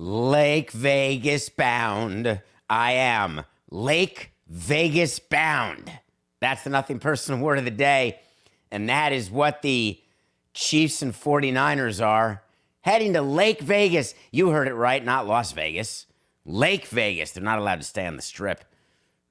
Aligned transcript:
Lake 0.00 0.70
Vegas 0.70 1.50
bound. 1.50 2.40
I 2.70 2.92
am 2.92 3.44
Lake 3.70 4.32
Vegas 4.48 5.18
bound. 5.18 5.92
That's 6.40 6.64
the 6.64 6.70
nothing 6.70 6.98
personal 6.98 7.38
word 7.38 7.58
of 7.58 7.66
the 7.66 7.70
day. 7.70 8.18
And 8.70 8.88
that 8.88 9.12
is 9.12 9.30
what 9.30 9.60
the 9.60 10.00
Chiefs 10.54 11.02
and 11.02 11.12
49ers 11.12 12.02
are 12.02 12.42
heading 12.80 13.12
to 13.12 13.20
Lake 13.20 13.60
Vegas. 13.60 14.14
You 14.30 14.48
heard 14.48 14.68
it 14.68 14.74
right, 14.74 15.04
not 15.04 15.26
Las 15.26 15.52
Vegas. 15.52 16.06
Lake 16.46 16.86
Vegas. 16.86 17.32
They're 17.32 17.44
not 17.44 17.58
allowed 17.58 17.82
to 17.82 17.86
stay 17.86 18.06
on 18.06 18.16
the 18.16 18.22
strip. 18.22 18.64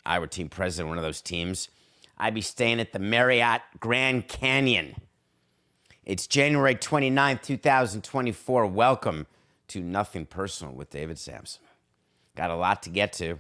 I 0.05 0.19
were 0.19 0.27
team 0.27 0.49
president, 0.49 0.85
of 0.85 0.89
one 0.89 0.97
of 0.99 1.03
those 1.03 1.19
teams. 1.19 1.69
I'd 2.15 2.35
be 2.35 2.41
staying 2.41 2.79
at 2.79 2.93
the 2.93 2.99
Marriott 2.99 3.63
Grand 3.79 4.27
Canyon. 4.27 4.97
It's 6.05 6.27
January 6.27 6.75
29th, 6.75 7.41
2024. 7.41 8.67
Welcome 8.67 9.25
to 9.69 9.81
Nothing 9.81 10.25
Personal 10.25 10.73
with 10.73 10.89
David 10.89 11.17
Samson. 11.17 11.61
Got 12.35 12.51
a 12.51 12.55
lot 12.55 12.83
to 12.83 12.89
get 12.89 13.13
to. 13.13 13.39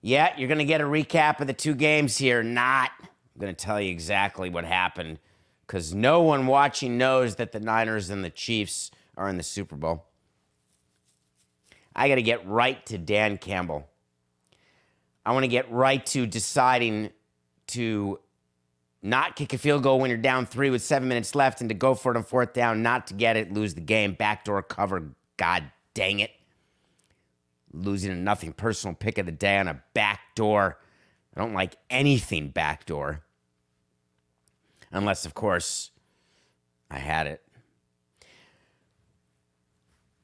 Yeah, 0.00 0.32
you're 0.36 0.48
going 0.48 0.58
to 0.58 0.64
get 0.64 0.80
a 0.80 0.84
recap 0.84 1.40
of 1.40 1.46
the 1.46 1.52
two 1.52 1.74
games 1.74 2.16
here. 2.16 2.42
Not. 2.42 2.90
I'm 3.00 3.40
going 3.40 3.54
to 3.54 3.64
tell 3.64 3.80
you 3.80 3.90
exactly 3.90 4.50
what 4.50 4.64
happened 4.64 5.18
because 5.66 5.94
no 5.94 6.22
one 6.22 6.46
watching 6.46 6.98
knows 6.98 7.36
that 7.36 7.52
the 7.52 7.60
Niners 7.60 8.10
and 8.10 8.24
the 8.24 8.30
Chiefs 8.30 8.90
are 9.16 9.28
in 9.28 9.36
the 9.36 9.42
Super 9.42 9.76
Bowl. 9.76 10.06
I 11.94 12.08
got 12.08 12.14
to 12.14 12.22
get 12.22 12.46
right 12.46 12.84
to 12.86 12.96
Dan 12.96 13.38
Campbell. 13.38 13.88
I 15.26 15.32
want 15.32 15.44
to 15.44 15.48
get 15.48 15.70
right 15.70 16.04
to 16.06 16.26
deciding 16.26 17.10
to 17.68 18.20
not 19.02 19.36
kick 19.36 19.52
a 19.52 19.58
field 19.58 19.82
goal 19.82 20.00
when 20.00 20.10
you're 20.10 20.18
down 20.18 20.46
three 20.46 20.70
with 20.70 20.82
seven 20.82 21.08
minutes 21.08 21.34
left 21.34 21.60
and 21.60 21.68
to 21.68 21.74
go 21.74 21.94
for 21.94 22.12
it 22.12 22.16
on 22.16 22.22
fourth 22.22 22.52
down, 22.52 22.82
not 22.82 23.08
to 23.08 23.14
get 23.14 23.36
it, 23.36 23.52
lose 23.52 23.74
the 23.74 23.80
game, 23.80 24.14
backdoor 24.14 24.62
cover. 24.62 25.10
God 25.38 25.70
dang 25.94 26.20
it. 26.20 26.32
Losing 27.72 28.12
a 28.12 28.14
nothing 28.14 28.52
personal 28.52 28.94
pick 28.94 29.16
of 29.16 29.24
the 29.24 29.32
day 29.32 29.56
on 29.56 29.68
a 29.68 29.82
backdoor. 29.94 30.78
I 31.34 31.40
don't 31.40 31.54
like 31.54 31.76
anything 31.88 32.50
backdoor. 32.50 33.22
Unless, 34.90 35.24
of 35.24 35.34
course, 35.34 35.90
I 36.90 36.98
had 36.98 37.26
it. 37.26 37.42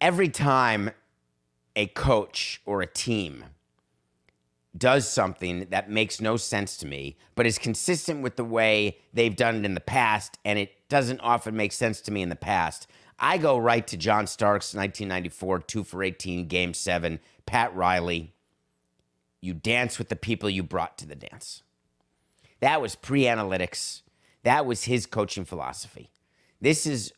Every 0.01 0.29
time 0.29 0.91
a 1.77 1.87
coach 1.87 2.61
or 2.67 2.83
a 2.83 2.87
team 2.87 3.47
does 4.77 5.09
something 5.09 5.67
that 5.71 5.89
makes 5.89 6.21
no 6.21 6.37
sense 6.37 6.77
to 6.79 6.87
me, 6.87 7.17
but 7.35 7.47
is 7.47 7.59
consistent 7.59 8.23
with 8.23 8.37
the 8.37 8.45
way 8.45 8.99
they've 9.13 9.37
done 9.37 9.57
it 9.57 9.65
in 9.65 9.75
the 9.75 9.81
past, 9.81 10.39
and 10.45 10.59
it 10.59 10.89
doesn't 10.89 11.21
often 11.21 11.57
make 11.57 11.73
sense 11.73 12.01
to 12.01 12.11
me 12.11 12.23
in 12.23 12.29
the 12.29 12.37
past. 12.37 12.89
I 13.19 13.39
go 13.39 13.59
right 13.59 13.87
to 13.87 13.97
John 13.97 14.27
Starks, 14.27 14.75
1994, 14.75 15.61
2 15.61 15.85
for 15.85 16.03
18, 16.03 16.47
Game 16.47 16.75
7, 16.75 17.21
Pat 17.47 17.75
Riley. 17.75 18.35
You 19.41 19.55
dance 19.55 19.99
with 19.99 20.09
the 20.09 20.17
people 20.17 20.51
you 20.51 20.63
brought 20.63 20.99
to 20.99 21.07
the 21.07 21.15
dance. 21.15 21.63
That 22.61 22.81
was 22.81 22.95
pre 22.95 23.23
analytics. 23.23 24.03
That 24.43 24.67
was 24.67 24.85
his 24.85 25.07
coaching 25.07 25.45
philosophy. 25.45 26.11
This 26.61 26.87
is 26.87 27.13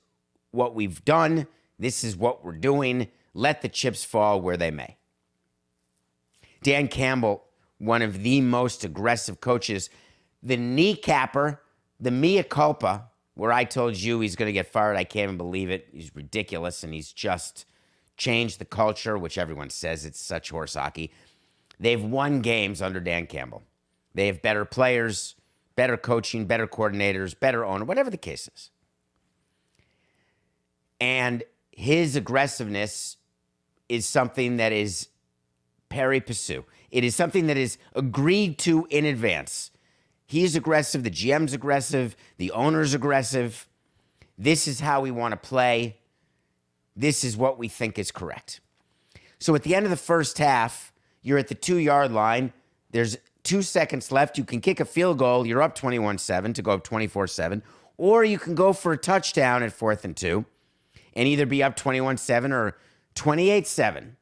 what 0.51 0.75
we've 0.75 1.05
done. 1.05 1.47
This 1.79 2.03
is 2.03 2.17
what 2.17 2.45
we're 2.45 2.53
doing. 2.53 3.09
Let 3.33 3.63
the 3.63 3.69
chips 3.69 4.05
fall 4.05 4.41
where 4.41 4.57
they 4.57 4.71
may. 4.71 4.97
Dan 6.63 6.89
Campbell, 6.89 7.45
one 7.79 8.03
of 8.03 8.23
the 8.23 8.41
most 8.41 8.83
aggressive 8.83 9.41
coaches, 9.41 9.91
the 10.43 10.57
kneecapper, 10.57 11.59
the 12.01 12.11
mea 12.11 12.43
culpa, 12.43 13.09
where 13.37 13.53
I 13.53 13.65
told 13.65 13.97
you 13.97 14.21
he's 14.21 14.35
going 14.35 14.49
to 14.49 14.53
get 14.53 14.67
fired. 14.67 14.97
I 14.97 15.05
can't 15.05 15.25
even 15.25 15.37
believe 15.37 15.71
it. 15.71 15.89
He's 15.93 16.11
ridiculous, 16.17 16.83
and 16.83 16.93
he's 16.93 17.13
just 17.13 17.67
changed 18.17 18.59
the 18.59 18.65
culture, 18.65 19.19
which 19.19 19.37
everyone 19.37 19.69
says 19.69 20.05
it's 20.07 20.21
such 20.21 20.51
horse 20.51 20.75
hockey. 20.75 21.13
They've 21.79 22.03
won 22.03 22.41
games 22.41 22.81
under 22.81 22.99
Dan 22.99 23.27
Campbell. 23.27 23.63
They 24.15 24.27
have 24.29 24.41
better 24.41 24.65
players, 24.65 25.35
better 25.77 25.99
coaching, 25.99 26.47
better 26.47 26.67
coordinators, 26.67 27.39
better 27.39 27.63
owner, 27.63 27.85
whatever 27.85 28.09
the 28.09 28.17
case 28.17 28.49
is. 28.55 28.71
And 30.99 31.45
his 31.71 32.17
aggressiveness 32.17 33.19
is 33.91 34.07
something 34.07 34.57
that 34.57 34.73
is 34.73 35.09
pari 35.91 36.23
passu. 36.23 36.65
It 36.91 37.05
is 37.05 37.15
something 37.15 37.49
that 37.49 37.59
is 37.59 37.77
agreed 37.95 38.57
to 38.61 38.87
in 38.89 39.05
advance. 39.05 39.71
He's 40.27 40.57
aggressive, 40.57 41.05
the 41.05 41.11
GM's 41.11 41.53
aggressive, 41.53 42.17
the 42.37 42.51
owner's 42.51 42.95
aggressive. 42.95 43.69
This 44.37 44.67
is 44.67 44.81
how 44.81 45.01
we 45.01 45.11
want 45.11 45.33
to 45.33 45.37
play. 45.37 45.99
This 46.97 47.23
is 47.23 47.37
what 47.37 47.59
we 47.59 47.69
think 47.69 47.99
is 47.99 48.11
correct. 48.11 48.61
So 49.39 49.55
at 49.55 49.63
the 49.63 49.75
end 49.75 49.87
of 49.87 49.91
the 49.91 49.97
first 49.97 50.39
half, 50.39 50.93
you're 51.23 51.39
at 51.39 51.49
the 51.49 51.55
two 51.55 51.77
yard 51.77 52.11
line. 52.11 52.53
There's 52.91 53.17
two 53.45 53.63
seconds 53.63 54.11
left. 54.11 54.37
You 54.37 54.45
can 54.45 54.61
kick 54.61 54.81
a 54.81 54.85
field 54.85 55.19
goal. 55.19 55.47
You're 55.47 55.63
up 55.63 55.75
21 55.75 56.19
7 56.19 56.53
to 56.55 56.63
go 56.63 56.73
up 56.73 56.85
24 56.85 57.29
7. 57.29 57.63
Or 57.97 58.25
you 58.25 58.39
can 58.39 58.55
go 58.55 58.73
for 58.73 58.93
a 58.93 58.99
touchdown 58.99 59.63
at 59.63 59.73
fourth 59.73 60.05
and 60.05 60.17
two 60.17 60.45
and 61.15 61.27
either 61.27 61.47
be 61.47 61.63
up 61.63 61.77
21 61.77 62.19
7 62.19 62.53
or 62.53 62.77
28 63.15 63.67
7. 63.67 64.17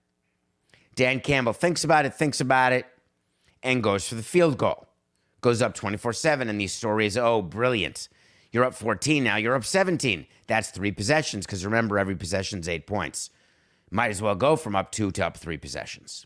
Dan 0.95 1.21
Campbell 1.21 1.53
thinks 1.53 1.83
about 1.83 2.07
it, 2.07 2.15
thinks 2.15 2.41
about 2.41 2.73
it, 2.73 2.87
and 3.63 3.83
goes 3.83 4.09
for 4.09 4.15
the 4.15 4.23
field 4.23 4.57
goal. 4.59 4.87
Goes 5.45 5.61
up 5.61 5.75
24 5.75 6.15
7. 6.15 6.49
And 6.49 6.59
these 6.59 6.73
stories, 6.73 7.19
oh, 7.19 7.43
brilliant. 7.43 8.09
You're 8.51 8.65
up 8.65 8.73
14 8.73 9.23
now, 9.23 9.37
you're 9.37 9.55
up 9.55 9.67
17. 9.67 10.27
That's 10.47 10.71
three 10.71 10.91
possessions 10.91 11.45
because 11.45 11.67
remember, 11.67 11.99
every 11.99 12.17
possession's 12.17 12.67
eight 12.67 12.87
points. 12.87 13.29
Might 13.91 14.11
as 14.11 14.23
well 14.23 14.37
go 14.37 14.57
from 14.57 14.75
up 14.75 14.91
two 14.91 15.11
to 15.11 15.27
up 15.27 15.37
three 15.37 15.59
possessions. 15.59 16.25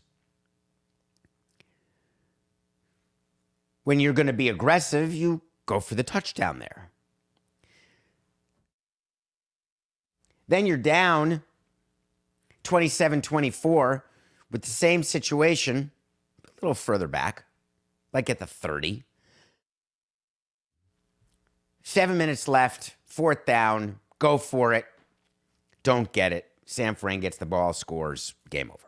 When 3.83 3.99
you're 3.99 4.13
going 4.13 4.27
to 4.27 4.31
be 4.31 4.47
aggressive, 4.47 5.13
you 5.13 5.41
go 5.65 5.81
for 5.81 5.95
the 5.95 6.03
touchdown 6.03 6.59
there. 6.59 6.89
Then 10.47 10.65
you're 10.65 10.77
down 10.77 11.43
27 12.63 13.21
24 13.21 14.05
with 14.49 14.61
the 14.61 14.69
same 14.69 15.03
situation, 15.03 15.91
a 16.47 16.51
little 16.61 16.73
further 16.73 17.09
back, 17.09 17.43
like 18.13 18.29
at 18.29 18.39
the 18.39 18.47
30. 18.47 19.03
Seven 21.91 22.19
minutes 22.19 22.47
left, 22.47 22.95
fourth 23.07 23.47
down, 23.47 23.97
go 24.19 24.37
for 24.37 24.75
it. 24.75 24.85
Don't 25.81 26.13
get 26.13 26.31
it. 26.31 26.45
San 26.63 26.93
Fran 26.93 27.19
gets 27.19 27.37
the 27.37 27.47
ball, 27.47 27.73
scores, 27.73 28.35
game 28.51 28.69
over. 28.69 28.85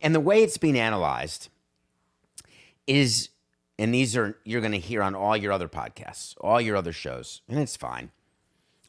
And 0.00 0.12
the 0.12 0.18
way 0.18 0.42
it's 0.42 0.58
being 0.58 0.76
analyzed 0.76 1.50
is, 2.88 3.28
and 3.78 3.94
these 3.94 4.16
are, 4.16 4.38
you're 4.42 4.60
going 4.60 4.72
to 4.72 4.80
hear 4.80 5.04
on 5.04 5.14
all 5.14 5.36
your 5.36 5.52
other 5.52 5.68
podcasts, 5.68 6.34
all 6.40 6.60
your 6.60 6.74
other 6.74 6.92
shows, 6.92 7.42
and 7.48 7.60
it's 7.60 7.76
fine. 7.76 8.10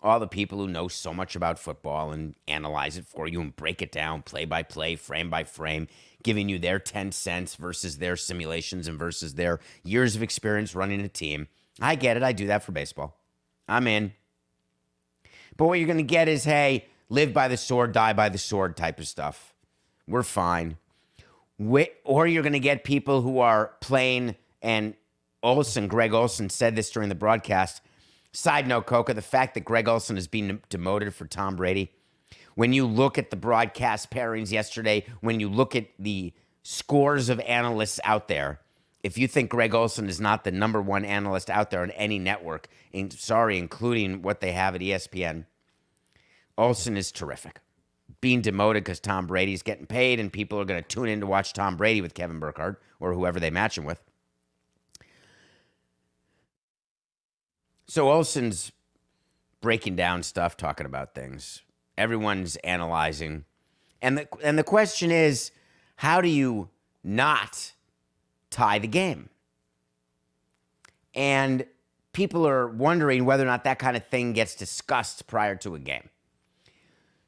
All 0.05 0.19
the 0.19 0.27
people 0.27 0.59
who 0.59 0.67
know 0.67 0.87
so 0.87 1.13
much 1.15 1.35
about 1.35 1.57
football 1.57 2.11
and 2.11 2.35
analyze 2.47 2.95
it 2.95 3.07
for 3.07 3.27
you 3.27 3.41
and 3.41 3.55
break 3.55 3.81
it 3.81 3.91
down 3.91 4.21
play 4.21 4.45
by 4.45 4.61
play, 4.61 4.95
frame 4.95 5.31
by 5.31 5.43
frame, 5.43 5.87
giving 6.21 6.47
you 6.47 6.59
their 6.59 6.77
10 6.77 7.11
cents 7.11 7.55
versus 7.55 7.97
their 7.97 8.15
simulations 8.15 8.87
and 8.87 8.99
versus 8.99 9.33
their 9.33 9.59
years 9.83 10.15
of 10.15 10.21
experience 10.21 10.75
running 10.75 11.01
a 11.01 11.07
team. 11.07 11.47
I 11.81 11.95
get 11.95 12.17
it. 12.17 12.23
I 12.23 12.33
do 12.33 12.45
that 12.47 12.61
for 12.61 12.71
baseball. 12.71 13.17
I'm 13.67 13.87
in. 13.87 14.13
But 15.57 15.65
what 15.65 15.79
you're 15.79 15.87
going 15.87 15.97
to 15.97 16.03
get 16.03 16.29
is, 16.29 16.43
hey, 16.43 16.85
live 17.09 17.33
by 17.33 17.47
the 17.47 17.57
sword, 17.57 17.91
die 17.91 18.13
by 18.13 18.29
the 18.29 18.37
sword 18.37 18.77
type 18.77 18.99
of 18.99 19.07
stuff. 19.07 19.55
We're 20.07 20.21
fine. 20.21 20.77
Or 22.03 22.27
you're 22.27 22.43
going 22.43 22.53
to 22.53 22.59
get 22.59 22.83
people 22.83 23.23
who 23.23 23.39
are 23.39 23.71
playing, 23.81 24.35
and 24.61 24.93
Olsen, 25.41 25.87
Greg 25.87 26.13
Olsen 26.13 26.51
said 26.51 26.75
this 26.75 26.91
during 26.91 27.09
the 27.09 27.15
broadcast, 27.15 27.81
Side 28.35 28.67
note, 28.67 28.85
Coca, 28.85 29.13
the 29.13 29.21
fact 29.21 29.53
that 29.53 29.63
Greg 29.63 29.87
Olsen 29.87 30.17
is 30.17 30.27
being 30.27 30.61
demoted 30.67 31.15
for 31.15 31.25
Tom 31.25 31.55
Brady, 31.55 31.93
when 32.55 32.73
you 32.73 32.85
look 32.85 33.17
at 33.17 33.29
the 33.29 33.37
broadcast 33.37 34.11
pairings 34.11 34.51
yesterday, 34.51 35.05
when 35.21 35.39
you 35.39 35.47
look 35.47 35.73
at 35.73 35.87
the 35.97 36.33
scores 36.61 37.29
of 37.29 37.39
analysts 37.39 37.97
out 38.03 38.27
there, 38.27 38.59
if 39.03 39.17
you 39.17 39.29
think 39.29 39.49
Greg 39.49 39.73
Olsen 39.73 40.09
is 40.09 40.19
not 40.19 40.43
the 40.43 40.51
number 40.51 40.81
one 40.81 41.05
analyst 41.05 41.49
out 41.49 41.71
there 41.71 41.81
on 41.81 41.91
any 41.91 42.19
network, 42.19 42.67
in, 42.91 43.09
sorry, 43.09 43.57
including 43.57 44.21
what 44.21 44.41
they 44.41 44.51
have 44.51 44.75
at 44.75 44.81
ESPN, 44.81 45.45
Olsen 46.57 46.97
is 46.97 47.13
terrific. 47.13 47.61
Being 48.19 48.41
demoted 48.41 48.83
because 48.83 48.99
Tom 48.99 49.27
Brady's 49.27 49.63
getting 49.63 49.85
paid 49.85 50.19
and 50.19 50.31
people 50.31 50.59
are 50.59 50.65
going 50.65 50.83
to 50.83 50.87
tune 50.89 51.07
in 51.07 51.21
to 51.21 51.25
watch 51.25 51.53
Tom 51.53 51.77
Brady 51.77 52.01
with 52.01 52.13
Kevin 52.13 52.39
Burkhardt 52.39 52.81
or 52.99 53.13
whoever 53.13 53.39
they 53.39 53.49
match 53.49 53.77
him 53.77 53.85
with. 53.85 54.03
So 57.87 58.09
Olsen's 58.09 58.71
breaking 59.61 59.95
down 59.95 60.23
stuff, 60.23 60.57
talking 60.57 60.85
about 60.85 61.13
things. 61.13 61.61
Everyone's 61.97 62.55
analyzing. 62.57 63.45
And 64.01 64.17
the 64.17 64.27
and 64.43 64.57
the 64.57 64.63
question 64.63 65.11
is, 65.11 65.51
how 65.97 66.21
do 66.21 66.27
you 66.27 66.69
not 67.03 67.73
tie 68.49 68.79
the 68.79 68.87
game? 68.87 69.29
And 71.13 71.65
people 72.11 72.47
are 72.47 72.67
wondering 72.67 73.25
whether 73.25 73.43
or 73.43 73.47
not 73.47 73.63
that 73.63 73.79
kind 73.79 73.95
of 73.95 74.05
thing 74.07 74.33
gets 74.33 74.55
discussed 74.55 75.27
prior 75.27 75.55
to 75.57 75.75
a 75.75 75.79
game. 75.79 76.09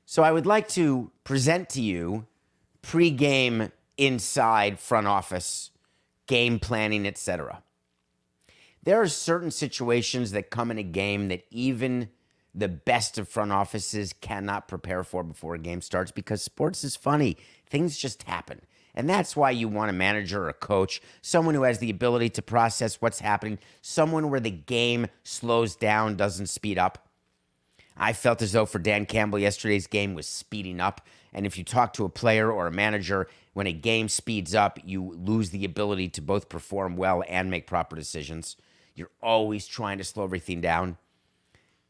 So 0.06 0.24
I 0.24 0.32
would 0.32 0.46
like 0.46 0.68
to 0.70 1.12
present 1.24 1.70
to 1.70 1.82
you 1.82 2.26
pre-game 2.82 3.72
inside 3.98 4.80
front 4.80 5.08
office 5.08 5.72
game 6.28 6.60
planning, 6.60 7.06
etc. 7.06 7.62
There 8.88 9.02
are 9.02 9.10
certain 9.10 9.52
situations 9.52 10.32
that 10.32 10.50
come 10.50 10.72
in 10.72 10.78
a 10.78 10.84
game 10.84 11.28
that 11.28 11.44
even 11.52 12.08
the 12.56 12.70
best 12.70 13.18
of 13.18 13.28
front 13.28 13.52
offices 13.52 14.14
cannot 14.14 14.70
prepare 14.70 15.04
for 15.04 15.24
before 15.24 15.56
a 15.56 15.60
game 15.60 15.82
starts 15.82 16.10
because 16.10 16.42
sports 16.42 16.86
is 16.86 16.96
funny. 16.96 17.36
Things 17.70 17.98
just 17.98 18.24
happen. 18.24 18.62
And 18.96 19.10
that's 19.10 19.36
why 19.36 19.52
you 19.52 19.68
want 19.68 19.90
a 19.90 19.94
manager 19.94 20.44
or 20.44 20.48
a 20.48 20.54
coach, 20.54 21.02
someone 21.22 21.54
who 21.54 21.64
has 21.64 21.80
the 21.80 21.90
ability 21.90 22.30
to 22.30 22.42
process 22.42 23.02
what's 23.02 23.20
happening, 23.20 23.60
someone 23.82 24.30
where 24.30 24.40
the 24.40 24.52
game 24.52 25.08
slows 25.22 25.76
down, 25.76 26.16
doesn't 26.16 26.48
speed 26.48 26.80
up. 26.80 27.10
I 27.98 28.14
felt 28.14 28.42
as 28.42 28.54
though 28.54 28.66
for 28.66 28.80
Dan 28.80 29.06
Campbell, 29.06 29.40
yesterday's 29.40 29.88
game 29.88 30.14
was 30.14 30.28
speeding 30.28 30.80
up. 30.80 31.06
And 31.34 31.46
if 31.46 31.58
you 31.58 31.66
talk 31.66 31.92
to 31.96 32.06
a 32.06 32.10
player 32.10 32.50
or 32.50 32.68
a 32.68 32.72
manager, 32.72 33.28
when 33.52 33.68
a 33.68 33.74
game 33.74 34.08
speeds 34.08 34.56
up, 34.56 34.80
you 34.86 35.14
lose 35.18 35.50
the 35.50 35.66
ability 35.66 36.08
to 36.08 36.22
both 36.22 36.48
perform 36.48 36.96
well 36.96 37.22
and 37.28 37.52
make 37.52 37.68
proper 37.68 37.98
decisions. 37.98 38.56
You're 38.98 39.12
always 39.22 39.68
trying 39.68 40.00
to 40.00 40.04
slow 40.04 40.26
everything 40.26 40.60
down 40.60 40.98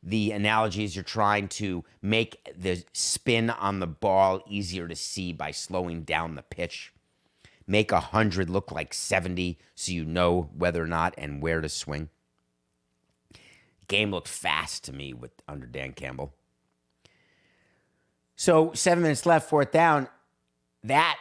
the 0.04 0.32
analogies 0.32 0.96
you're 0.96 1.04
trying 1.04 1.48
to 1.50 1.84
make 2.02 2.38
the 2.58 2.84
spin 2.94 3.50
on 3.50 3.80
the 3.80 3.88
ball 3.88 4.42
easier 4.48 4.88
to 4.88 4.96
see 4.96 5.34
by 5.34 5.52
slowing 5.52 6.04
down 6.04 6.36
the 6.36 6.44
pitch. 6.44 6.94
Make 7.68 7.92
100 7.92 8.50
look 8.50 8.72
like 8.72 8.94
70 8.94 9.58
so 9.76 9.92
you 9.92 10.06
know 10.06 10.50
whether 10.56 10.82
or 10.82 10.88
not 10.88 11.14
and 11.18 11.42
where 11.42 11.60
to 11.60 11.68
swing. 11.68 12.10
Game 13.90 14.12
looked 14.12 14.30
fast 14.30 14.86
to 14.86 14.94
me 14.94 15.14
with 15.14 15.32
under 15.48 15.66
Dan 15.66 15.92
Campbell. 15.92 16.34
So, 18.36 18.72
7 18.74 19.02
minutes 19.02 19.26
left, 19.26 19.50
fourth 19.50 19.72
down. 19.72 20.08
That 20.84 21.18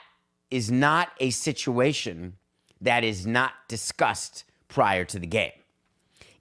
is 0.51 0.71
not 0.71 1.09
a 1.19 1.31
situation 1.31 2.35
that 2.81 3.03
is 3.03 3.27
not 3.27 3.53
discussed 3.69 4.45
prior 4.69 5.05
to 5.07 5.19
the 5.19 5.27
game. 5.27 5.53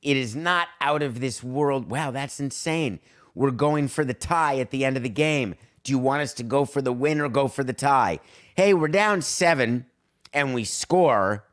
It 0.05 0.17
is 0.17 0.35
not 0.35 0.67
out 0.79 1.01
of 1.01 1.19
this 1.19 1.43
world. 1.43 1.89
Wow, 1.89 2.11
that's 2.11 2.39
insane. 2.39 2.99
We're 3.33 3.49
going 3.49 3.87
for 3.87 4.05
the 4.05 4.13
tie 4.13 4.59
at 4.59 4.69
the 4.69 4.85
end 4.85 4.97
of 4.97 5.03
the 5.03 5.09
game. 5.09 5.55
Do 5.83 5.91
you 5.91 5.97
want 5.97 6.21
us 6.21 6.31
to 6.35 6.43
go 6.43 6.63
for 6.63 6.79
the 6.79 6.93
win 6.93 7.19
or 7.19 7.27
go 7.27 7.47
for 7.47 7.63
the 7.63 7.73
tie? 7.73 8.19
Hey, 8.55 8.75
we're 8.75 8.87
down 8.87 9.23
seven 9.23 9.87
and 10.31 10.53
we 10.53 10.63
score, 10.63 11.45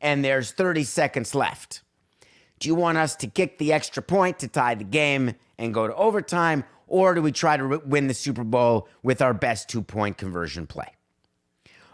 and 0.00 0.24
there's 0.24 0.50
30 0.50 0.84
seconds 0.84 1.34
left. 1.34 1.82
Do 2.58 2.70
you 2.70 2.74
want 2.74 2.96
us 2.96 3.16
to 3.16 3.26
kick 3.26 3.58
the 3.58 3.70
extra 3.70 4.02
point 4.02 4.38
to 4.38 4.48
tie 4.48 4.76
the 4.76 4.84
game 4.84 5.34
and 5.58 5.74
go 5.74 5.86
to 5.86 5.94
overtime, 5.94 6.64
or 6.86 7.14
do 7.14 7.20
we 7.20 7.32
try 7.32 7.58
to 7.58 7.82
win 7.84 8.06
the 8.06 8.14
Super 8.14 8.44
Bowl 8.44 8.88
with 9.02 9.20
our 9.20 9.34
best 9.34 9.68
two 9.68 9.82
point 9.82 10.16
conversion 10.16 10.66
play? 10.66 10.88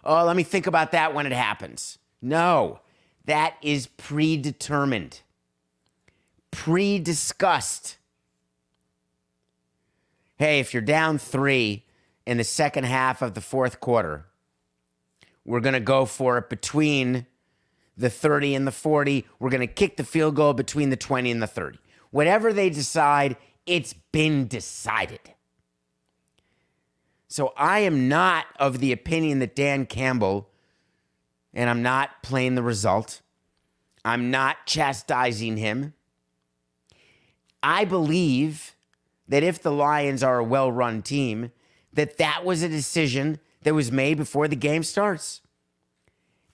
Oh, 0.04 0.24
let 0.24 0.36
me 0.36 0.44
think 0.44 0.68
about 0.68 0.92
that 0.92 1.14
when 1.14 1.26
it 1.26 1.32
happens. 1.32 1.98
No, 2.22 2.78
that 3.24 3.56
is 3.60 3.88
predetermined 3.88 5.22
pre 6.56 6.98
discussed. 6.98 7.98
Hey, 10.36 10.58
if 10.58 10.72
you're 10.72 10.82
down 10.82 11.18
three 11.18 11.84
in 12.26 12.38
the 12.38 12.44
second 12.44 12.84
half 12.84 13.20
of 13.20 13.34
the 13.34 13.42
fourth 13.42 13.78
quarter, 13.78 14.24
we're 15.44 15.60
going 15.60 15.74
to 15.74 15.80
go 15.80 16.06
for 16.06 16.38
it 16.38 16.48
between 16.48 17.26
the 17.94 18.08
30 18.08 18.54
and 18.54 18.66
the 18.66 18.72
40. 18.72 19.26
We're 19.38 19.50
going 19.50 19.60
to 19.60 19.66
kick 19.66 19.98
the 19.98 20.02
field 20.02 20.34
goal 20.34 20.54
between 20.54 20.88
the 20.88 20.96
20 20.96 21.30
and 21.30 21.42
the 21.42 21.46
30. 21.46 21.78
Whatever 22.10 22.54
they 22.54 22.70
decide, 22.70 23.36
it's 23.66 23.92
been 23.92 24.48
decided. 24.48 25.20
So 27.28 27.52
I 27.58 27.80
am 27.80 28.08
not 28.08 28.46
of 28.58 28.80
the 28.80 28.92
opinion 28.92 29.40
that 29.40 29.54
Dan 29.54 29.84
Campbell, 29.84 30.48
and 31.52 31.68
I'm 31.68 31.82
not 31.82 32.22
playing 32.22 32.54
the 32.54 32.62
result, 32.62 33.20
I'm 34.06 34.30
not 34.30 34.64
chastising 34.64 35.58
him. 35.58 35.92
I 37.66 37.84
believe 37.84 38.76
that 39.26 39.42
if 39.42 39.60
the 39.60 39.72
Lions 39.72 40.22
are 40.22 40.38
a 40.38 40.44
well 40.44 40.70
run 40.70 41.02
team, 41.02 41.50
that 41.92 42.16
that 42.18 42.44
was 42.44 42.62
a 42.62 42.68
decision 42.68 43.40
that 43.64 43.74
was 43.74 43.90
made 43.90 44.18
before 44.18 44.46
the 44.46 44.54
game 44.54 44.84
starts. 44.84 45.40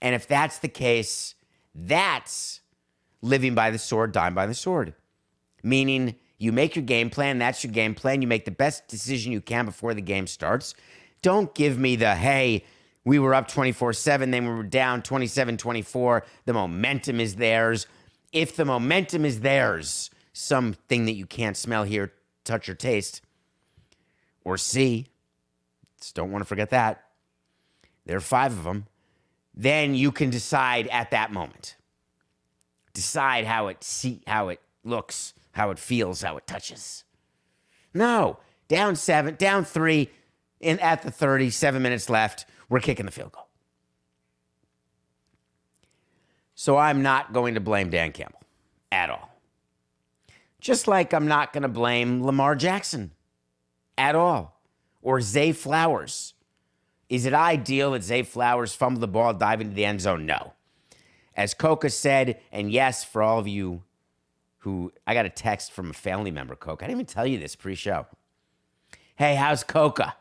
And 0.00 0.14
if 0.14 0.26
that's 0.26 0.58
the 0.58 0.68
case, 0.68 1.34
that's 1.74 2.62
living 3.20 3.54
by 3.54 3.70
the 3.70 3.78
sword, 3.78 4.12
dying 4.12 4.32
by 4.32 4.46
the 4.46 4.54
sword. 4.54 4.94
Meaning, 5.62 6.14
you 6.38 6.50
make 6.50 6.74
your 6.74 6.84
game 6.84 7.10
plan, 7.10 7.38
that's 7.38 7.62
your 7.62 7.74
game 7.74 7.94
plan. 7.94 8.22
You 8.22 8.26
make 8.26 8.46
the 8.46 8.50
best 8.50 8.88
decision 8.88 9.32
you 9.32 9.42
can 9.42 9.66
before 9.66 9.92
the 9.92 10.00
game 10.00 10.26
starts. 10.26 10.74
Don't 11.20 11.54
give 11.54 11.78
me 11.78 11.94
the, 11.94 12.14
hey, 12.14 12.64
we 13.04 13.18
were 13.18 13.34
up 13.34 13.48
24 13.48 13.92
7, 13.92 14.30
then 14.30 14.46
we 14.46 14.54
were 14.54 14.62
down 14.62 15.02
27 15.02 15.58
24. 15.58 16.24
The 16.46 16.54
momentum 16.54 17.20
is 17.20 17.36
theirs. 17.36 17.86
If 18.32 18.56
the 18.56 18.64
momentum 18.64 19.26
is 19.26 19.40
theirs, 19.40 20.08
something 20.32 21.04
that 21.04 21.12
you 21.12 21.26
can't 21.26 21.56
smell, 21.56 21.84
hear, 21.84 22.12
touch, 22.44 22.68
or 22.68 22.74
taste, 22.74 23.22
or 24.44 24.56
see. 24.56 25.08
Just 26.00 26.14
don't 26.14 26.30
want 26.30 26.42
to 26.42 26.46
forget 26.46 26.70
that. 26.70 27.04
There 28.06 28.16
are 28.16 28.20
five 28.20 28.52
of 28.52 28.64
them. 28.64 28.86
Then 29.54 29.94
you 29.94 30.10
can 30.10 30.30
decide 30.30 30.88
at 30.88 31.10
that 31.10 31.32
moment. 31.32 31.76
Decide 32.94 33.44
how 33.44 33.68
it 33.68 33.84
see 33.84 34.22
how 34.26 34.48
it 34.48 34.60
looks, 34.84 35.34
how 35.52 35.70
it 35.70 35.78
feels, 35.78 36.22
how 36.22 36.36
it 36.36 36.46
touches. 36.46 37.04
No, 37.94 38.38
down 38.68 38.96
seven, 38.96 39.36
down 39.36 39.64
three, 39.64 40.10
in 40.60 40.78
at 40.78 41.02
the 41.02 41.10
30, 41.10 41.50
seven 41.50 41.82
minutes 41.82 42.08
left. 42.08 42.46
We're 42.68 42.80
kicking 42.80 43.06
the 43.06 43.12
field 43.12 43.32
goal. 43.32 43.48
So 46.54 46.76
I'm 46.76 47.02
not 47.02 47.32
going 47.32 47.54
to 47.54 47.60
blame 47.60 47.90
Dan 47.90 48.12
Campbell 48.12 48.40
at 48.90 49.10
all. 49.10 49.31
Just 50.62 50.86
like 50.86 51.12
I'm 51.12 51.26
not 51.26 51.52
going 51.52 51.64
to 51.64 51.68
blame 51.68 52.24
Lamar 52.24 52.54
Jackson 52.54 53.10
at 53.98 54.14
all 54.14 54.60
or 55.02 55.20
Zay 55.20 55.50
Flowers. 55.50 56.34
Is 57.08 57.26
it 57.26 57.34
ideal 57.34 57.90
that 57.90 58.04
Zay 58.04 58.22
Flowers 58.22 58.72
fumble 58.72 59.00
the 59.00 59.08
ball, 59.08 59.34
dive 59.34 59.60
into 59.60 59.74
the 59.74 59.84
end 59.84 60.00
zone? 60.00 60.24
No. 60.24 60.52
As 61.36 61.52
Coca 61.52 61.90
said, 61.90 62.40
and 62.52 62.70
yes, 62.70 63.02
for 63.02 63.22
all 63.22 63.40
of 63.40 63.48
you 63.48 63.82
who 64.58 64.92
I 65.04 65.14
got 65.14 65.26
a 65.26 65.30
text 65.30 65.72
from 65.72 65.90
a 65.90 65.94
family 65.94 66.30
member, 66.30 66.54
Coca. 66.54 66.84
I 66.84 66.88
didn't 66.88 67.00
even 67.00 67.06
tell 67.06 67.26
you 67.26 67.40
this 67.40 67.56
pre 67.56 67.74
show. 67.74 68.06
Hey, 69.16 69.34
how's 69.34 69.64
Coca? 69.64 70.14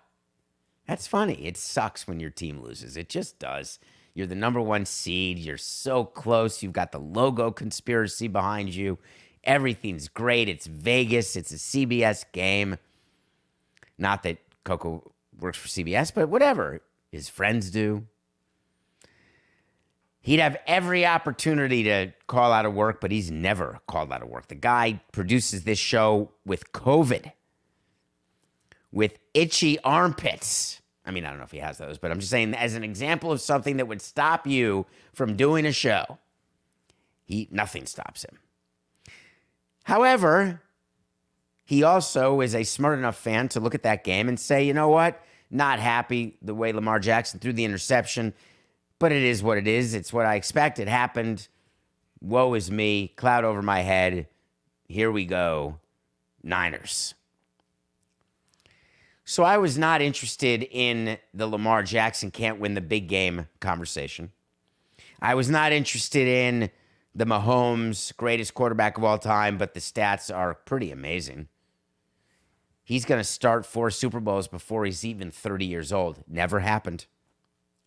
That's 0.88 1.06
funny. 1.06 1.46
It 1.46 1.56
sucks 1.56 2.08
when 2.08 2.20
your 2.20 2.32
team 2.32 2.64
loses. 2.64 2.98
It 2.98 3.10
just 3.10 3.38
does. 3.38 3.78
You're 4.16 4.26
the 4.26 4.34
number 4.34 4.60
one 4.60 4.88
seed. 4.88 5.38
You're 5.38 5.58
so 5.58 6.04
close. 6.04 6.64
You've 6.64 6.74
got 6.74 6.92
the 6.92 7.00
logo 7.00 7.52
conspiracy 7.52 8.28
behind 8.28 8.74
you. 8.74 8.98
Everything's 9.44 10.08
great. 10.08 10.48
It's 10.50 10.68
Vegas. 10.68 11.36
It's 11.36 11.52
a 11.52 11.56
CBS 11.56 12.26
game. 12.32 12.78
Not 13.98 14.24
that 14.24 14.38
Coco 14.64 15.12
works 15.40 15.58
for 15.58 15.68
CBS, 15.68 16.14
but 16.14 16.30
whatever. 16.30 16.82
His 17.12 17.28
friends 17.28 17.72
do. 17.72 18.06
He'd 20.22 20.40
have 20.40 20.58
every 20.68 21.06
opportunity 21.06 21.84
to 21.84 22.14
call 22.28 22.52
out 22.52 22.68
of 22.68 22.74
work, 22.76 23.02
but 23.02 23.12
he's 23.12 23.32
never 23.32 23.80
called 23.88 24.12
out 24.12 24.22
of 24.22 24.30
work. 24.30 24.48
The 24.48 24.56
guy 24.56 25.02
produces 25.12 25.64
this 25.64 25.80
show 25.80 26.32
with 26.46 26.72
COVID, 26.74 27.32
with 28.92 29.18
itchy 29.34 29.80
armpits. 29.80 30.80
I 31.04 31.10
mean, 31.10 31.26
I 31.26 31.30
don't 31.30 31.40
know 31.40 31.46
if 31.46 31.52
he 31.52 31.58
has 31.58 31.80
those, 31.80 31.98
but 31.98 32.12
I'm 32.12 32.20
just 32.20 32.30
saying, 32.30 32.54
as 32.54 32.76
an 32.76 32.84
example 32.84 33.32
of 33.32 33.42
something 33.42 33.78
that 33.78 33.88
would 33.88 34.02
stop 34.02 34.46
you 34.46 34.86
from 35.12 35.36
doing 35.36 35.66
a 35.66 35.72
show, 35.72 36.20
he 37.26 37.48
nothing 37.52 37.88
stops 37.88 38.24
him. 38.24 38.38
However, 39.84 40.62
he 41.66 41.84
also 41.84 42.42
is 42.42 42.54
a 42.54 42.64
smart 42.64 43.00
enough 43.00 43.18
fan 43.18 43.48
to 43.50 43.60
look 43.60 43.76
at 43.76 43.84
that 43.84 44.04
game 44.04 44.28
and 44.28 44.40
say, 44.40 44.64
you 44.64 44.74
know 44.74 44.90
what? 44.90 45.24
Not 45.50 45.80
happy 45.80 46.38
the 46.42 46.56
way 46.56 46.72
Lamar 46.72 47.00
Jackson 47.00 47.40
threw 47.40 47.54
the 47.54 47.66
interception, 47.66 48.34
but 49.00 49.12
it 49.12 49.24
is 49.24 49.44
what 49.44 49.58
it 49.58 49.68
is. 49.68 49.94
It's 49.94 50.14
what 50.14 50.26
I 50.26 50.36
expect. 50.36 50.80
It 50.80 50.88
happened. 50.88 51.48
Woe 52.22 52.54
is 52.54 52.70
me. 52.70 53.10
Cloud 53.16 53.44
over 53.44 53.62
my 53.62 53.82
head. 53.82 54.28
Here 54.88 55.12
we 55.12 55.26
go. 55.26 55.80
Niners. 56.44 57.14
So 59.24 59.44
I 59.44 59.58
was 59.58 59.78
not 59.78 60.02
interested 60.02 60.68
in 60.72 61.18
the 61.34 61.48
Lamar 61.48 61.84
Jackson 61.84 62.32
can't 62.32 62.60
win 62.60 62.74
the 62.74 62.82
big 62.82 63.08
game 63.08 63.48
conversation. 63.62 64.32
I 65.22 65.36
was 65.36 65.50
not 65.50 65.72
interested 65.72 66.28
in 66.28 66.70
the 67.14 67.26
Mahomes 67.26 68.16
greatest 68.16 68.54
quarterback 68.54 68.98
of 68.98 69.04
all 69.04 69.18
time, 69.18 69.58
but 69.58 69.74
the 69.74 69.80
stats 69.80 70.34
are 70.34 70.54
pretty 70.54 70.92
amazing. 70.92 71.48
He's 72.84 73.06
going 73.06 73.20
to 73.20 73.26
start 73.26 73.66
four 73.66 73.92
Super 73.92 74.20
Bowls 74.20 74.48
before 74.48 74.86
he's 74.86 75.06
even 75.06 75.32
30 75.32 75.66
years 75.66 75.94
old. 75.94 76.24
Never 76.28 76.60
happened. 76.60 77.06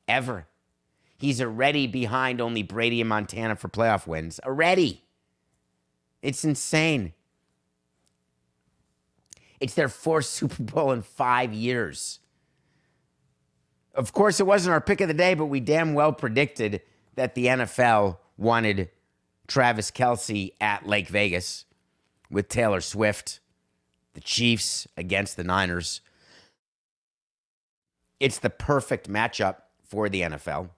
Ever. 0.07 0.47
He's 1.19 1.41
already 1.41 1.87
behind 1.87 2.41
only 2.41 2.63
Brady 2.63 3.01
and 3.01 3.09
Montana 3.09 3.57
for 3.57 3.69
playoff 3.69 4.07
wins. 4.07 4.41
Already. 4.45 5.05
It's 6.23 6.45
insane. 6.45 7.13
It's 9.61 9.75
their 9.75 9.89
fourth 9.89 10.25
Super 10.27 10.63
Bowl 10.63 10.93
in 10.93 11.03
five 11.03 11.53
years. 11.53 12.21
Of 13.95 14.13
course, 14.13 14.41
it 14.41 14.47
wasn't 14.47 14.73
our 14.73 14.81
pick 14.81 15.01
of 15.01 15.09
the 15.09 15.15
day, 15.15 15.35
but 15.35 15.47
we 15.47 15.61
damn 15.61 15.95
well 15.95 16.13
predicted 16.13 16.83
that 17.15 17.35
the 17.35 17.47
NFL 17.47 18.19
wanted 18.37 18.91
Travis 19.47 19.91
Kelce 19.91 20.53
at 20.61 20.87
Lake 20.87 21.09
Vegas 21.09 21.65
with 22.31 22.49
Taylor 22.49 22.81
Swift, 22.81 23.41
the 24.15 24.21
Chiefs 24.21 24.87
against 24.97 25.37
the 25.37 25.45
Niners. 25.45 26.01
It's 28.21 28.39
the 28.39 28.51
perfect 28.51 29.09
matchup 29.09 29.57
for 29.83 30.09
the 30.09 30.23
NFL. 30.23 30.71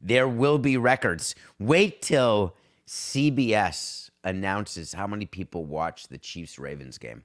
There 0.00 0.28
will 0.28 0.58
be 0.58 0.76
records. 0.76 1.34
Wait 1.58 2.02
till 2.02 2.54
CBS 2.86 4.10
announces 4.22 4.92
how 4.92 5.06
many 5.06 5.26
people 5.26 5.64
watch 5.64 6.08
the 6.08 6.18
Chiefs 6.18 6.58
Ravens 6.58 6.98
game 6.98 7.24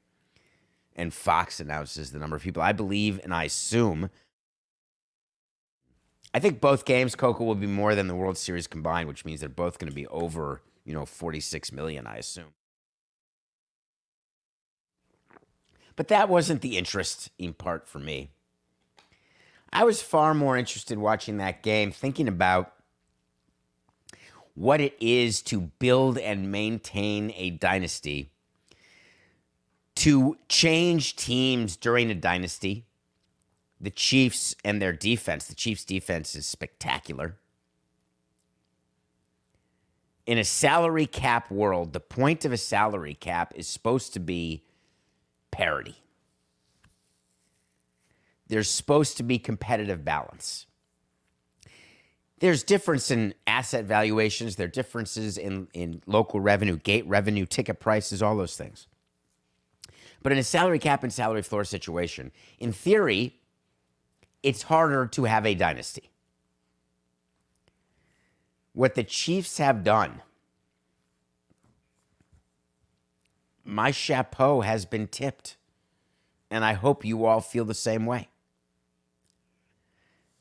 and 0.99 1.13
Fox 1.13 1.61
announces 1.61 2.11
the 2.11 2.19
number 2.19 2.35
of 2.35 2.41
people. 2.43 2.61
I 2.61 2.73
believe 2.73 3.21
and 3.23 3.33
I 3.33 3.45
assume. 3.45 4.09
I 6.33 6.39
think 6.39 6.61
both 6.61 6.85
games, 6.85 7.15
Coco, 7.15 7.43
will 7.43 7.55
be 7.55 7.67
more 7.67 7.95
than 7.95 8.07
the 8.07 8.15
World 8.15 8.37
Series 8.37 8.67
combined, 8.67 9.07
which 9.07 9.25
means 9.25 9.39
they're 9.39 9.49
both 9.49 9.79
going 9.79 9.89
to 9.89 9.95
be 9.95 10.07
over, 10.07 10.61
you 10.85 10.93
know, 10.93 11.05
46 11.05 11.71
million, 11.71 12.05
I 12.05 12.17
assume. 12.17 12.53
But 15.95 16.07
that 16.09 16.29
wasn't 16.29 16.61
the 16.61 16.77
interesting 16.77 17.53
part 17.53 17.87
for 17.87 17.99
me. 17.99 18.29
I 19.73 19.83
was 19.83 20.01
far 20.01 20.33
more 20.33 20.57
interested 20.57 20.97
watching 20.97 21.37
that 21.37 21.61
game, 21.63 21.91
thinking 21.91 22.27
about 22.27 22.73
what 24.55 24.81
it 24.81 24.95
is 24.99 25.41
to 25.43 25.61
build 25.61 26.17
and 26.17 26.51
maintain 26.51 27.33
a 27.35 27.49
dynasty 27.51 28.31
to 29.95 30.37
change 30.47 31.15
teams 31.15 31.75
during 31.75 32.09
a 32.09 32.15
dynasty. 32.15 32.85
The 33.81 33.89
Chiefs 33.89 34.55
and 34.63 34.81
their 34.81 34.93
defense, 34.93 35.45
the 35.45 35.55
Chiefs' 35.55 35.85
defense 35.85 36.35
is 36.35 36.45
spectacular. 36.45 37.37
In 40.25 40.37
a 40.37 40.43
salary 40.43 41.05
cap 41.05 41.49
world, 41.49 41.93
the 41.93 41.99
point 41.99 42.45
of 42.45 42.51
a 42.51 42.57
salary 42.57 43.15
cap 43.15 43.53
is 43.55 43.67
supposed 43.67 44.13
to 44.13 44.19
be 44.19 44.63
parity. 45.49 45.95
There's 48.47 48.69
supposed 48.69 49.17
to 49.17 49.23
be 49.23 49.39
competitive 49.39 50.03
balance. 50.03 50.65
There's 52.39 52.63
difference 52.63 53.11
in 53.11 53.33
asset 53.47 53.85
valuations, 53.85 54.55
there 54.55 54.65
are 54.65 54.69
differences 54.69 55.37
in, 55.37 55.67
in 55.73 56.01
local 56.05 56.39
revenue, 56.39 56.77
gate 56.77 57.07
revenue, 57.07 57.45
ticket 57.45 57.79
prices, 57.79 58.21
all 58.21 58.37
those 58.37 58.55
things. 58.55 58.87
But 60.21 60.31
in 60.31 60.37
a 60.37 60.43
salary 60.43 60.79
cap 60.79 61.03
and 61.03 61.11
salary 61.11 61.41
floor 61.41 61.63
situation, 61.63 62.31
in 62.59 62.71
theory, 62.71 63.38
it's 64.43 64.63
harder 64.63 65.05
to 65.07 65.23
have 65.25 65.45
a 65.45 65.55
dynasty. 65.55 66.09
What 68.73 68.95
the 68.95 69.03
Chiefs 69.03 69.57
have 69.57 69.83
done, 69.83 70.21
my 73.63 73.91
chapeau 73.91 74.61
has 74.61 74.85
been 74.85 75.07
tipped. 75.07 75.57
And 76.51 76.65
I 76.65 76.73
hope 76.73 77.05
you 77.05 77.25
all 77.25 77.41
feel 77.41 77.65
the 77.65 77.73
same 77.73 78.05
way. 78.05 78.29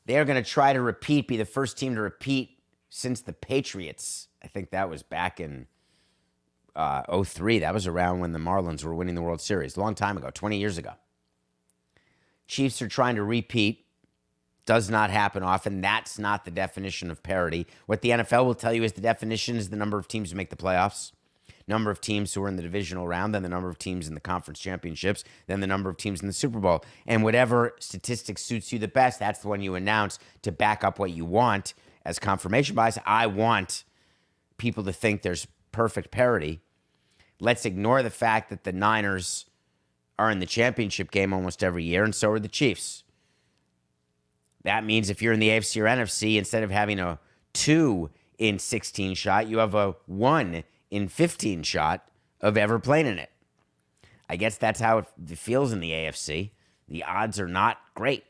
They 0.05 0.17
are 0.17 0.25
going 0.25 0.43
to 0.43 0.49
try 0.49 0.73
to 0.73 0.81
repeat, 0.81 1.27
be 1.27 1.37
the 1.37 1.45
first 1.45 1.77
team 1.77 1.93
to 1.95 2.01
repeat 2.01 2.57
since 2.89 3.21
the 3.21 3.33
Patriots. 3.33 4.27
I 4.43 4.47
think 4.47 4.71
that 4.71 4.89
was 4.89 5.03
back 5.03 5.39
in 5.39 5.67
uh, 6.75 7.23
03. 7.23 7.59
That 7.59 7.75
was 7.75 7.85
around 7.85 8.19
when 8.19 8.31
the 8.31 8.39
Marlins 8.39 8.83
were 8.83 8.95
winning 8.95 9.13
the 9.13 9.21
World 9.21 9.41
Series, 9.41 9.77
a 9.77 9.79
long 9.79 9.93
time 9.93 10.17
ago, 10.17 10.31
20 10.33 10.57
years 10.57 10.79
ago. 10.79 10.93
Chiefs 12.47 12.81
are 12.81 12.87
trying 12.87 13.15
to 13.15 13.23
repeat. 13.23 13.85
Does 14.69 14.87
not 14.87 15.09
happen 15.09 15.41
often. 15.41 15.81
That's 15.81 16.19
not 16.19 16.45
the 16.45 16.51
definition 16.51 17.09
of 17.09 17.23
parity. 17.23 17.65
What 17.87 18.03
the 18.03 18.11
NFL 18.11 18.45
will 18.45 18.53
tell 18.53 18.71
you 18.71 18.83
is 18.83 18.93
the 18.93 19.01
definition 19.01 19.55
is 19.55 19.69
the 19.69 19.75
number 19.75 19.97
of 19.97 20.07
teams 20.07 20.29
who 20.29 20.37
make 20.37 20.51
the 20.51 20.55
playoffs, 20.55 21.11
number 21.67 21.89
of 21.89 21.99
teams 21.99 22.35
who 22.35 22.43
are 22.43 22.47
in 22.47 22.55
the 22.55 22.61
divisional 22.61 23.07
round, 23.07 23.33
then 23.33 23.41
the 23.41 23.49
number 23.49 23.67
of 23.67 23.79
teams 23.79 24.07
in 24.07 24.13
the 24.13 24.19
conference 24.19 24.59
championships, 24.59 25.23
then 25.47 25.59
the 25.59 25.65
number 25.65 25.89
of 25.89 25.97
teams 25.97 26.21
in 26.21 26.27
the 26.27 26.33
Super 26.33 26.59
Bowl. 26.59 26.85
And 27.07 27.23
whatever 27.23 27.73
statistic 27.79 28.37
suits 28.37 28.71
you 28.71 28.77
the 28.77 28.87
best, 28.87 29.17
that's 29.17 29.39
the 29.39 29.47
one 29.47 29.63
you 29.63 29.73
announce 29.73 30.19
to 30.43 30.51
back 30.51 30.83
up 30.83 30.99
what 30.99 31.09
you 31.09 31.25
want 31.25 31.73
as 32.05 32.19
confirmation 32.19 32.75
bias. 32.75 32.99
I 33.07 33.25
want 33.25 33.85
people 34.59 34.83
to 34.83 34.93
think 34.93 35.23
there's 35.23 35.47
perfect 35.71 36.11
parity. 36.11 36.59
Let's 37.39 37.65
ignore 37.65 38.03
the 38.03 38.11
fact 38.11 38.51
that 38.51 38.65
the 38.65 38.71
Niners 38.71 39.47
are 40.19 40.29
in 40.29 40.37
the 40.37 40.45
championship 40.45 41.09
game 41.09 41.33
almost 41.33 41.63
every 41.63 41.85
year, 41.85 42.03
and 42.03 42.13
so 42.13 42.29
are 42.29 42.39
the 42.39 42.47
Chiefs. 42.47 43.03
That 44.63 44.83
means 44.83 45.09
if 45.09 45.21
you're 45.21 45.33
in 45.33 45.39
the 45.39 45.49
AFC 45.49 45.81
or 45.81 45.85
NFC, 45.85 46.37
instead 46.37 46.63
of 46.63 46.71
having 46.71 46.99
a 46.99 47.19
two 47.53 48.09
in 48.37 48.59
16 48.59 49.15
shot, 49.15 49.47
you 49.47 49.59
have 49.59 49.75
a 49.75 49.95
one 50.05 50.63
in 50.91 51.07
15 51.07 51.63
shot 51.63 52.05
of 52.41 52.57
ever 52.57 52.79
playing 52.79 53.07
in 53.07 53.19
it. 53.19 53.31
I 54.29 54.35
guess 54.35 54.57
that's 54.57 54.79
how 54.79 54.99
it 54.99 55.07
feels 55.37 55.71
in 55.71 55.79
the 55.79 55.91
AFC. 55.91 56.51
The 56.87 57.03
odds 57.03 57.39
are 57.39 57.47
not 57.47 57.77
great. 57.95 58.23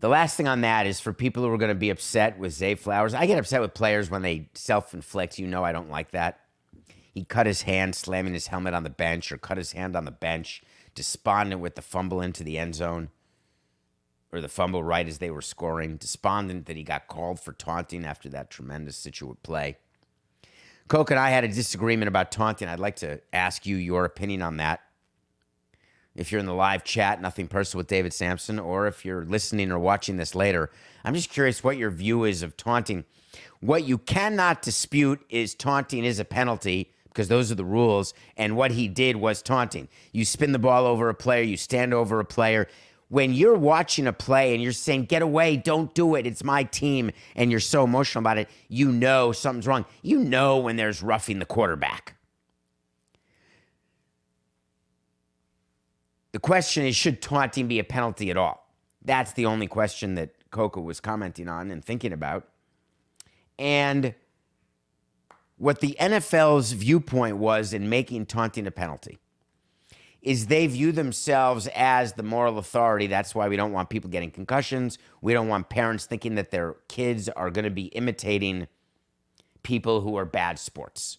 The 0.00 0.08
last 0.08 0.36
thing 0.36 0.48
on 0.48 0.62
that 0.62 0.86
is 0.86 0.98
for 0.98 1.12
people 1.12 1.42
who 1.42 1.50
are 1.50 1.58
going 1.58 1.70
to 1.70 1.74
be 1.74 1.90
upset 1.90 2.38
with 2.38 2.52
Zay 2.52 2.74
Flowers. 2.74 3.12
I 3.12 3.26
get 3.26 3.38
upset 3.38 3.60
with 3.60 3.74
players 3.74 4.10
when 4.10 4.22
they 4.22 4.48
self 4.54 4.94
inflict. 4.94 5.38
You 5.38 5.46
know, 5.46 5.62
I 5.62 5.72
don't 5.72 5.90
like 5.90 6.12
that. 6.12 6.40
He 7.12 7.24
cut 7.24 7.46
his 7.46 7.62
hand 7.62 7.94
slamming 7.94 8.32
his 8.32 8.46
helmet 8.46 8.72
on 8.72 8.82
the 8.82 8.90
bench, 8.90 9.30
or 9.30 9.36
cut 9.36 9.58
his 9.58 9.72
hand 9.72 9.96
on 9.96 10.06
the 10.06 10.10
bench, 10.10 10.62
despondent 11.00 11.60
with 11.60 11.76
the 11.76 11.82
fumble 11.82 12.20
into 12.20 12.44
the 12.44 12.58
end 12.58 12.74
zone, 12.74 13.08
or 14.32 14.40
the 14.40 14.48
fumble 14.48 14.84
right 14.84 15.08
as 15.08 15.18
they 15.18 15.30
were 15.30 15.40
scoring, 15.40 15.96
despondent 15.96 16.66
that 16.66 16.76
he 16.76 16.82
got 16.82 17.08
called 17.08 17.40
for 17.40 17.52
taunting 17.52 18.04
after 18.04 18.28
that 18.28 18.50
tremendous 18.50 18.96
Scituate 18.96 19.42
play. 19.42 19.78
Coke 20.88 21.10
and 21.10 21.18
I 21.18 21.30
had 21.30 21.44
a 21.44 21.48
disagreement 21.48 22.08
about 22.08 22.30
taunting. 22.30 22.68
I'd 22.68 22.78
like 22.78 22.96
to 22.96 23.20
ask 23.32 23.64
you 23.64 23.76
your 23.76 24.04
opinion 24.04 24.42
on 24.42 24.58
that 24.58 24.80
if 26.14 26.30
you're 26.30 26.40
in 26.40 26.46
the 26.46 26.52
live 26.52 26.84
chat, 26.84 27.22
nothing 27.22 27.48
personal 27.48 27.80
with 27.80 27.86
David 27.86 28.12
Samson, 28.12 28.58
or 28.58 28.86
if 28.86 29.04
you're 29.04 29.24
listening 29.24 29.70
or 29.70 29.78
watching 29.78 30.16
this 30.16 30.34
later. 30.34 30.70
I'm 31.04 31.14
just 31.14 31.30
curious 31.30 31.64
what 31.64 31.78
your 31.78 31.90
view 31.90 32.24
is 32.24 32.42
of 32.42 32.56
taunting. 32.56 33.04
What 33.60 33.84
you 33.84 33.96
cannot 33.96 34.60
dispute 34.60 35.24
is 35.30 35.54
taunting 35.54 36.04
is 36.04 36.18
a 36.18 36.24
penalty 36.24 36.92
because 37.10 37.28
those 37.28 37.52
are 37.52 37.56
the 37.56 37.64
rules. 37.64 38.14
And 38.36 38.56
what 38.56 38.70
he 38.70 38.88
did 38.88 39.16
was 39.16 39.42
taunting. 39.42 39.88
You 40.12 40.24
spin 40.24 40.52
the 40.52 40.58
ball 40.58 40.86
over 40.86 41.08
a 41.08 41.14
player, 41.14 41.42
you 41.42 41.56
stand 41.56 41.92
over 41.92 42.20
a 42.20 42.24
player. 42.24 42.68
When 43.08 43.34
you're 43.34 43.56
watching 43.56 44.06
a 44.06 44.12
play 44.12 44.54
and 44.54 44.62
you're 44.62 44.72
saying, 44.72 45.06
get 45.06 45.20
away, 45.20 45.56
don't 45.56 45.92
do 45.94 46.14
it, 46.14 46.26
it's 46.26 46.44
my 46.44 46.62
team, 46.62 47.10
and 47.34 47.50
you're 47.50 47.58
so 47.58 47.82
emotional 47.82 48.22
about 48.22 48.38
it, 48.38 48.48
you 48.68 48.92
know 48.92 49.32
something's 49.32 49.66
wrong. 49.66 49.84
You 50.02 50.20
know 50.20 50.58
when 50.58 50.76
there's 50.76 51.02
roughing 51.02 51.40
the 51.40 51.44
quarterback. 51.44 52.14
The 56.32 56.38
question 56.38 56.86
is 56.86 56.94
should 56.94 57.20
taunting 57.20 57.66
be 57.66 57.80
a 57.80 57.84
penalty 57.84 58.30
at 58.30 58.36
all? 58.36 58.68
That's 59.04 59.32
the 59.32 59.46
only 59.46 59.66
question 59.66 60.14
that 60.14 60.30
Coco 60.52 60.80
was 60.80 61.00
commenting 61.00 61.48
on 61.48 61.72
and 61.72 61.84
thinking 61.84 62.12
about. 62.12 62.46
And 63.58 64.14
what 65.60 65.80
the 65.80 65.94
NFL's 66.00 66.72
viewpoint 66.72 67.36
was 67.36 67.74
in 67.74 67.90
making 67.90 68.24
taunting 68.24 68.66
a 68.66 68.70
penalty 68.70 69.18
is 70.22 70.46
they 70.46 70.66
view 70.66 70.90
themselves 70.90 71.68
as 71.74 72.14
the 72.14 72.22
moral 72.22 72.56
authority. 72.56 73.06
That's 73.06 73.34
why 73.34 73.46
we 73.46 73.56
don't 73.56 73.70
want 73.70 73.90
people 73.90 74.08
getting 74.08 74.30
concussions. 74.30 74.96
We 75.20 75.34
don't 75.34 75.48
want 75.48 75.68
parents 75.68 76.06
thinking 76.06 76.36
that 76.36 76.50
their 76.50 76.76
kids 76.88 77.28
are 77.28 77.50
going 77.50 77.66
to 77.66 77.70
be 77.70 77.84
imitating 77.88 78.68
people 79.62 80.00
who 80.00 80.16
are 80.16 80.24
bad 80.24 80.58
sports. 80.58 81.18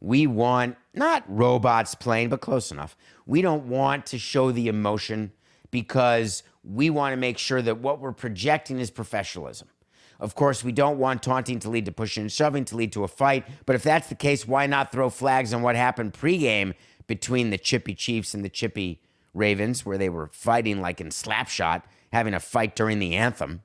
We 0.00 0.26
want 0.26 0.76
not 0.92 1.22
robots 1.28 1.94
playing, 1.94 2.30
but 2.30 2.40
close 2.40 2.72
enough. 2.72 2.96
We 3.24 3.40
don't 3.40 3.68
want 3.68 4.04
to 4.06 4.18
show 4.18 4.50
the 4.50 4.66
emotion 4.66 5.30
because 5.70 6.42
we 6.64 6.90
want 6.90 7.12
to 7.12 7.16
make 7.16 7.38
sure 7.38 7.62
that 7.62 7.78
what 7.78 8.00
we're 8.00 8.10
projecting 8.10 8.80
is 8.80 8.90
professionalism. 8.90 9.68
Of 10.18 10.34
course, 10.34 10.64
we 10.64 10.72
don't 10.72 10.98
want 10.98 11.22
taunting 11.22 11.58
to 11.60 11.68
lead 11.68 11.84
to 11.86 11.92
pushing 11.92 12.22
and 12.22 12.32
shoving 12.32 12.64
to 12.66 12.76
lead 12.76 12.92
to 12.92 13.04
a 13.04 13.08
fight. 13.08 13.46
But 13.66 13.76
if 13.76 13.82
that's 13.82 14.08
the 14.08 14.14
case, 14.14 14.48
why 14.48 14.66
not 14.66 14.92
throw 14.92 15.10
flags 15.10 15.52
on 15.52 15.62
what 15.62 15.76
happened 15.76 16.14
pregame 16.14 16.74
between 17.06 17.50
the 17.50 17.58
Chippy 17.58 17.94
Chiefs 17.94 18.34
and 18.34 18.44
the 18.44 18.48
Chippy 18.48 19.00
Ravens, 19.34 19.84
where 19.84 19.98
they 19.98 20.08
were 20.08 20.28
fighting 20.32 20.80
like 20.80 21.00
in 21.00 21.08
slapshot, 21.08 21.82
having 22.12 22.34
a 22.34 22.40
fight 22.40 22.74
during 22.74 22.98
the 22.98 23.14
anthem? 23.14 23.62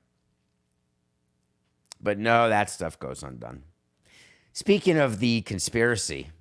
But 2.01 2.17
no, 2.17 2.50
that 2.50 2.70
stuff 2.70 3.00
goes 3.00 3.24
undone. 3.24 3.63
Speaking 4.53 4.98
of 4.98 5.20
the 5.20 5.41
conspiracy, 5.41 6.31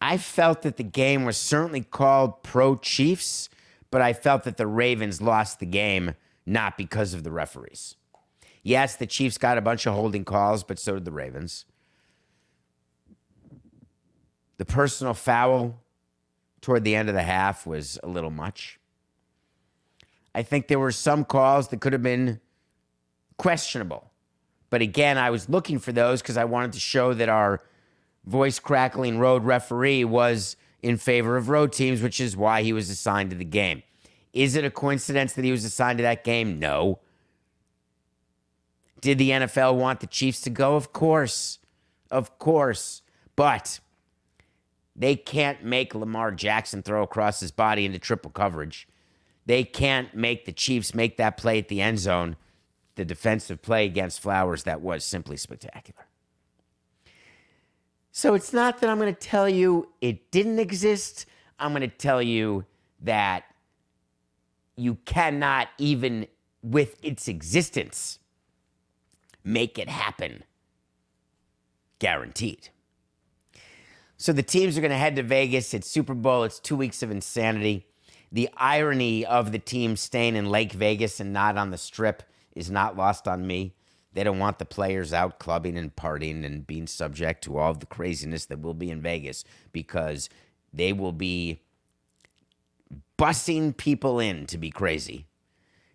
I 0.00 0.18
felt 0.18 0.62
that 0.62 0.76
the 0.76 0.82
game 0.82 1.24
was 1.24 1.38
certainly 1.38 1.80
called 1.80 2.42
pro 2.42 2.76
Chiefs, 2.76 3.48
but 3.90 4.02
I 4.02 4.12
felt 4.12 4.44
that 4.44 4.58
the 4.58 4.66
Ravens 4.66 5.22
lost 5.22 5.60
the 5.60 5.66
game 5.66 6.14
not 6.46 6.76
because 6.76 7.14
of 7.14 7.24
the 7.24 7.30
referees. 7.30 7.96
Yes, 8.62 8.96
the 8.96 9.06
Chiefs 9.06 9.38
got 9.38 9.58
a 9.58 9.62
bunch 9.62 9.86
of 9.86 9.94
holding 9.94 10.24
calls, 10.24 10.64
but 10.64 10.78
so 10.78 10.94
did 10.94 11.04
the 11.04 11.12
Ravens. 11.12 11.64
The 14.56 14.64
personal 14.64 15.14
foul 15.14 15.82
toward 16.60 16.84
the 16.84 16.94
end 16.94 17.08
of 17.08 17.14
the 17.14 17.22
half 17.22 17.66
was 17.66 17.98
a 18.02 18.08
little 18.08 18.30
much. 18.30 18.78
I 20.34 20.42
think 20.42 20.68
there 20.68 20.78
were 20.78 20.92
some 20.92 21.24
calls 21.24 21.68
that 21.68 21.80
could 21.80 21.92
have 21.92 22.02
been 22.02 22.40
questionable. 23.36 24.10
But 24.70 24.80
again, 24.80 25.18
I 25.18 25.30
was 25.30 25.48
looking 25.48 25.78
for 25.78 25.92
those 25.92 26.22
because 26.22 26.36
I 26.36 26.44
wanted 26.44 26.72
to 26.72 26.80
show 26.80 27.14
that 27.14 27.28
our 27.28 27.62
voice 28.24 28.58
crackling 28.58 29.18
road 29.18 29.44
referee 29.44 30.04
was 30.04 30.56
in 30.82 30.96
favor 30.96 31.36
of 31.36 31.48
road 31.48 31.72
teams, 31.72 32.02
which 32.02 32.20
is 32.20 32.36
why 32.36 32.62
he 32.62 32.72
was 32.72 32.90
assigned 32.90 33.30
to 33.30 33.36
the 33.36 33.44
game. 33.44 33.82
Is 34.34 34.56
it 34.56 34.64
a 34.64 34.70
coincidence 34.70 35.32
that 35.34 35.44
he 35.44 35.52
was 35.52 35.64
assigned 35.64 35.98
to 35.98 36.02
that 36.02 36.24
game? 36.24 36.58
No. 36.58 36.98
Did 39.00 39.18
the 39.18 39.30
NFL 39.30 39.76
want 39.76 40.00
the 40.00 40.06
Chiefs 40.06 40.40
to 40.42 40.50
go? 40.50 40.74
Of 40.74 40.92
course. 40.92 41.60
Of 42.10 42.38
course. 42.38 43.02
But 43.36 43.78
they 44.96 45.14
can't 45.14 45.64
make 45.64 45.94
Lamar 45.94 46.32
Jackson 46.32 46.82
throw 46.82 47.02
across 47.02 47.40
his 47.40 47.52
body 47.52 47.84
into 47.84 47.98
triple 47.98 48.30
coverage. 48.30 48.88
They 49.46 49.62
can't 49.62 50.14
make 50.14 50.46
the 50.46 50.52
Chiefs 50.52 50.94
make 50.94 51.16
that 51.16 51.36
play 51.36 51.58
at 51.58 51.68
the 51.68 51.80
end 51.80 52.00
zone, 52.00 52.36
the 52.96 53.04
defensive 53.04 53.62
play 53.62 53.84
against 53.84 54.20
Flowers 54.20 54.64
that 54.64 54.80
was 54.80 55.04
simply 55.04 55.36
spectacular. 55.36 56.06
So 58.10 58.34
it's 58.34 58.52
not 58.52 58.80
that 58.80 58.90
I'm 58.90 58.98
going 58.98 59.14
to 59.14 59.20
tell 59.20 59.48
you 59.48 59.90
it 60.00 60.30
didn't 60.30 60.58
exist. 60.58 61.26
I'm 61.58 61.72
going 61.72 61.82
to 61.82 61.88
tell 61.88 62.22
you 62.22 62.64
that 63.00 63.44
you 64.76 64.96
cannot 65.04 65.68
even 65.78 66.26
with 66.62 66.96
its 67.04 67.28
existence 67.28 68.18
make 69.44 69.78
it 69.78 69.88
happen. 69.88 70.44
Guaranteed. 71.98 72.70
So 74.16 74.32
the 74.32 74.42
teams 74.42 74.78
are 74.78 74.80
going 74.80 74.90
to 74.90 74.96
head 74.96 75.16
to 75.16 75.22
Vegas. 75.22 75.74
It's 75.74 75.90
Super 75.90 76.14
Bowl. 76.14 76.44
It's 76.44 76.58
two 76.58 76.76
weeks 76.76 77.02
of 77.02 77.10
insanity. 77.10 77.86
The 78.32 78.48
irony 78.56 79.24
of 79.24 79.52
the 79.52 79.58
team 79.58 79.96
staying 79.96 80.34
in 80.34 80.50
Lake 80.50 80.72
Vegas 80.72 81.20
and 81.20 81.32
not 81.32 81.56
on 81.56 81.70
the 81.70 81.78
strip 81.78 82.22
is 82.54 82.70
not 82.70 82.96
lost 82.96 83.28
on 83.28 83.46
me. 83.46 83.74
They 84.12 84.24
don't 84.24 84.38
want 84.38 84.58
the 84.58 84.64
players 84.64 85.12
out 85.12 85.38
clubbing 85.38 85.76
and 85.76 85.94
partying 85.94 86.44
and 86.44 86.66
being 86.66 86.86
subject 86.86 87.44
to 87.44 87.58
all 87.58 87.72
of 87.72 87.80
the 87.80 87.86
craziness 87.86 88.46
that 88.46 88.62
will 88.62 88.74
be 88.74 88.90
in 88.90 89.02
Vegas 89.02 89.44
because 89.72 90.28
they 90.72 90.92
will 90.92 91.12
be 91.12 91.60
bussing 93.18 93.76
people 93.76 94.20
in 94.20 94.46
to 94.46 94.58
be 94.58 94.70
crazy. 94.70 95.26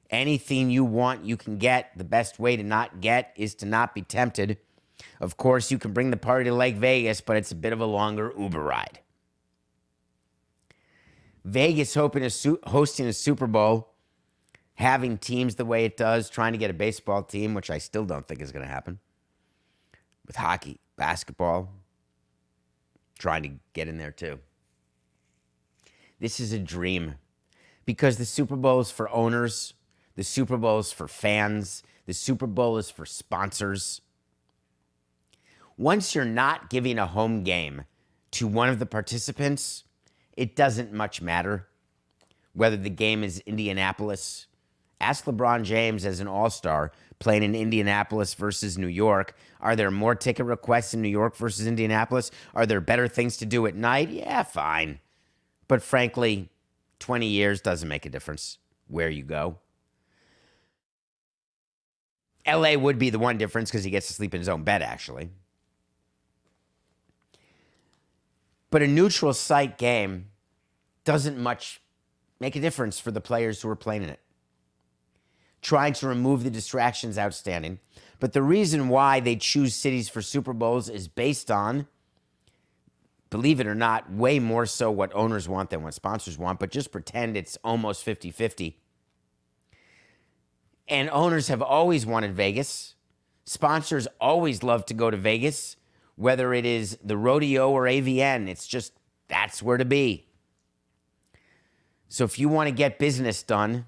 Anything 0.09 0.69
you 0.69 0.83
want, 0.83 1.25
you 1.25 1.37
can 1.37 1.57
get. 1.57 1.91
The 1.95 2.03
best 2.03 2.39
way 2.39 2.57
to 2.57 2.63
not 2.63 2.99
get 3.01 3.33
is 3.35 3.53
to 3.55 3.65
not 3.65 3.93
be 3.93 4.01
tempted. 4.01 4.57
Of 5.19 5.37
course, 5.37 5.71
you 5.71 5.77
can 5.77 5.93
bring 5.93 6.09
the 6.09 6.17
party 6.17 6.45
to 6.45 6.55
Lake 6.55 6.75
Vegas, 6.77 7.21
but 7.21 7.37
it's 7.37 7.51
a 7.51 7.55
bit 7.55 7.73
of 7.73 7.79
a 7.79 7.85
longer 7.85 8.33
Uber 8.37 8.61
ride. 8.61 8.99
Vegas 11.45 11.93
hoping 11.93 12.23
to 12.23 12.29
su- 12.29 12.59
hosting 12.65 13.05
a 13.05 13.13
Super 13.13 13.47
Bowl, 13.47 13.93
having 14.75 15.17
teams 15.17 15.55
the 15.55 15.65
way 15.65 15.85
it 15.85 15.95
does, 15.95 16.29
trying 16.29 16.53
to 16.53 16.57
get 16.57 16.69
a 16.69 16.73
baseball 16.73 17.23
team, 17.23 17.53
which 17.53 17.69
I 17.69 17.77
still 17.77 18.05
don't 18.05 18.27
think 18.27 18.41
is 18.41 18.51
going 18.51 18.65
to 18.65 18.71
happen. 18.71 18.99
With 20.25 20.35
hockey, 20.35 20.79
basketball, 20.95 21.71
trying 23.17 23.43
to 23.43 23.49
get 23.73 23.87
in 23.87 23.97
there 23.97 24.11
too. 24.11 24.39
This 26.19 26.39
is 26.39 26.51
a 26.51 26.59
dream 26.59 27.15
because 27.85 28.17
the 28.17 28.25
Super 28.25 28.55
Bowl 28.55 28.79
is 28.79 28.91
for 28.91 29.09
owners, 29.09 29.73
the 30.15 30.23
Super 30.23 30.57
Bowl 30.57 30.79
is 30.79 30.91
for 30.91 31.07
fans, 31.07 31.81
the 32.05 32.13
Super 32.13 32.47
Bowl 32.47 32.77
is 32.77 32.89
for 32.89 33.05
sponsors. 33.05 34.01
Once 35.77 36.13
you're 36.13 36.25
not 36.25 36.69
giving 36.69 36.99
a 36.99 37.07
home 37.07 37.43
game 37.43 37.85
to 38.31 38.47
one 38.47 38.67
of 38.67 38.79
the 38.79 38.85
participants, 38.85 39.85
it 40.35 40.55
doesn't 40.55 40.91
much 40.91 41.21
matter 41.21 41.67
whether 42.53 42.77
the 42.77 42.89
game 42.89 43.23
is 43.23 43.39
Indianapolis. 43.45 44.47
Ask 44.99 45.23
LeBron 45.23 45.63
James 45.63 46.05
as 46.05 46.19
an 46.19 46.27
all 46.27 46.49
star 46.49 46.91
playing 47.19 47.43
in 47.43 47.55
Indianapolis 47.55 48.33
versus 48.33 48.77
New 48.77 48.87
York. 48.87 49.35
Are 49.61 49.75
there 49.75 49.91
more 49.91 50.15
ticket 50.15 50.45
requests 50.45 50.93
in 50.93 51.01
New 51.01 51.09
York 51.09 51.35
versus 51.35 51.67
Indianapolis? 51.67 52.31
Are 52.53 52.65
there 52.65 52.81
better 52.81 53.07
things 53.07 53.37
to 53.37 53.45
do 53.45 53.65
at 53.67 53.75
night? 53.75 54.09
Yeah, 54.09 54.43
fine. 54.43 54.99
But 55.69 55.81
frankly, 55.81 56.49
20 56.99 57.27
years 57.27 57.61
doesn't 57.61 57.87
make 57.87 58.05
a 58.05 58.09
difference 58.09 58.57
where 58.87 59.09
you 59.09 59.23
go. 59.23 59.59
LA 62.45 62.73
would 62.73 62.97
be 62.97 63.11
the 63.11 63.19
one 63.19 63.37
difference 63.37 63.69
because 63.69 63.83
he 63.83 63.91
gets 63.91 64.07
to 64.07 64.13
sleep 64.13 64.33
in 64.33 64.41
his 64.41 64.49
own 64.49 64.63
bed, 64.63 64.81
actually. 64.81 65.29
But 68.71 68.81
a 68.81 68.87
neutral 68.87 69.31
site 69.31 69.77
game 69.77 70.29
doesn't 71.05 71.37
much 71.37 71.81
make 72.39 72.55
a 72.55 72.59
difference 72.59 72.99
for 72.99 73.11
the 73.11 73.21
players 73.21 73.61
who 73.61 73.69
are 73.69 73.75
playing 73.75 74.03
in 74.03 74.09
it. 74.09 74.19
Trying 75.61 75.93
to 75.93 76.07
remove 76.07 76.43
the 76.43 76.49
distractions 76.49 77.19
outstanding. 77.19 77.79
But 78.19 78.33
the 78.33 78.41
reason 78.41 78.89
why 78.89 79.19
they 79.19 79.35
choose 79.35 79.75
cities 79.75 80.09
for 80.09 80.21
Super 80.23 80.53
Bowls 80.53 80.89
is 80.89 81.07
based 81.07 81.51
on, 81.51 81.87
believe 83.29 83.59
it 83.59 83.67
or 83.67 83.75
not, 83.75 84.11
way 84.11 84.39
more 84.39 84.65
so 84.65 84.89
what 84.91 85.13
owners 85.13 85.47
want 85.47 85.69
than 85.69 85.83
what 85.83 85.93
sponsors 85.93 86.37
want. 86.37 86.59
But 86.59 86.71
just 86.71 86.91
pretend 86.91 87.37
it's 87.37 87.57
almost 87.63 88.03
50 88.03 88.31
50. 88.31 88.79
And 90.87 91.09
owners 91.11 91.49
have 91.49 91.61
always 91.61 92.05
wanted 92.05 92.33
Vegas. 92.33 92.95
Sponsors 93.45 94.07
always 94.19 94.63
love 94.63 94.85
to 94.87 94.93
go 94.93 95.11
to 95.11 95.17
Vegas 95.17 95.75
whether 96.19 96.53
it 96.53 96.65
is 96.65 96.97
the 97.01 97.15
rodeo 97.15 97.71
or 97.71 97.83
AVN, 97.83 98.49
it's 98.49 98.67
just 98.67 98.91
that's 99.29 99.63
where 99.63 99.77
to 99.77 99.85
be. 99.85 100.27
So 102.09 102.25
if 102.25 102.37
you 102.37 102.49
want 102.49 102.67
to 102.67 102.75
get 102.75 102.99
business 102.99 103.41
done, 103.41 103.85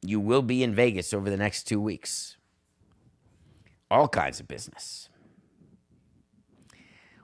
you 0.00 0.18
will 0.18 0.40
be 0.40 0.62
in 0.62 0.74
Vegas 0.74 1.12
over 1.12 1.28
the 1.28 1.36
next 1.36 1.64
two 1.64 1.78
weeks. 1.78 2.38
All 3.90 4.08
kinds 4.08 4.40
of 4.40 4.48
business. 4.48 5.09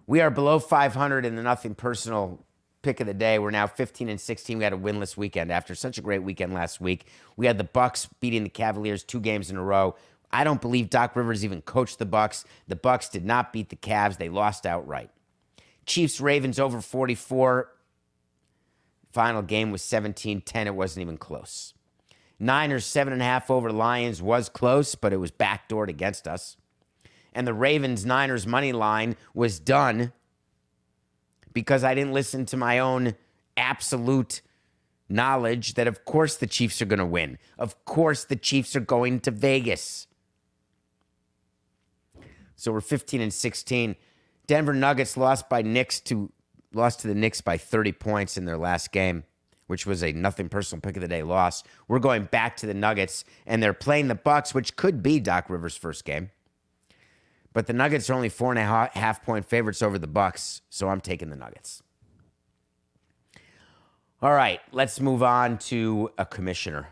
We 0.07 0.21
are 0.21 0.31
below 0.31 0.59
500 0.59 1.25
in 1.25 1.35
the 1.35 1.42
nothing 1.42 1.75
personal 1.75 2.45
pick 2.83 3.01
of 3.01 3.07
the 3.09 3.14
day. 3.14 3.38
We're 3.38 3.51
now 3.51 3.66
15 3.66 4.09
and 4.09 4.21
16. 4.21 4.59
We 4.59 4.64
had 4.64 4.73
a 4.73 4.79
winless 4.79 5.16
weekend 5.16 5.51
after 5.51 5.75
such 5.75 5.99
a 5.99 6.03
great 6.03 6.23
weekend 6.23 6.55
last 6.55 6.81
week. 6.81 7.07
We 7.37 7.47
had 7.47 7.59
the 7.59 7.64
Bucks 7.64 8.09
beating 8.21 8.45
the 8.45 8.49
Cavaliers 8.49 9.03
two 9.03 9.19
games 9.19 9.51
in 9.51 9.57
a 9.57 9.62
row. 9.62 9.97
I 10.31 10.45
don't 10.45 10.61
believe 10.61 10.90
Doc 10.90 11.16
Rivers 11.16 11.45
even 11.45 11.62
coached 11.62 11.99
the 11.99 12.07
Bucks. 12.07 12.45
The 12.69 12.77
Bucks 12.77 13.09
did 13.09 13.25
not 13.25 13.53
beat 13.53 13.71
the 13.71 13.77
Cavs. 13.77 14.19
They 14.19 14.29
lost 14.29 14.66
outright. 14.66 15.11
Chiefs 15.87 16.21
Ravens 16.21 16.61
over 16.61 16.81
44. 16.81 17.73
Final 19.12 19.42
game 19.42 19.71
was 19.73 19.83
17-10. 19.83 20.66
It 20.66 20.75
wasn't 20.75 21.03
even 21.03 21.16
close. 21.16 21.75
Niners 22.38 22.85
seven 22.85 23.12
and 23.12 23.23
a 23.23 23.25
half 23.25 23.51
over 23.51 23.73
Lions 23.73 24.21
was 24.21 24.49
close, 24.49 24.95
but 24.95 25.12
it 25.12 25.16
was 25.16 25.31
backdoored 25.31 25.88
against 25.88 26.29
us. 26.29 26.57
And 27.37 27.46
the 27.46 27.55
Ravens 27.55 28.07
Niners 28.07 28.46
money 28.46 28.72
line 28.72 29.14
was 29.35 29.61
done 29.61 30.12
because 31.53 31.85
I 31.85 31.94
didn't 31.94 32.14
listen 32.14 32.46
to 32.46 32.57
my 32.57 32.79
own 32.79 33.14
absolute 33.59 34.40
knowledge 35.07 35.75
that 35.75 35.87
of 35.87 36.07
course 36.07 36.37
the 36.37 36.46
Chiefs 36.46 36.81
are 36.81 36.87
going 36.87 36.99
to 36.99 37.05
win. 37.05 37.37
Of 37.59 37.85
course 37.85 38.25
the 38.25 38.37
Chiefs 38.37 38.75
are 38.75 38.81
going 38.81 39.20
to 39.20 39.31
Vegas. 39.31 40.07
So 42.57 42.72
we're 42.72 42.81
15 42.81 43.20
and 43.20 43.35
16. 43.35 43.96
Denver 44.46 44.72
Nuggets 44.72 45.18
lost 45.18 45.51
by 45.51 45.61
Knicks 45.61 46.01
to 46.01 46.33
lost 46.72 47.01
to 47.01 47.07
the 47.07 47.14
Knicks 47.14 47.42
by 47.42 47.59
30 47.59 47.92
points 47.92 48.38
in 48.38 48.46
their 48.46 48.57
last 48.57 48.92
game, 48.92 49.25
which 49.66 49.85
was 49.85 50.03
a 50.03 50.12
nothing 50.12 50.49
personal 50.49 50.81
pick 50.81 50.96
of 50.96 51.03
the 51.03 51.09
day 51.09 51.22
loss. 51.22 51.62
We're 51.87 51.99
going 51.99 52.25
back 52.25 52.57
to 52.59 52.66
the 52.66 52.72
Nuggets 52.72 53.25
and 53.44 53.62
they're 53.62 53.75
playing 53.75 54.09
the 54.09 54.14
Bucks, 54.14 54.55
which 54.55 54.75
could 54.75 55.03
be 55.03 55.20
Doc 55.20 55.51
Rivers' 55.51 55.77
first 55.77 56.07
game. 56.07 56.31
But 57.57 57.66
the 57.66 57.73
Nuggets 57.73 58.11
are 58.11 58.12
only 58.12 58.29
four 58.29 58.51
and 58.51 58.59
a 58.59 58.66
ha- 58.66 58.90
half 58.92 59.23
point 59.23 59.47
favorites 59.47 59.81
over 59.81 59.99
the 59.99 60.07
Bucks, 60.07 60.61
so 60.69 60.90
I'm 60.90 61.01
taking 61.01 61.31
the 61.31 61.37
Nuggets. 61.37 61.83
All 64.21 64.35
right, 64.35 64.61
let's 64.73 65.01
move 65.01 65.23
on 65.23 65.57
to 65.71 66.11
a 66.19 66.27
commissioner. 66.27 66.88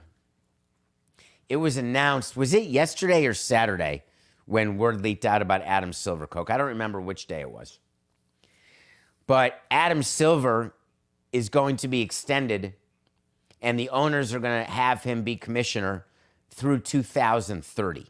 It 1.51 1.57
was 1.57 1.77
announced, 1.77 2.35
was 2.35 2.55
it 2.55 2.63
yesterday 2.63 3.27
or 3.27 3.35
Saturday 3.35 4.05
when 4.47 4.79
word 4.79 5.03
leaked 5.03 5.27
out 5.27 5.43
about 5.43 5.61
Adam 5.61 5.93
Silver 5.93 6.27
Coke? 6.27 6.49
I 6.49 6.57
don't 6.57 6.69
remember 6.69 6.99
which 6.99 7.27
day 7.27 7.43
it 7.43 7.51
was. 7.51 7.79
But 9.27 9.61
Adam 9.71 10.03
Silver 10.03 10.75
is 11.31 11.51
going 11.51 11.77
to 11.77 11.89
be 11.89 12.01
extended, 12.01 12.73
and 13.61 13.79
the 13.79 13.91
owners 13.91 14.33
are 14.33 14.41
going 14.41 14.65
to 14.65 14.73
have 14.73 15.03
him 15.03 15.25
be 15.25 15.37
commissioner 15.37 16.07
through 16.49 16.79
2030. 16.79 18.07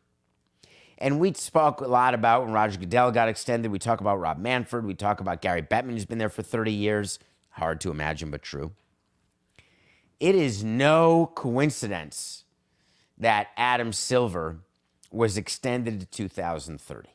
And 0.98 1.18
we 1.18 1.32
spoke 1.34 1.80
a 1.80 1.86
lot 1.86 2.14
about 2.14 2.44
when 2.44 2.52
Roger 2.52 2.78
Goodell 2.78 3.10
got 3.10 3.28
extended. 3.28 3.70
We 3.70 3.78
talk 3.78 4.00
about 4.00 4.20
Rob 4.20 4.38
Manfred. 4.38 4.84
We 4.84 4.94
talk 4.94 5.20
about 5.20 5.42
Gary 5.42 5.62
Bettman, 5.62 5.92
who's 5.92 6.06
been 6.06 6.18
there 6.18 6.28
for 6.28 6.42
30 6.42 6.72
years. 6.72 7.18
Hard 7.50 7.80
to 7.82 7.90
imagine, 7.90 8.30
but 8.30 8.42
true. 8.42 8.72
It 10.20 10.34
is 10.34 10.62
no 10.64 11.30
coincidence 11.34 12.44
that 13.18 13.48
Adam 13.56 13.92
Silver 13.92 14.58
was 15.10 15.36
extended 15.36 16.00
to 16.00 16.06
2030 16.06 17.08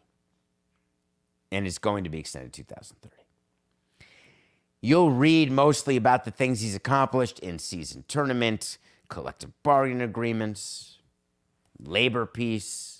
and 1.51 1.65
is 1.65 1.77
going 1.77 2.03
to 2.03 2.09
be 2.09 2.19
extended 2.19 2.53
to 2.53 2.63
2030. 2.63 3.15
You'll 4.81 5.11
read 5.11 5.51
mostly 5.51 5.97
about 5.97 6.23
the 6.23 6.31
things 6.31 6.61
he's 6.61 6.75
accomplished 6.75 7.39
in 7.39 7.59
season 7.59 8.05
tournament, 8.07 8.77
collective 9.09 9.51
bargaining 9.63 10.01
agreements, 10.01 10.99
labor 11.81 12.25
peace, 12.25 12.98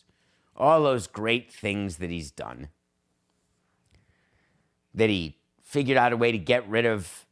all 0.59 0.83
those 0.83 1.07
great 1.07 1.51
things 1.51 1.97
that 1.97 2.09
he's 2.09 2.31
done. 2.31 2.69
That 4.93 5.09
he 5.09 5.37
figured 5.61 5.97
out 5.97 6.13
a 6.13 6.17
way 6.17 6.31
to 6.31 6.37
get 6.37 6.67
rid 6.67 6.85
of 6.85 7.25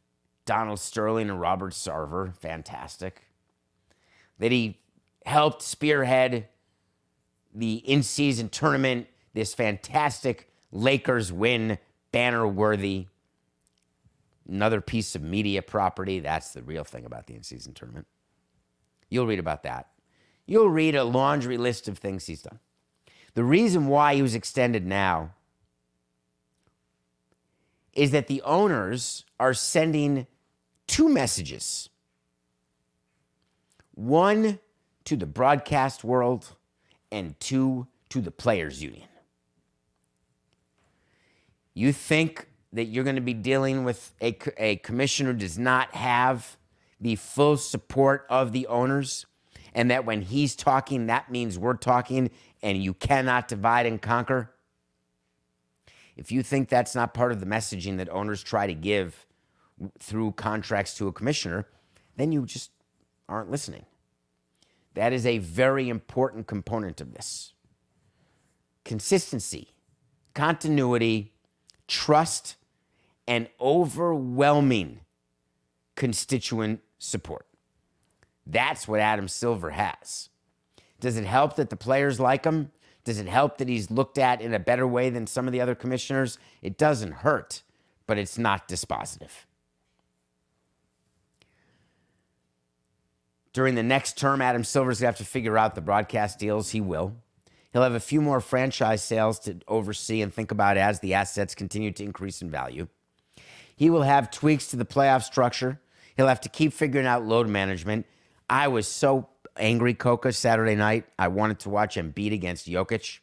Donald 0.46 0.80
Sterling 0.80 1.28
and 1.28 1.40
Robert 1.40 1.72
Sarver, 1.72 2.34
fantastic. 2.34 3.24
That 4.38 4.52
he 4.52 4.78
helped 5.26 5.62
spearhead 5.62 6.48
the 7.54 7.74
in 7.74 8.02
season 8.02 8.48
tournament, 8.48 9.08
this 9.34 9.52
fantastic 9.52 10.50
Lakers 10.72 11.32
win, 11.32 11.78
banner 12.12 12.46
worthy. 12.46 13.06
Another 14.48 14.80
piece 14.80 15.14
of 15.14 15.22
media 15.22 15.60
property. 15.60 16.20
That's 16.20 16.52
the 16.52 16.62
real 16.62 16.84
thing 16.84 17.04
about 17.04 17.26
the 17.26 17.34
in 17.34 17.42
season 17.42 17.74
tournament. 17.74 18.06
You'll 19.10 19.26
read 19.26 19.38
about 19.38 19.64
that. 19.64 19.88
You'll 20.46 20.70
read 20.70 20.94
a 20.94 21.04
laundry 21.04 21.58
list 21.58 21.88
of 21.88 21.98
things 21.98 22.26
he's 22.26 22.42
done. 22.42 22.58
The 23.38 23.44
reason 23.44 23.86
why 23.86 24.16
he 24.16 24.22
was 24.22 24.34
extended 24.34 24.84
now 24.84 25.30
is 27.92 28.10
that 28.10 28.26
the 28.26 28.42
owners 28.42 29.24
are 29.38 29.54
sending 29.54 30.26
two 30.88 31.08
messages 31.08 31.88
one 33.94 34.58
to 35.04 35.14
the 35.14 35.24
broadcast 35.24 36.02
world 36.02 36.56
and 37.12 37.38
two 37.38 37.86
to 38.08 38.20
the 38.20 38.32
players 38.32 38.82
union. 38.82 39.06
You 41.74 41.92
think 41.92 42.48
that 42.72 42.86
you're 42.86 43.04
going 43.04 43.14
to 43.14 43.22
be 43.22 43.34
dealing 43.34 43.84
with 43.84 44.14
a, 44.20 44.36
a 44.56 44.76
commissioner 44.78 45.30
who 45.30 45.38
does 45.38 45.56
not 45.56 45.94
have 45.94 46.56
the 47.00 47.14
full 47.14 47.56
support 47.56 48.26
of 48.28 48.50
the 48.50 48.66
owners, 48.66 49.26
and 49.74 49.92
that 49.92 50.04
when 50.04 50.22
he's 50.22 50.56
talking, 50.56 51.06
that 51.06 51.30
means 51.30 51.56
we're 51.56 51.74
talking, 51.74 52.30
and 52.62 52.82
you 52.82 52.94
cannot 52.94 53.48
divide 53.48 53.86
and 53.86 54.00
conquer? 54.00 54.54
If 56.16 56.32
you 56.32 56.42
think 56.42 56.68
that's 56.68 56.94
not 56.94 57.14
part 57.14 57.32
of 57.32 57.40
the 57.40 57.46
messaging 57.46 57.96
that 57.98 58.08
owners 58.08 58.42
try 58.42 58.66
to 58.66 58.74
give 58.74 59.26
through 60.00 60.32
contracts 60.32 60.94
to 60.94 61.06
a 61.06 61.12
commissioner, 61.12 61.68
then 62.16 62.32
you 62.32 62.44
just 62.44 62.70
aren't 63.28 63.50
listening. 63.50 63.84
That 64.94 65.12
is 65.12 65.24
a 65.24 65.38
very 65.38 65.88
important 65.88 66.48
component 66.48 67.00
of 67.00 67.14
this. 67.14 67.52
Consistency, 68.84 69.68
continuity, 70.34 71.34
trust, 71.86 72.56
and 73.28 73.48
overwhelming 73.60 75.00
constituent 75.94 76.80
support. 76.98 77.46
That's 78.46 78.88
what 78.88 78.98
Adam 78.98 79.28
Silver 79.28 79.70
has. 79.70 80.30
Does 81.00 81.16
it 81.16 81.24
help 81.24 81.56
that 81.56 81.70
the 81.70 81.76
players 81.76 82.18
like 82.18 82.44
him? 82.44 82.70
Does 83.04 83.18
it 83.18 83.28
help 83.28 83.58
that 83.58 83.68
he's 83.68 83.90
looked 83.90 84.18
at 84.18 84.40
in 84.40 84.52
a 84.52 84.58
better 84.58 84.86
way 84.86 85.10
than 85.10 85.26
some 85.26 85.46
of 85.46 85.52
the 85.52 85.60
other 85.60 85.74
commissioners? 85.74 86.38
It 86.60 86.76
doesn't 86.76 87.12
hurt, 87.12 87.62
but 88.06 88.18
it's 88.18 88.36
not 88.36 88.68
dispositive. 88.68 89.30
During 93.52 93.76
the 93.76 93.82
next 93.82 94.18
term, 94.18 94.42
Adam 94.42 94.62
Silver's 94.62 95.00
going 95.00 95.12
to 95.12 95.18
have 95.18 95.26
to 95.26 95.30
figure 95.30 95.56
out 95.56 95.74
the 95.74 95.80
broadcast 95.80 96.38
deals. 96.38 96.70
He 96.70 96.80
will. 96.80 97.16
He'll 97.72 97.82
have 97.82 97.94
a 97.94 98.00
few 98.00 98.20
more 98.20 98.40
franchise 98.40 99.02
sales 99.02 99.38
to 99.40 99.56
oversee 99.66 100.22
and 100.22 100.32
think 100.32 100.50
about 100.50 100.76
as 100.76 101.00
the 101.00 101.14
assets 101.14 101.54
continue 101.54 101.90
to 101.92 102.04
increase 102.04 102.42
in 102.42 102.50
value. 102.50 102.88
He 103.74 103.90
will 103.90 104.02
have 104.02 104.30
tweaks 104.30 104.66
to 104.68 104.76
the 104.76 104.84
playoff 104.84 105.22
structure. 105.22 105.80
He'll 106.16 106.28
have 106.28 106.40
to 106.42 106.48
keep 106.48 106.72
figuring 106.72 107.06
out 107.06 107.24
load 107.24 107.48
management. 107.48 108.06
I 108.50 108.68
was 108.68 108.88
so 108.88 109.28
angry, 109.58 109.94
Coca, 109.94 110.32
Saturday 110.32 110.74
night. 110.74 111.06
I 111.18 111.28
wanted 111.28 111.60
to 111.60 111.70
watch 111.70 111.96
Embiid 111.96 112.32
against 112.32 112.68
Jokic. 112.68 113.20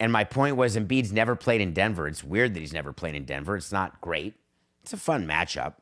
And 0.00 0.12
my 0.12 0.24
point 0.24 0.56
was 0.56 0.76
Embiid's 0.76 1.12
never 1.12 1.36
played 1.36 1.60
in 1.60 1.72
Denver. 1.72 2.08
It's 2.08 2.24
weird 2.24 2.54
that 2.54 2.60
he's 2.60 2.72
never 2.72 2.92
played 2.92 3.14
in 3.14 3.24
Denver. 3.24 3.56
It's 3.56 3.72
not 3.72 4.00
great. 4.00 4.34
It's 4.82 4.92
a 4.92 4.96
fun 4.96 5.26
matchup. 5.26 5.74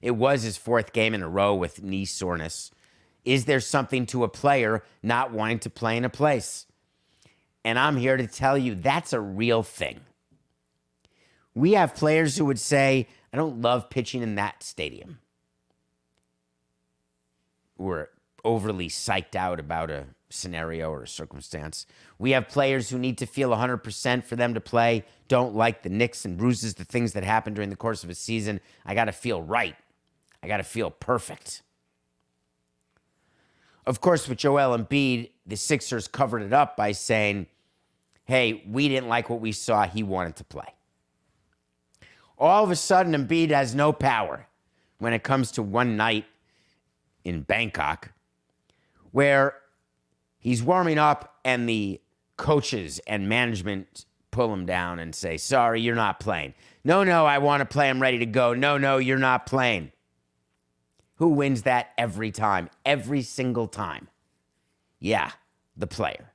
It 0.00 0.12
was 0.12 0.42
his 0.42 0.56
fourth 0.56 0.92
game 0.92 1.14
in 1.14 1.22
a 1.22 1.28
row 1.28 1.54
with 1.54 1.82
knee 1.82 2.04
soreness. 2.04 2.70
Is 3.24 3.46
there 3.46 3.60
something 3.60 4.06
to 4.06 4.24
a 4.24 4.28
player 4.28 4.84
not 5.02 5.32
wanting 5.32 5.58
to 5.60 5.70
play 5.70 5.96
in 5.96 6.04
a 6.04 6.08
place? 6.08 6.66
And 7.64 7.78
I'm 7.78 7.96
here 7.96 8.16
to 8.16 8.26
tell 8.26 8.56
you 8.56 8.74
that's 8.74 9.12
a 9.12 9.20
real 9.20 9.62
thing. 9.62 10.00
We 11.54 11.72
have 11.72 11.96
players 11.96 12.36
who 12.36 12.44
would 12.44 12.60
say, 12.60 13.08
I 13.32 13.36
don't 13.36 13.60
love 13.60 13.90
pitching 13.90 14.22
in 14.22 14.36
that 14.36 14.62
stadium. 14.62 15.18
We're 17.76 18.08
overly 18.44 18.88
psyched 18.88 19.34
out 19.34 19.60
about 19.60 19.90
a 19.90 20.06
scenario 20.30 20.90
or 20.90 21.02
a 21.02 21.08
circumstance. 21.08 21.86
We 22.18 22.32
have 22.32 22.48
players 22.48 22.90
who 22.90 22.98
need 22.98 23.18
to 23.18 23.26
feel 23.26 23.50
100% 23.50 24.24
for 24.24 24.36
them 24.36 24.54
to 24.54 24.60
play, 24.60 25.04
don't 25.28 25.54
like 25.54 25.82
the 25.82 25.88
nicks 25.88 26.24
and 26.24 26.36
bruises, 26.36 26.74
the 26.74 26.84
things 26.84 27.12
that 27.14 27.24
happen 27.24 27.54
during 27.54 27.70
the 27.70 27.76
course 27.76 28.04
of 28.04 28.10
a 28.10 28.14
season. 28.14 28.60
I 28.84 28.94
got 28.94 29.06
to 29.06 29.12
feel 29.12 29.42
right. 29.42 29.76
I 30.42 30.48
got 30.48 30.58
to 30.58 30.62
feel 30.62 30.90
perfect. 30.90 31.62
Of 33.86 34.00
course, 34.00 34.28
with 34.28 34.38
Joel 34.38 34.76
Embiid, 34.76 35.30
the 35.46 35.56
Sixers 35.56 36.08
covered 36.08 36.42
it 36.42 36.52
up 36.52 36.76
by 36.76 36.92
saying, 36.92 37.46
hey, 38.24 38.62
we 38.68 38.88
didn't 38.88 39.08
like 39.08 39.30
what 39.30 39.40
we 39.40 39.52
saw. 39.52 39.86
He 39.86 40.02
wanted 40.02 40.36
to 40.36 40.44
play. 40.44 40.74
All 42.36 42.62
of 42.62 42.70
a 42.70 42.76
sudden, 42.76 43.14
Embiid 43.14 43.50
has 43.50 43.74
no 43.74 43.92
power 43.92 44.46
when 44.98 45.12
it 45.12 45.22
comes 45.22 45.50
to 45.52 45.62
one 45.62 45.96
night 45.96 46.26
in 47.24 47.40
Bangkok 47.40 48.12
where 49.12 49.54
he's 50.38 50.62
warming 50.62 50.98
up 50.98 51.38
and 51.44 51.68
the 51.68 52.00
coaches 52.36 53.00
and 53.06 53.28
management 53.28 54.06
pull 54.30 54.52
him 54.52 54.66
down 54.66 54.98
and 54.98 55.14
say, 55.14 55.36
sorry, 55.36 55.80
you're 55.80 55.94
not 55.94 56.20
playing. 56.20 56.54
No, 56.84 57.04
no, 57.04 57.26
I 57.26 57.38
want 57.38 57.60
to 57.60 57.64
play. 57.66 57.90
I'm 57.90 58.00
ready 58.00 58.18
to 58.18 58.26
go. 58.26 58.54
No, 58.54 58.78
no, 58.78 58.98
you're 58.98 59.18
not 59.18 59.46
playing. 59.46 59.92
Who 61.16 61.30
wins 61.30 61.62
that 61.62 61.90
every 61.98 62.30
time? 62.30 62.70
Every 62.84 63.22
single 63.22 63.66
time. 63.66 64.08
Yeah, 65.00 65.32
the 65.76 65.86
player. 65.86 66.32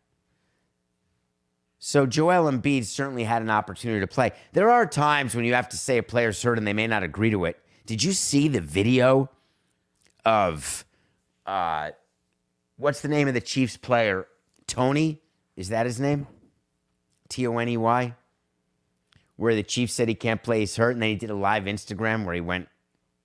So 1.80 2.06
Joel 2.06 2.50
Embiid 2.52 2.86
certainly 2.86 3.24
had 3.24 3.42
an 3.42 3.50
opportunity 3.50 4.00
to 4.00 4.08
play. 4.08 4.32
There 4.54 4.70
are 4.70 4.86
times 4.86 5.36
when 5.36 5.46
you 5.46 5.54
have 5.54 5.70
to 5.70 5.78
say 5.78 5.98
a 5.98 6.04
player's 6.04 6.42
hurt 6.42 6.58
and 6.58 6.66
they 6.66 6.74
may 6.74 6.88
not 6.88 7.04
agree 7.04 7.30
to 7.32 7.46
it. 7.46 7.60
Did 7.86 8.04
you 8.04 8.14
see 8.14 8.48
the 8.48 8.62
video 8.62 9.30
of 10.24 10.86
uh, 11.46 11.92
what's 12.78 13.02
the 13.02 13.08
name 13.08 13.28
of 13.28 13.34
the 13.34 13.42
Chiefs 13.42 13.78
player? 13.78 14.28
Tony? 14.68 15.22
Is 15.56 15.70
that 15.70 15.86
his 15.86 16.00
name? 16.00 16.28
T 17.30 17.48
O 17.48 17.58
N 17.58 17.70
E 17.70 17.78
Y? 17.78 18.16
Where 19.36 19.56
the 19.56 19.64
Chief 19.64 19.90
said 19.90 20.08
he 20.08 20.16
can't 20.16 20.44
play, 20.44 20.60
he's 20.60 20.76
hurt, 20.76 20.92
and 20.92 21.02
then 21.02 21.10
he 21.10 21.16
did 21.16 21.30
a 21.30 21.36
live 21.36 21.64
Instagram 21.64 22.26
where 22.26 22.36
he 22.36 22.42
went 22.42 22.70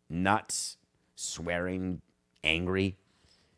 nuts, 0.08 0.78
swearing, 1.14 2.00
angry, 2.42 2.96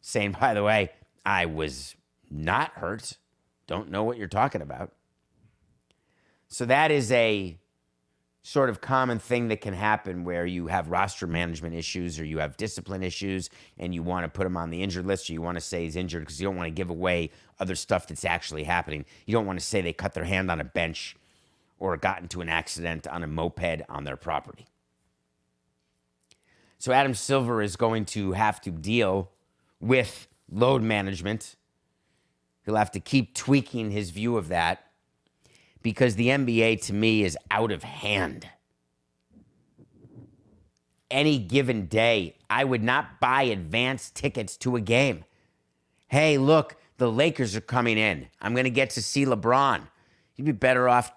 saying, 0.00 0.36
by 0.40 0.54
the 0.54 0.64
way, 0.64 0.90
I 1.24 1.46
was 1.46 1.94
not 2.28 2.72
hurt. 2.72 3.18
Don't 3.66 3.90
know 3.90 4.02
what 4.02 4.16
you're 4.16 4.26
talking 4.26 4.62
about. 4.62 4.92
So 6.48 6.64
that 6.64 6.90
is 6.90 7.12
a 7.12 7.59
sort 8.42 8.70
of 8.70 8.80
common 8.80 9.18
thing 9.18 9.48
that 9.48 9.60
can 9.60 9.74
happen 9.74 10.24
where 10.24 10.46
you 10.46 10.68
have 10.68 10.88
roster 10.88 11.26
management 11.26 11.74
issues 11.74 12.18
or 12.18 12.24
you 12.24 12.38
have 12.38 12.56
discipline 12.56 13.02
issues 13.02 13.50
and 13.78 13.94
you 13.94 14.02
want 14.02 14.24
to 14.24 14.28
put 14.28 14.46
him 14.46 14.56
on 14.56 14.70
the 14.70 14.82
injured 14.82 15.06
list 15.06 15.28
or 15.28 15.34
you 15.34 15.42
want 15.42 15.56
to 15.56 15.60
say 15.60 15.84
he's 15.84 15.96
injured 15.96 16.22
because 16.22 16.40
you 16.40 16.46
don't 16.46 16.56
want 16.56 16.66
to 16.66 16.70
give 16.70 16.88
away 16.88 17.30
other 17.58 17.74
stuff 17.74 18.06
that's 18.06 18.24
actually 18.24 18.64
happening. 18.64 19.04
You 19.26 19.34
don't 19.34 19.46
want 19.46 19.58
to 19.58 19.64
say 19.64 19.82
they 19.82 19.92
cut 19.92 20.14
their 20.14 20.24
hand 20.24 20.50
on 20.50 20.60
a 20.60 20.64
bench 20.64 21.16
or 21.78 21.96
got 21.96 22.22
into 22.22 22.40
an 22.40 22.48
accident 22.48 23.06
on 23.06 23.22
a 23.22 23.26
moped 23.26 23.82
on 23.88 24.04
their 24.04 24.16
property. 24.16 24.66
So 26.78 26.92
Adam 26.92 27.14
Silver 27.14 27.60
is 27.60 27.76
going 27.76 28.06
to 28.06 28.32
have 28.32 28.58
to 28.62 28.70
deal 28.70 29.30
with 29.80 30.28
load 30.50 30.82
management. 30.82 31.56
He'll 32.64 32.76
have 32.76 32.90
to 32.92 33.00
keep 33.00 33.34
tweaking 33.34 33.90
his 33.90 34.10
view 34.10 34.38
of 34.38 34.48
that 34.48 34.89
because 35.82 36.16
the 36.16 36.28
NBA 36.28 36.82
to 36.86 36.92
me 36.92 37.22
is 37.22 37.36
out 37.50 37.72
of 37.72 37.82
hand. 37.82 38.48
Any 41.10 41.38
given 41.38 41.86
day, 41.86 42.36
I 42.48 42.64
would 42.64 42.82
not 42.82 43.20
buy 43.20 43.42
advance 43.42 44.10
tickets 44.10 44.56
to 44.58 44.76
a 44.76 44.80
game. 44.80 45.24
Hey, 46.08 46.38
look, 46.38 46.76
the 46.98 47.10
Lakers 47.10 47.56
are 47.56 47.60
coming 47.60 47.98
in. 47.98 48.28
I'm 48.40 48.52
going 48.52 48.64
to 48.64 48.70
get 48.70 48.90
to 48.90 49.02
see 49.02 49.24
LeBron. 49.24 49.82
You'd 50.36 50.44
be 50.44 50.52
better 50.52 50.88
off 50.88 51.12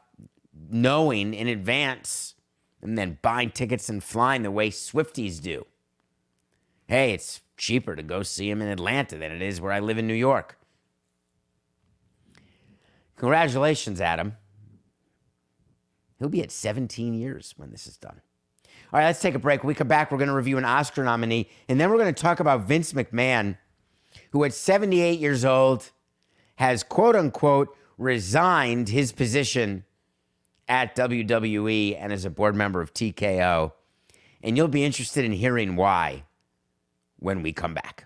knowing 0.69 1.33
in 1.33 1.47
advance 1.47 2.35
and 2.81 2.97
then 2.97 3.17
buying 3.21 3.51
tickets 3.51 3.89
and 3.89 4.03
flying 4.03 4.43
the 4.43 4.51
way 4.51 4.69
Swifties 4.69 5.41
do. 5.41 5.65
Hey, 6.87 7.13
it's 7.13 7.41
cheaper 7.57 7.95
to 7.95 8.03
go 8.03 8.23
see 8.23 8.49
him 8.49 8.61
in 8.61 8.67
Atlanta 8.67 9.17
than 9.17 9.31
it 9.31 9.41
is 9.41 9.61
where 9.61 9.71
I 9.71 9.79
live 9.79 9.97
in 9.97 10.07
New 10.07 10.13
York. 10.13 10.57
Congratulations, 13.15 14.01
Adam. 14.01 14.33
He'll 16.19 16.29
be 16.29 16.41
at 16.41 16.51
17 16.51 17.13
years 17.13 17.53
when 17.57 17.71
this 17.71 17.87
is 17.87 17.97
done. 17.97 18.21
All 18.91 18.99
right, 18.99 19.05
let's 19.05 19.21
take 19.21 19.35
a 19.35 19.39
break. 19.39 19.63
When 19.63 19.69
we 19.69 19.73
come 19.73 19.87
back, 19.87 20.11
we're 20.11 20.19
going 20.19 20.29
to 20.29 20.35
review 20.35 20.57
an 20.57 20.65
Oscar 20.65 21.03
nominee, 21.03 21.49
and 21.67 21.79
then 21.79 21.89
we're 21.89 21.97
going 21.97 22.13
to 22.13 22.21
talk 22.21 22.39
about 22.39 22.67
Vince 22.67 22.93
McMahon, 22.93 23.57
who 24.31 24.43
at 24.43 24.53
78 24.53 25.19
years 25.19 25.43
old 25.43 25.91
has 26.55 26.83
quote 26.83 27.15
unquote 27.15 27.75
resigned 27.97 28.89
his 28.89 29.11
position 29.11 29.85
at 30.67 30.95
WWE 30.95 31.97
and 31.99 32.13
as 32.13 32.25
a 32.25 32.29
board 32.29 32.55
member 32.55 32.81
of 32.81 32.93
TKO. 32.93 33.73
And 34.41 34.57
you'll 34.57 34.67
be 34.67 34.83
interested 34.83 35.25
in 35.25 35.31
hearing 35.31 35.75
why 35.75 36.23
when 37.17 37.41
we 37.41 37.53
come 37.53 37.73
back. 37.73 38.05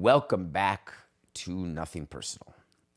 Welcome 0.00 0.46
back 0.46 0.94
to 1.34 1.54
Nothing 1.54 2.06
Personal. 2.06 2.54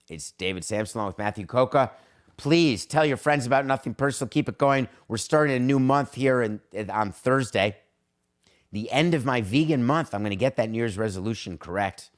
It's 0.08 0.32
David 0.32 0.63
Samson 0.63 1.00
along 1.00 1.08
with 1.08 1.18
Matthew 1.18 1.46
Coca. 1.46 1.92
Please 2.38 2.86
tell 2.86 3.06
your 3.06 3.18
friends 3.18 3.46
about 3.46 3.66
Nothing 3.66 3.94
Personal. 3.94 4.30
Keep 4.30 4.48
it 4.48 4.58
going. 4.58 4.88
We're 5.10 5.18
starting 5.18 5.54
a 5.54 5.60
new 5.60 5.80
month 5.80 6.13
here 6.13 6.42
in, 6.42 6.62
in- 6.72 6.89
on 6.89 7.12
Thursday. 7.12 7.76
The 8.72 8.89
end 8.89 9.13
of 9.13 9.26
my 9.26 9.42
vegan 9.42 9.84
month. 9.84 10.13
I'm 10.13 10.22
going 10.22 10.30
to 10.30 10.38
get 10.38 10.56
that 10.56 10.70
New 10.70 10.78
Year's 10.78 10.98
resolution 10.98 11.58
correct. 11.58 12.10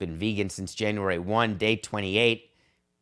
Been 0.00 0.16
vegan 0.16 0.50
since 0.50 0.74
January 0.74 1.20
1, 1.20 1.56
day 1.56 1.76
28. 1.76 2.50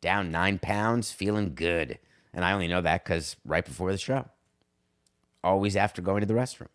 Down 0.01 0.29
nine 0.29 0.59
pounds, 0.59 1.11
feeling 1.11 1.55
good. 1.55 1.97
And 2.31 2.45
I 2.45 2.51
only 2.51 2.67
know 2.67 2.81
that 2.81 3.03
because 3.03 3.37
right 3.43 3.65
before 3.65 3.91
the 3.91 3.97
show. 3.97 4.27
Always 5.43 5.75
after 5.75 5.99
going 5.99 6.21
to 6.21 6.27
the 6.27 6.35
restroom 6.35 6.67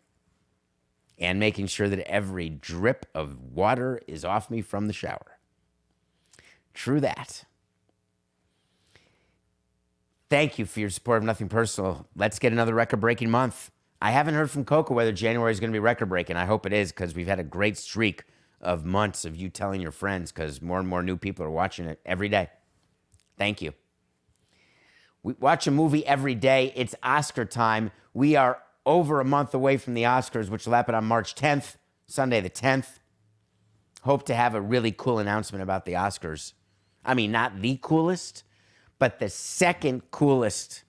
and 1.17 1.39
making 1.39 1.67
sure 1.67 1.89
that 1.89 1.99
every 2.01 2.49
drip 2.49 3.05
of 3.13 3.37
water 3.39 4.01
is 4.07 4.25
off 4.25 4.49
me 4.49 4.61
from 4.61 4.87
the 4.87 4.93
shower. 4.93 5.37
True 6.73 6.99
that. 6.99 7.45
Thank 10.29 10.57
you 10.57 10.65
for 10.65 10.79
your 10.79 10.89
support 10.89 11.19
of 11.19 11.23
Nothing 11.23 11.49
Personal. 11.49 12.07
Let's 12.15 12.39
get 12.39 12.51
another 12.51 12.73
record 12.73 12.99
breaking 12.99 13.29
month. 13.29 13.69
I 14.01 14.11
haven't 14.11 14.33
heard 14.33 14.49
from 14.49 14.65
Coca 14.65 14.91
whether 14.91 15.11
January 15.11 15.51
is 15.51 15.59
going 15.59 15.69
to 15.69 15.75
be 15.75 15.79
record 15.79 16.09
breaking. 16.09 16.35
I 16.35 16.45
hope 16.45 16.65
it 16.65 16.73
is 16.73 16.91
because 16.91 17.13
we've 17.13 17.27
had 17.27 17.39
a 17.39 17.43
great 17.43 17.77
streak 17.77 18.23
of 18.59 18.83
months 18.83 19.25
of 19.25 19.35
you 19.35 19.49
telling 19.49 19.79
your 19.79 19.91
friends 19.91 20.31
because 20.31 20.61
more 20.61 20.79
and 20.79 20.87
more 20.87 21.03
new 21.03 21.17
people 21.17 21.45
are 21.45 21.51
watching 21.51 21.85
it 21.85 21.99
every 22.05 22.29
day. 22.29 22.49
Thank 23.37 23.61
you. 23.61 23.73
We 25.21 25.33
watch 25.39 25.67
a 25.67 25.71
movie 25.71 26.05
every 26.05 26.35
day. 26.35 26.73
It's 26.75 26.95
Oscar 27.03 27.45
time. 27.45 27.91
We 28.13 28.35
are 28.35 28.61
over 28.85 29.19
a 29.19 29.25
month 29.25 29.53
away 29.53 29.77
from 29.77 29.93
the 29.93 30.03
Oscars, 30.03 30.49
which 30.49 30.65
will 30.65 30.73
happen 30.73 30.95
on 30.95 31.05
March 31.05 31.35
10th, 31.35 31.75
Sunday 32.05 32.41
the 32.41 32.49
10th. 32.49 32.99
Hope 34.03 34.25
to 34.25 34.35
have 34.35 34.55
a 34.55 34.61
really 34.61 34.91
cool 34.91 35.19
announcement 35.19 35.63
about 35.63 35.85
the 35.85 35.93
Oscars. 35.93 36.53
I 37.05 37.13
mean, 37.13 37.31
not 37.31 37.61
the 37.61 37.79
coolest, 37.81 38.43
but 38.99 39.19
the 39.19 39.29
second 39.29 40.11
coolest. 40.11 40.83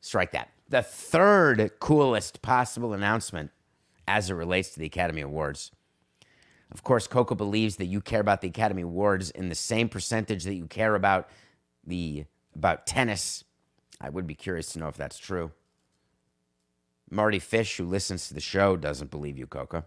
Strike 0.00 0.32
that. 0.32 0.50
The 0.68 0.82
third 0.82 1.72
coolest 1.80 2.42
possible 2.42 2.92
announcement 2.92 3.50
as 4.06 4.30
it 4.30 4.34
relates 4.34 4.70
to 4.70 4.80
the 4.80 4.86
Academy 4.86 5.22
Awards. 5.22 5.72
Of 6.70 6.82
course, 6.82 7.06
Coco 7.06 7.34
believes 7.34 7.76
that 7.76 7.86
you 7.86 8.00
care 8.00 8.20
about 8.20 8.40
the 8.40 8.48
Academy 8.48 8.82
Awards 8.82 9.30
in 9.30 9.48
the 9.48 9.54
same 9.54 9.88
percentage 9.88 10.44
that 10.44 10.54
you 10.54 10.66
care 10.66 10.94
about 10.94 11.28
the 11.86 12.26
about 12.54 12.86
tennis. 12.86 13.44
I 14.00 14.10
would 14.10 14.26
be 14.26 14.34
curious 14.34 14.72
to 14.72 14.78
know 14.78 14.88
if 14.88 14.96
that's 14.96 15.18
true. 15.18 15.52
Mardy 17.10 17.38
Fish, 17.38 17.76
who 17.76 17.84
listens 17.84 18.28
to 18.28 18.34
the 18.34 18.40
show, 18.40 18.76
doesn't 18.76 19.10
believe 19.10 19.38
you, 19.38 19.46
Coco. 19.46 19.84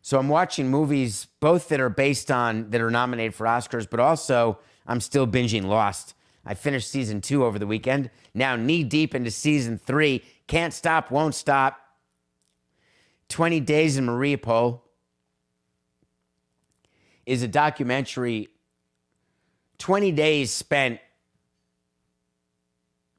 So 0.00 0.18
I'm 0.18 0.28
watching 0.28 0.70
movies 0.70 1.26
both 1.40 1.68
that 1.68 1.80
are 1.80 1.90
based 1.90 2.30
on 2.30 2.70
that 2.70 2.80
are 2.80 2.90
nominated 2.90 3.34
for 3.34 3.46
Oscars, 3.46 3.88
but 3.88 4.00
also 4.00 4.58
I'm 4.86 5.00
still 5.00 5.26
binging 5.26 5.64
Lost. 5.64 6.14
I 6.46 6.54
finished 6.54 6.90
season 6.90 7.20
two 7.20 7.44
over 7.44 7.58
the 7.58 7.66
weekend. 7.66 8.10
Now 8.32 8.56
knee 8.56 8.84
deep 8.84 9.14
into 9.14 9.30
season 9.30 9.76
three. 9.76 10.22
Can't 10.46 10.72
stop, 10.72 11.10
won't 11.10 11.34
stop. 11.34 11.78
20 13.28 13.60
Days 13.60 13.98
in 13.98 14.06
Mariupol 14.06 14.80
is 17.26 17.42
a 17.42 17.48
documentary 17.48 18.48
20 19.78 20.10
days 20.12 20.50
spent 20.50 21.00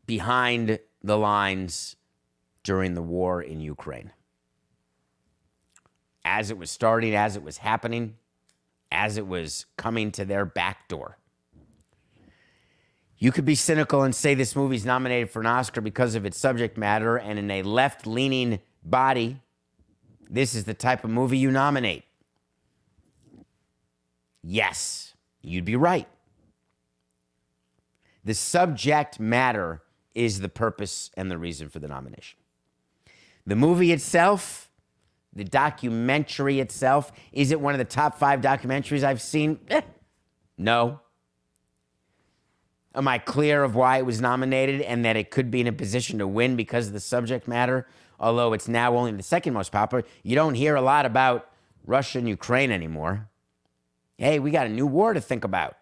behind 0.05 0.79
the 1.03 1.17
lines 1.17 1.95
during 2.63 2.93
the 2.93 3.01
war 3.01 3.41
in 3.41 3.59
Ukraine. 3.59 4.11
As 6.23 6.51
it 6.51 6.57
was 6.57 6.69
starting, 6.69 7.15
as 7.15 7.35
it 7.35 7.43
was 7.43 7.57
happening, 7.57 8.15
as 8.91 9.17
it 9.17 9.27
was 9.27 9.65
coming 9.77 10.11
to 10.11 10.25
their 10.25 10.45
back 10.45 10.87
door. 10.87 11.17
You 13.17 13.31
could 13.31 13.45
be 13.45 13.55
cynical 13.55 14.03
and 14.03 14.15
say 14.15 14.33
this 14.33 14.55
movie's 14.55 14.85
nominated 14.85 15.29
for 15.29 15.41
an 15.41 15.45
Oscar 15.45 15.81
because 15.81 16.15
of 16.15 16.25
its 16.25 16.37
subject 16.37 16.77
matter, 16.77 17.17
and 17.17 17.37
in 17.37 17.51
a 17.51 17.63
left 17.63 18.07
leaning 18.07 18.59
body, 18.83 19.41
this 20.29 20.55
is 20.55 20.63
the 20.63 20.73
type 20.73 21.03
of 21.03 21.09
movie 21.09 21.37
you 21.37 21.51
nominate. 21.51 22.03
Yes, 24.41 25.13
you'd 25.41 25.65
be 25.65 25.75
right. 25.75 26.07
The 28.23 28.33
subject 28.33 29.19
matter 29.19 29.81
is 30.15 30.39
the 30.39 30.49
purpose 30.49 31.11
and 31.17 31.29
the 31.29 31.37
reason 31.37 31.67
for 31.67 31.79
the 31.79 31.87
nomination. 31.87 32.38
The 33.49 33.55
movie 33.55 33.91
itself, 33.91 34.69
the 35.33 35.43
documentary 35.43 36.59
itself, 36.59 37.11
is 37.31 37.49
it 37.49 37.59
one 37.59 37.73
of 37.73 37.79
the 37.79 37.83
top 37.83 38.19
five 38.19 38.41
documentaries 38.41 39.03
I've 39.03 39.23
seen? 39.23 39.59
Eh, 39.69 39.81
no. 40.55 40.99
Am 42.93 43.07
I 43.07 43.17
clear 43.17 43.63
of 43.63 43.73
why 43.73 43.97
it 43.97 44.05
was 44.05 44.21
nominated 44.21 44.81
and 44.81 45.03
that 45.03 45.15
it 45.15 45.31
could 45.31 45.49
be 45.49 45.61
in 45.61 45.65
a 45.65 45.71
position 45.71 46.19
to 46.19 46.27
win 46.27 46.55
because 46.55 46.85
of 46.85 46.93
the 46.93 46.99
subject 46.99 47.47
matter? 47.47 47.87
Although 48.19 48.53
it's 48.53 48.67
now 48.67 48.95
only 48.95 49.13
the 49.13 49.23
second 49.23 49.55
most 49.55 49.71
popular, 49.71 50.03
you 50.21 50.35
don't 50.35 50.53
hear 50.53 50.75
a 50.75 50.81
lot 50.81 51.07
about 51.07 51.49
Russia 51.87 52.19
and 52.19 52.29
Ukraine 52.29 52.69
anymore. 52.69 53.29
Hey, 54.19 54.37
we 54.37 54.51
got 54.51 54.67
a 54.67 54.69
new 54.69 54.85
war 54.85 55.13
to 55.13 55.21
think 55.21 55.43
about. 55.43 55.75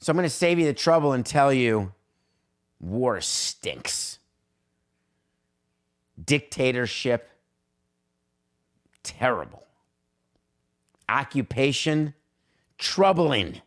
So 0.00 0.10
I'm 0.10 0.18
going 0.18 0.28
to 0.28 0.28
save 0.28 0.58
you 0.58 0.66
the 0.66 0.74
trouble 0.74 1.14
and 1.14 1.24
tell 1.24 1.50
you 1.50 1.94
war 2.78 3.22
stinks. 3.22 4.19
Dictatorship, 6.24 7.30
terrible. 9.02 9.66
Occupation, 11.08 12.14
troubling. 12.78 13.60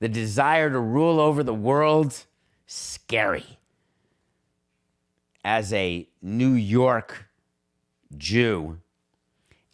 The 0.00 0.08
desire 0.08 0.70
to 0.70 0.80
rule 0.80 1.20
over 1.20 1.42
the 1.42 1.54
world, 1.54 2.24
scary. 2.66 3.58
As 5.44 5.72
a 5.72 6.08
New 6.20 6.52
York 6.52 7.26
Jew, 8.16 8.78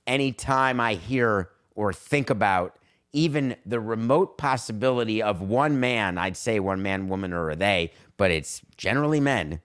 anytime 0.06 0.80
I 0.80 0.94
hear 0.94 1.50
or 1.74 1.92
think 1.92 2.30
about 2.30 2.78
even 3.12 3.56
the 3.64 3.80
remote 3.80 4.36
possibility 4.36 5.22
of 5.22 5.40
one 5.40 5.80
man, 5.80 6.18
I'd 6.18 6.36
say 6.36 6.60
one 6.60 6.82
man, 6.82 7.08
woman, 7.08 7.32
or 7.32 7.50
a 7.50 7.56
they, 7.56 7.92
but 8.16 8.30
it's 8.30 8.60
generally 8.76 9.20
men, 9.20 9.60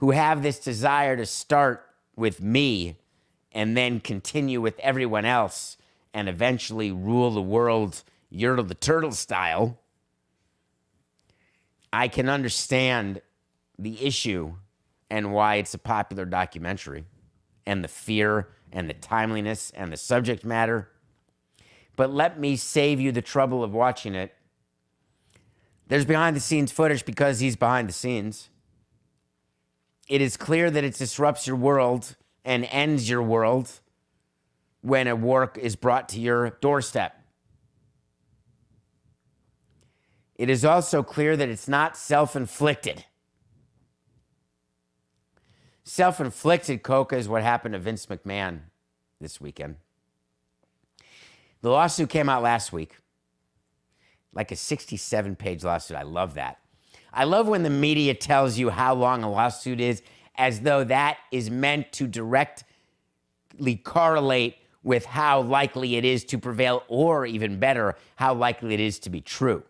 who 0.00 0.10
have 0.12 0.42
this 0.42 0.58
desire 0.58 1.16
to 1.16 1.26
start 1.26 1.86
with 2.16 2.42
me 2.42 2.96
and 3.52 3.76
then 3.76 4.00
continue 4.00 4.60
with 4.60 4.78
everyone 4.80 5.26
else 5.26 5.76
and 6.12 6.28
eventually 6.28 6.90
rule 6.90 7.30
the 7.30 7.42
world 7.42 8.02
Yertle 8.32 8.66
the 8.66 8.74
Turtle 8.74 9.12
style, 9.12 9.78
I 11.92 12.08
can 12.08 12.28
understand 12.28 13.20
the 13.78 14.04
issue 14.04 14.54
and 15.10 15.32
why 15.32 15.56
it's 15.56 15.74
a 15.74 15.78
popular 15.78 16.24
documentary 16.24 17.04
and 17.66 17.84
the 17.84 17.88
fear 17.88 18.48
and 18.72 18.88
the 18.88 18.94
timeliness 18.94 19.70
and 19.74 19.92
the 19.92 19.96
subject 19.96 20.44
matter. 20.44 20.88
But 21.96 22.10
let 22.10 22.38
me 22.38 22.56
save 22.56 23.00
you 23.00 23.12
the 23.12 23.20
trouble 23.20 23.62
of 23.62 23.74
watching 23.74 24.14
it. 24.14 24.34
There's 25.88 26.04
behind 26.06 26.36
the 26.36 26.40
scenes 26.40 26.72
footage 26.72 27.04
because 27.04 27.40
he's 27.40 27.56
behind 27.56 27.88
the 27.88 27.92
scenes. 27.92 28.48
It 30.10 30.20
is 30.20 30.36
clear 30.36 30.72
that 30.72 30.82
it 30.82 30.96
disrupts 30.96 31.46
your 31.46 31.54
world 31.54 32.16
and 32.44 32.66
ends 32.72 33.08
your 33.08 33.22
world 33.22 33.70
when 34.80 35.06
a 35.06 35.14
work 35.14 35.56
is 35.56 35.76
brought 35.76 36.08
to 36.08 36.20
your 36.20 36.50
doorstep. 36.60 37.16
It 40.34 40.50
is 40.50 40.64
also 40.64 41.04
clear 41.04 41.36
that 41.36 41.48
it's 41.48 41.68
not 41.68 41.96
self 41.96 42.34
inflicted. 42.34 43.04
Self 45.84 46.20
inflicted 46.20 46.82
coca 46.82 47.16
is 47.16 47.28
what 47.28 47.44
happened 47.44 47.74
to 47.74 47.78
Vince 47.78 48.06
McMahon 48.06 48.62
this 49.20 49.40
weekend. 49.40 49.76
The 51.62 51.70
lawsuit 51.70 52.10
came 52.10 52.28
out 52.28 52.42
last 52.42 52.72
week, 52.72 52.96
like 54.32 54.50
a 54.50 54.56
67 54.56 55.36
page 55.36 55.62
lawsuit. 55.62 55.96
I 55.96 56.02
love 56.02 56.34
that. 56.34 56.58
I 57.12 57.24
love 57.24 57.48
when 57.48 57.62
the 57.62 57.70
media 57.70 58.14
tells 58.14 58.58
you 58.58 58.70
how 58.70 58.94
long 58.94 59.22
a 59.22 59.30
lawsuit 59.30 59.80
is 59.80 60.02
as 60.36 60.60
though 60.60 60.84
that 60.84 61.18
is 61.30 61.50
meant 61.50 61.92
to 61.92 62.06
directly 62.06 63.76
correlate 63.82 64.56
with 64.82 65.04
how 65.04 65.42
likely 65.42 65.96
it 65.96 66.04
is 66.04 66.24
to 66.24 66.38
prevail, 66.38 66.82
or 66.88 67.26
even 67.26 67.58
better, 67.58 67.96
how 68.16 68.32
likely 68.32 68.72
it 68.72 68.80
is 68.80 68.98
to 69.00 69.10
be 69.10 69.20
true. 69.20 69.62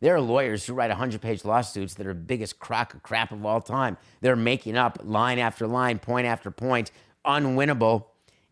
There 0.00 0.14
are 0.14 0.20
lawyers 0.20 0.64
who 0.64 0.72
write 0.72 0.90
100 0.90 1.20
page 1.20 1.44
lawsuits 1.44 1.94
that 1.94 2.06
are 2.06 2.14
the 2.14 2.20
biggest 2.20 2.58
crock 2.58 2.94
of 2.94 3.02
crap 3.02 3.32
of 3.32 3.44
all 3.44 3.60
time. 3.60 3.96
They're 4.20 4.36
making 4.36 4.76
up 4.76 4.98
line 5.02 5.38
after 5.38 5.66
line, 5.66 5.98
point 5.98 6.26
after 6.26 6.50
point, 6.50 6.90
unwinnable. 7.26 8.06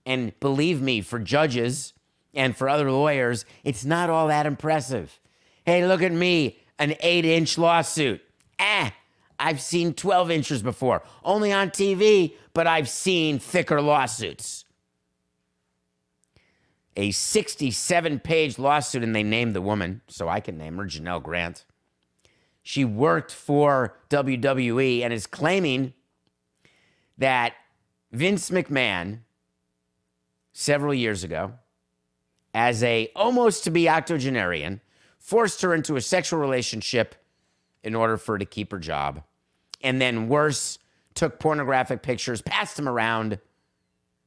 And 0.05 0.39
believe 0.41 0.83
me, 0.83 1.01
for 1.01 1.19
judges 1.19 1.95
and 2.35 2.57
for 2.57 2.69
other 2.69 2.91
lawyers, 2.91 3.45
it's 3.65 3.85
not 3.85 4.11
all 4.11 4.29
that 4.29 4.47
impressive. 4.47 5.21
Hey, 5.65 5.87
look 5.87 6.03
at 6.03 6.13
me, 6.13 6.59
an 6.79 6.95
eight 7.01 7.25
inch 7.25 7.59
lawsuit. 7.59 8.21
Eh, 8.59 8.91
I've 9.39 9.61
seen 9.61 9.95
12 9.95 10.31
inches 10.31 10.63
before, 10.63 11.03
only 11.25 11.53
on 11.53 11.71
TV, 11.71 12.35
but 12.55 12.67
I've 12.67 12.89
seen 12.89 13.39
thicker 13.39 13.81
lawsuits. 13.81 14.65
A 16.97 17.13
67 17.13 18.19
page 18.21 18.59
lawsuit, 18.59 19.05
and 19.05 19.15
they 19.15 19.23
named 19.23 19.55
the 19.55 19.63
woman, 19.63 20.01
so 20.09 20.29
I 20.29 20.41
can 20.41 20.59
name 20.59 20.77
her 20.79 20.85
Janelle 20.85 21.23
Grant. 21.23 21.65
She 22.63 22.85
worked 22.85 23.33
for 23.33 23.97
WWE 24.11 25.03
and 25.03 25.13
is 25.13 25.27
claiming 25.27 25.95
that 27.17 27.55
Vince 28.11 28.51
McMahon, 28.51 29.21
several 30.53 30.93
years 30.93 31.23
ago, 31.23 31.55
as 32.53 32.83
a 32.83 33.11
almost 33.15 33.65
to 33.65 33.71
be 33.71 33.89
octogenarian, 33.89 34.81
forced 35.29 35.61
her 35.61 35.75
into 35.75 35.95
a 35.95 36.01
sexual 36.01 36.41
relationship 36.41 37.15
in 37.83 37.95
order 37.95 38.17
for 38.17 38.33
her 38.33 38.39
to 38.39 38.47
keep 38.47 38.73
her 38.73 38.79
job. 38.79 39.23
And 39.83 40.01
then 40.01 40.27
worse, 40.27 40.79
took 41.15 41.39
pornographic 41.39 42.01
pictures, 42.01 42.41
passed 42.41 42.77
them 42.77 42.89
around 42.89 43.39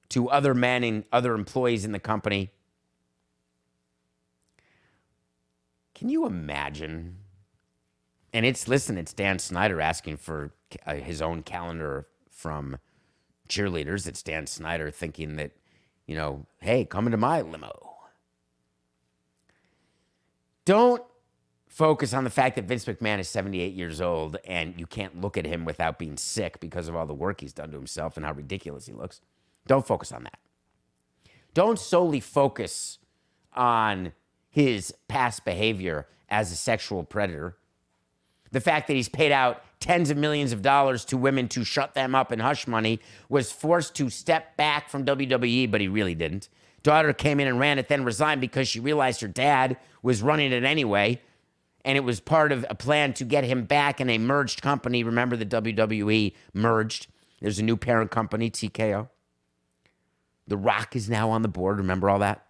to 0.09 0.29
other 0.29 0.53
men 0.53 0.83
and 0.83 1.03
other 1.11 1.33
employees 1.33 1.85
in 1.85 1.91
the 1.91 1.99
company. 1.99 2.51
Can 5.95 6.09
you 6.09 6.27
imagine? 6.27 7.17
And 8.31 8.45
it's, 8.45 8.67
listen, 8.67 8.95
it's 8.95 9.11
Dan 9.11 9.39
Snyder 9.39 9.81
asking 9.81 10.17
for 10.17 10.53
uh, 10.85 10.93
his 10.93 11.19
own 11.19 11.41
calendar 11.41 12.05
from 12.29 12.77
cheerleaders. 13.49 14.05
It's 14.05 14.21
Dan 14.21 14.45
Snyder 14.45 14.91
thinking 14.91 15.37
that, 15.37 15.53
you 16.05 16.13
know, 16.13 16.45
hey, 16.59 16.85
come 16.85 17.07
into 17.07 17.17
my 17.17 17.41
limo. 17.41 17.90
Don't 20.65 21.03
focus 21.67 22.13
on 22.13 22.23
the 22.23 22.29
fact 22.29 22.55
that 22.57 22.65
Vince 22.65 22.85
McMahon 22.85 23.19
is 23.19 23.29
78 23.29 23.73
years 23.73 24.01
old 24.01 24.37
and 24.45 24.77
you 24.77 24.85
can't 24.85 25.21
look 25.21 25.37
at 25.37 25.45
him 25.45 25.63
without 25.63 25.97
being 25.97 26.17
sick 26.17 26.59
because 26.59 26.87
of 26.87 26.95
all 26.95 27.05
the 27.05 27.13
work 27.13 27.41
he's 27.41 27.53
done 27.53 27.71
to 27.71 27.77
himself 27.77 28.17
and 28.17 28.25
how 28.25 28.33
ridiculous 28.33 28.87
he 28.87 28.93
looks. 28.93 29.21
Don't 29.67 29.87
focus 29.87 30.11
on 30.11 30.23
that. 30.23 30.39
Don't 31.53 31.79
solely 31.79 32.19
focus 32.19 32.99
on 33.53 34.13
his 34.49 34.93
past 35.07 35.45
behavior 35.45 36.07
as 36.29 36.51
a 36.51 36.55
sexual 36.55 37.03
predator. 37.03 37.57
The 38.51 38.61
fact 38.61 38.87
that 38.87 38.95
he's 38.95 39.09
paid 39.09 39.31
out 39.31 39.63
tens 39.79 40.09
of 40.09 40.17
millions 40.17 40.51
of 40.51 40.61
dollars 40.61 41.05
to 41.05 41.17
women 41.17 41.47
to 41.49 41.63
shut 41.63 41.93
them 41.93 42.15
up 42.15 42.31
in 42.31 42.39
hush 42.39 42.67
money 42.67 42.99
was 43.29 43.51
forced 43.51 43.95
to 43.95 44.09
step 44.09 44.57
back 44.57 44.89
from 44.89 45.05
WWE, 45.05 45.71
but 45.71 45.81
he 45.81 45.87
really 45.87 46.15
didn't. 46.15 46.49
Daughter 46.83 47.13
came 47.13 47.39
in 47.39 47.47
and 47.47 47.59
ran 47.59 47.79
it, 47.79 47.87
then 47.87 48.03
resigned 48.03 48.41
because 48.41 48.67
she 48.67 48.79
realized 48.79 49.21
her 49.21 49.27
dad 49.27 49.77
was 50.01 50.21
running 50.21 50.51
it 50.51 50.63
anyway 50.63 51.21
and 51.83 51.97
it 51.97 52.01
was 52.01 52.19
part 52.19 52.51
of 52.51 52.65
a 52.69 52.75
plan 52.75 53.13
to 53.13 53.25
get 53.25 53.43
him 53.43 53.65
back 53.65 53.99
in 53.99 54.09
a 54.09 54.17
merged 54.17 54.61
company. 54.61 55.03
Remember, 55.03 55.35
the 55.35 55.45
WWE 55.45 56.33
merged. 56.53 57.07
There's 57.41 57.59
a 57.59 57.63
new 57.63 57.75
parent 57.75 58.11
company, 58.11 58.51
TKO. 58.51 59.09
The 60.47 60.57
Rock 60.57 60.95
is 60.95 61.09
now 61.09 61.29
on 61.29 61.41
the 61.41 61.47
board. 61.47 61.77
Remember 61.77 62.09
all 62.09 62.19
that? 62.19 62.45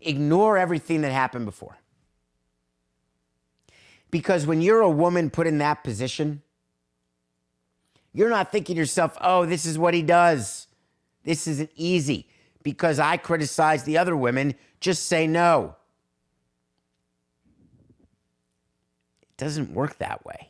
Ignore 0.00 0.58
everything 0.58 1.00
that 1.00 1.12
happened 1.12 1.44
before. 1.44 1.78
Because 4.10 4.46
when 4.46 4.60
you're 4.60 4.82
a 4.82 4.90
woman 4.90 5.30
put 5.30 5.46
in 5.46 5.58
that 5.58 5.82
position, 5.82 6.42
you're 8.12 8.30
not 8.30 8.52
thinking 8.52 8.76
yourself, 8.76 9.16
oh, 9.20 9.44
this 9.44 9.66
is 9.66 9.78
what 9.78 9.94
he 9.94 10.02
does. 10.02 10.68
This 11.24 11.48
isn't 11.48 11.70
easy. 11.74 12.28
Because 12.66 12.98
I 12.98 13.16
criticize 13.16 13.84
the 13.84 13.96
other 13.96 14.16
women, 14.16 14.56
just 14.80 15.04
say 15.04 15.28
no. 15.28 15.76
It 19.22 19.36
doesn't 19.36 19.70
work 19.70 19.98
that 19.98 20.26
way. 20.26 20.48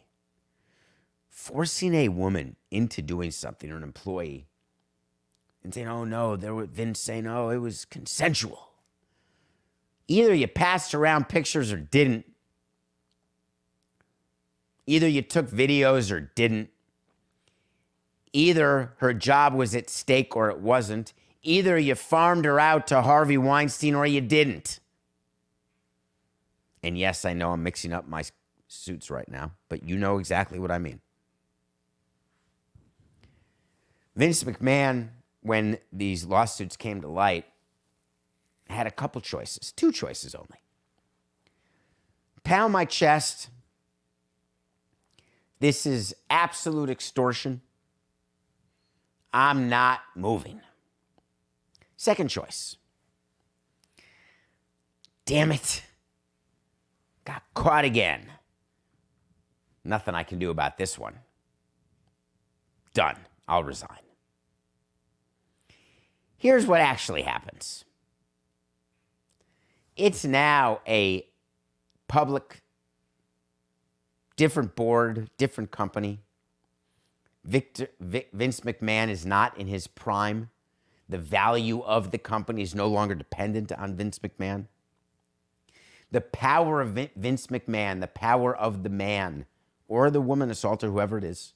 Forcing 1.28 1.92
a 1.92 2.08
woman 2.08 2.56
into 2.70 3.02
doing 3.02 3.30
something 3.32 3.70
or 3.70 3.76
an 3.76 3.82
employee 3.82 4.46
and 5.62 5.74
saying, 5.74 5.88
oh 5.88 6.04
no, 6.04 6.36
there 6.36 6.54
were 6.54 6.64
Vince 6.64 7.00
saying, 7.00 7.26
oh, 7.26 7.50
it 7.50 7.58
was 7.58 7.84
consensual. 7.84 8.70
Either 10.08 10.32
you 10.32 10.48
passed 10.48 10.94
around 10.94 11.28
pictures 11.28 11.70
or 11.70 11.76
didn't. 11.76 12.24
Either 14.86 15.06
you 15.06 15.20
took 15.20 15.50
videos 15.50 16.10
or 16.10 16.20
didn't. 16.34 16.70
Either 18.32 18.94
her 19.00 19.12
job 19.12 19.52
was 19.52 19.74
at 19.74 19.90
stake 19.90 20.34
or 20.34 20.48
it 20.48 20.60
wasn't. 20.60 21.12
Either 21.46 21.78
you 21.78 21.94
farmed 21.94 22.44
her 22.44 22.58
out 22.58 22.88
to 22.88 23.02
Harvey 23.02 23.38
Weinstein 23.38 23.94
or 23.94 24.04
you 24.04 24.20
didn't. 24.20 24.80
And 26.82 26.98
yes, 26.98 27.24
I 27.24 27.34
know 27.34 27.52
I'm 27.52 27.62
mixing 27.62 27.92
up 27.92 28.08
my 28.08 28.24
suits 28.66 29.10
right 29.10 29.28
now, 29.28 29.52
but 29.68 29.84
you 29.84 29.96
know 29.96 30.18
exactly 30.18 30.58
what 30.58 30.72
I 30.72 30.78
mean. 30.78 31.00
Vince 34.16 34.42
McMahon, 34.42 35.10
when 35.40 35.78
these 35.92 36.24
lawsuits 36.24 36.76
came 36.76 37.00
to 37.00 37.08
light, 37.08 37.44
had 38.68 38.88
a 38.88 38.90
couple 38.90 39.20
choices, 39.20 39.70
two 39.70 39.92
choices 39.92 40.34
only. 40.34 40.58
Pound 42.42 42.72
my 42.72 42.84
chest. 42.84 43.50
This 45.60 45.86
is 45.86 46.12
absolute 46.28 46.90
extortion. 46.90 47.60
I'm 49.32 49.68
not 49.68 50.00
moving. 50.16 50.60
Second 51.96 52.28
choice. 52.28 52.76
Damn 55.26 55.52
it. 55.52 55.82
Got 57.24 57.42
caught 57.54 57.84
again. 57.84 58.26
Nothing 59.84 60.14
I 60.14 60.24
can 60.24 60.38
do 60.38 60.50
about 60.50 60.78
this 60.78 60.98
one. 60.98 61.14
Done. 62.94 63.16
I'll 63.48 63.64
resign. 63.64 63.98
Here's 66.38 66.66
what 66.66 66.80
actually 66.80 67.22
happens 67.22 67.84
It's 69.96 70.24
now 70.24 70.80
a 70.88 71.26
public, 72.08 72.62
different 74.36 74.76
board, 74.76 75.30
different 75.38 75.70
company. 75.70 76.20
Victor, 77.44 77.88
Vi- 78.00 78.26
Vince 78.32 78.60
McMahon 78.60 79.08
is 79.10 79.26
not 79.26 79.56
in 79.58 79.68
his 79.68 79.86
prime. 79.86 80.50
The 81.08 81.18
value 81.18 81.82
of 81.82 82.10
the 82.10 82.18
company 82.18 82.62
is 82.62 82.74
no 82.74 82.88
longer 82.88 83.14
dependent 83.14 83.72
on 83.72 83.96
Vince 83.96 84.18
McMahon. 84.18 84.66
The 86.10 86.20
power 86.20 86.80
of 86.80 86.90
Vince 87.16 87.48
McMahon, 87.48 88.00
the 88.00 88.06
power 88.06 88.56
of 88.56 88.82
the 88.82 88.88
man 88.88 89.46
or 89.88 90.10
the 90.10 90.20
woman 90.20 90.50
assaulter, 90.50 90.90
whoever 90.90 91.18
it 91.18 91.24
is, 91.24 91.52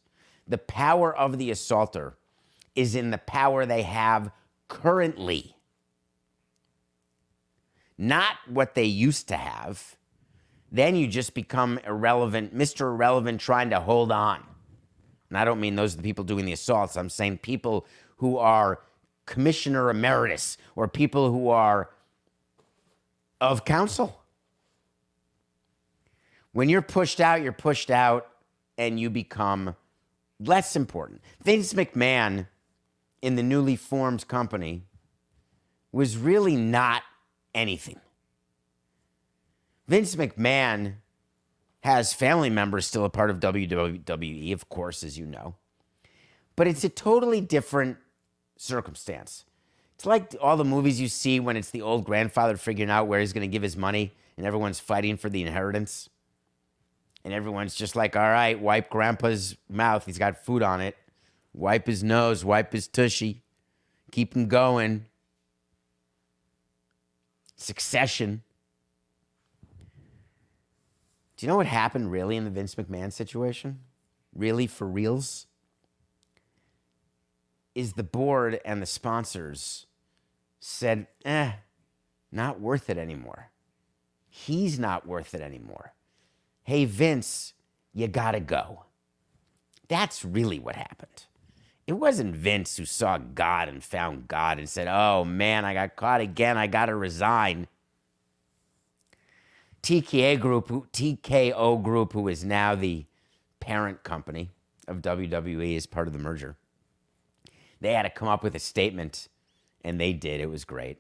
the 0.46 0.59
power 0.59 1.14
of 1.16 1.38
the 1.38 1.51
assaulter 1.51 2.16
is 2.74 2.94
in 2.94 3.11
the 3.11 3.18
power 3.18 3.66
they 3.66 3.82
have 3.82 4.30
currently, 4.68 5.57
not 7.98 8.36
what 8.46 8.74
they 8.74 8.84
used 8.84 9.28
to 9.28 9.36
have. 9.36 9.96
Then 10.72 10.94
you 10.94 11.09
just 11.09 11.34
become 11.34 11.78
irrelevant, 11.84 12.55
Mr. 12.55 12.82
Irrelevant, 12.82 13.40
trying 13.40 13.70
to 13.70 13.80
hold 13.80 14.12
on. 14.12 14.44
And 15.28 15.38
I 15.38 15.44
don't 15.44 15.61
mean 15.61 15.76
those 15.76 15.94
are 15.94 15.96
the 15.98 16.03
people 16.03 16.24
doing 16.24 16.44
the 16.44 16.53
assaults. 16.53 16.96
I'm 16.96 17.09
saying 17.11 17.38
people 17.38 17.86
who 18.16 18.38
are 18.38 18.80
commissioner 19.27 19.91
emeritus 19.91 20.57
or 20.77 20.89
people 20.89 21.31
who 21.31 21.49
are 21.49 21.91
of 23.41 23.64
counsel. 23.64 24.21
When 26.53 26.68
you're 26.68 26.83
pushed 26.83 27.21
out, 27.21 27.43
you're 27.43 27.53
pushed 27.53 27.91
out 27.91 28.27
and 28.77 28.99
you 28.99 29.11
become 29.11 29.77
less 30.41 30.75
important. 30.75 31.21
Vince 31.43 31.73
McMahon 31.75 32.49
in 33.23 33.37
the 33.37 33.43
newly 33.43 33.77
formed 33.77 34.27
company 34.27 34.85
was 35.93 36.16
really 36.16 36.57
not 36.57 37.03
anything. 37.55 38.01
Vince 39.87 40.16
McMahon 40.16 40.95
has 41.83 42.12
family 42.12 42.51
members 42.51 42.87
still 42.87 43.05
a 43.05 43.11
part 43.11 43.31
of 43.31 43.41
WWE, 43.41 44.53
of 44.53 44.68
course, 44.68 45.03
as 45.03 45.18
you 45.18 45.27
know. 45.27 45.55
But 46.57 46.66
it's 46.66 46.85
a 46.85 46.89
totally 46.89 47.41
different 47.41 47.97
circumstance. 48.61 49.44
It's 49.94 50.06
like 50.06 50.36
all 50.40 50.56
the 50.56 50.64
movies 50.64 51.00
you 51.00 51.08
see 51.08 51.40
when 51.40 51.56
it's 51.56 51.70
the 51.70 51.82
old 51.82 52.04
grandfather 52.04 52.56
figuring 52.56 52.90
out 52.90 53.06
where 53.06 53.20
he's 53.20 53.32
going 53.32 53.48
to 53.48 53.52
give 53.52 53.62
his 53.62 53.76
money 53.76 54.12
and 54.36 54.46
everyone's 54.46 54.80
fighting 54.80 55.16
for 55.16 55.28
the 55.28 55.42
inheritance. 55.42 56.08
And 57.24 57.34
everyone's 57.34 57.74
just 57.74 57.96
like, 57.96 58.16
all 58.16 58.22
right, 58.22 58.58
wipe 58.58 58.88
grandpa's 58.88 59.56
mouth. 59.68 60.06
He's 60.06 60.18
got 60.18 60.44
food 60.44 60.62
on 60.62 60.80
it. 60.80 60.96
Wipe 61.52 61.86
his 61.86 62.02
nose, 62.04 62.44
wipe 62.44 62.72
his 62.72 62.86
tushy. 62.86 63.42
Keep 64.12 64.34
him 64.34 64.46
going. 64.46 65.06
Succession. 67.56 68.42
Do 71.36 71.46
you 71.46 71.48
know 71.48 71.56
what 71.56 71.66
happened 71.66 72.11
really 72.11 72.36
in 72.36 72.44
the 72.44 72.50
Vince 72.50 72.74
McMahon 72.74 73.12
situation? 73.12 73.80
Really, 74.34 74.66
for 74.66 74.86
reals? 74.86 75.46
Is 77.75 77.93
the 77.95 78.03
board 78.03 78.61
and 78.64 78.83
the 78.83 78.87
sponsors 78.87 79.87
said, 80.59 81.07
eh, 81.25 81.53
not 82.31 82.61
worth 82.61 82.91
it 82.91 82.99
anymore. 82.99 83.51
He's 84.29 84.79
not 84.79 85.07
worth 85.07 85.35
it 85.35 85.41
anymore. 85.41 85.95
Hey, 86.62 86.85
Vince, 86.85 87.55
you 87.93 88.07
gotta 88.07 88.41
go. 88.41 88.85
That's 89.89 90.25
really 90.25 90.59
what 90.59 90.77
happened. 90.77 91.25
It 91.87 91.95
wasn't 91.95 92.37
Vince 92.37 92.77
who 92.77 92.85
saw 92.85 93.18
God 93.18 93.68
and 93.68 93.83
found 93.83 94.29
God 94.29 94.59
and 94.59 94.68
said, 94.68 94.87
oh 94.89 95.25
man, 95.25 95.64
I 95.64 95.75
got 95.75 95.97
caught 95.97 96.21
again. 96.21 96.57
I 96.57 96.68
gotta 96.68 96.95
resign. 96.95 97.66
TKA 99.83 100.39
Group, 100.39 100.68
TKO 100.93 101.83
Group, 101.83 102.12
who 102.12 102.29
is 102.29 102.45
now 102.45 102.75
the 102.75 103.07
parent 103.59 104.05
company 104.05 104.51
of 104.87 104.99
WWE, 104.99 105.75
is 105.75 105.87
part 105.87 106.07
of 106.07 106.12
the 106.12 106.18
merger. 106.18 106.57
They 107.81 107.93
had 107.95 108.03
to 108.03 108.11
come 108.11 108.28
up 108.28 108.43
with 108.43 108.55
a 108.55 108.59
statement, 108.59 109.28
and 109.83 110.01
they 110.01 110.12
did. 110.12 110.41
It 110.41 110.51
was 110.51 110.64
great. 110.64 110.99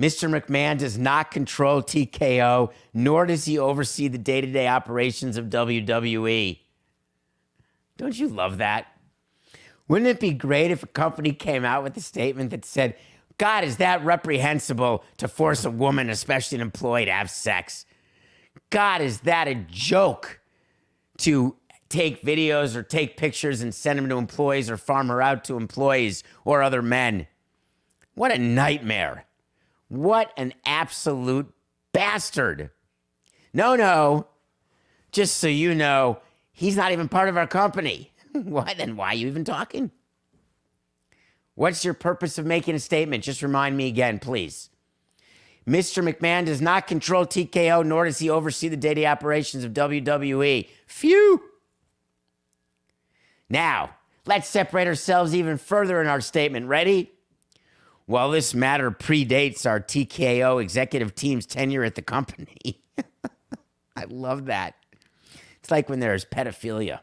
Mr. 0.00 0.28
McMahon 0.30 0.78
does 0.78 0.96
not 0.96 1.30
control 1.30 1.82
TKO, 1.82 2.72
nor 2.94 3.26
does 3.26 3.46
he 3.46 3.58
oversee 3.58 4.06
the 4.08 4.18
day 4.18 4.40
to 4.40 4.46
day 4.46 4.68
operations 4.68 5.36
of 5.36 5.46
WWE. 5.46 6.60
Don't 7.96 8.18
you 8.18 8.28
love 8.28 8.58
that? 8.58 8.86
Wouldn't 9.88 10.08
it 10.08 10.20
be 10.20 10.32
great 10.32 10.70
if 10.70 10.82
a 10.82 10.88
company 10.88 11.32
came 11.32 11.64
out 11.64 11.82
with 11.82 11.96
a 11.96 12.00
statement 12.00 12.50
that 12.50 12.64
said, 12.64 12.94
God, 13.38 13.64
is 13.64 13.78
that 13.78 14.04
reprehensible 14.04 15.02
to 15.16 15.26
force 15.26 15.64
a 15.64 15.70
woman, 15.70 16.10
especially 16.10 16.56
an 16.56 16.62
employee, 16.62 17.06
to 17.06 17.12
have 17.12 17.30
sex? 17.30 17.84
God, 18.70 19.00
is 19.00 19.20
that 19.20 19.48
a 19.48 19.54
joke 19.54 20.40
to 21.18 21.56
take 21.88 22.22
videos 22.22 22.74
or 22.76 22.82
take 22.82 23.16
pictures 23.16 23.60
and 23.60 23.74
send 23.74 23.98
them 23.98 24.08
to 24.08 24.16
employees 24.16 24.70
or 24.70 24.76
farm 24.76 25.08
her 25.08 25.22
out 25.22 25.44
to 25.44 25.56
employees 25.56 26.22
or 26.44 26.62
other 26.62 26.82
men? 26.82 27.26
What 28.14 28.32
a 28.32 28.38
nightmare. 28.38 29.26
What 29.88 30.32
an 30.36 30.54
absolute 30.64 31.52
bastard. 31.92 32.70
No, 33.52 33.76
no. 33.76 34.26
Just 35.12 35.38
so 35.38 35.48
you 35.48 35.74
know, 35.74 36.18
he's 36.52 36.76
not 36.76 36.92
even 36.92 37.08
part 37.08 37.28
of 37.28 37.36
our 37.36 37.46
company. 37.46 38.12
why 38.32 38.74
then? 38.74 38.96
Why 38.96 39.08
are 39.08 39.14
you 39.14 39.26
even 39.28 39.44
talking? 39.44 39.90
What's 41.54 41.84
your 41.84 41.94
purpose 41.94 42.38
of 42.38 42.46
making 42.46 42.74
a 42.74 42.78
statement? 42.78 43.24
Just 43.24 43.42
remind 43.42 43.76
me 43.76 43.88
again, 43.88 44.18
please. 44.18 44.70
Mr. 45.68 46.02
McMahon 46.08 46.46
does 46.46 46.60
not 46.60 46.86
control 46.86 47.26
TKO, 47.26 47.84
nor 47.84 48.04
does 48.04 48.20
he 48.20 48.30
oversee 48.30 48.68
the 48.68 48.76
daily 48.76 49.06
operations 49.06 49.64
of 49.64 49.72
WWE. 49.72 50.68
Phew. 50.86 51.42
Now, 53.50 53.90
let's 54.26 54.48
separate 54.48 54.86
ourselves 54.86 55.34
even 55.34 55.58
further 55.58 56.00
in 56.00 56.06
our 56.06 56.20
statement. 56.20 56.66
Ready? 56.66 57.12
While 58.06 58.30
this 58.30 58.54
matter 58.54 58.90
predates 58.90 59.68
our 59.68 59.80
TKO 59.80 60.62
executive 60.62 61.14
team's 61.14 61.46
tenure 61.46 61.84
at 61.84 61.94
the 61.94 62.02
company. 62.02 62.82
I 63.96 64.04
love 64.08 64.46
that. 64.46 64.74
It's 65.58 65.70
like 65.70 65.88
when 65.88 66.00
there's 66.00 66.24
pedophilia. 66.24 67.00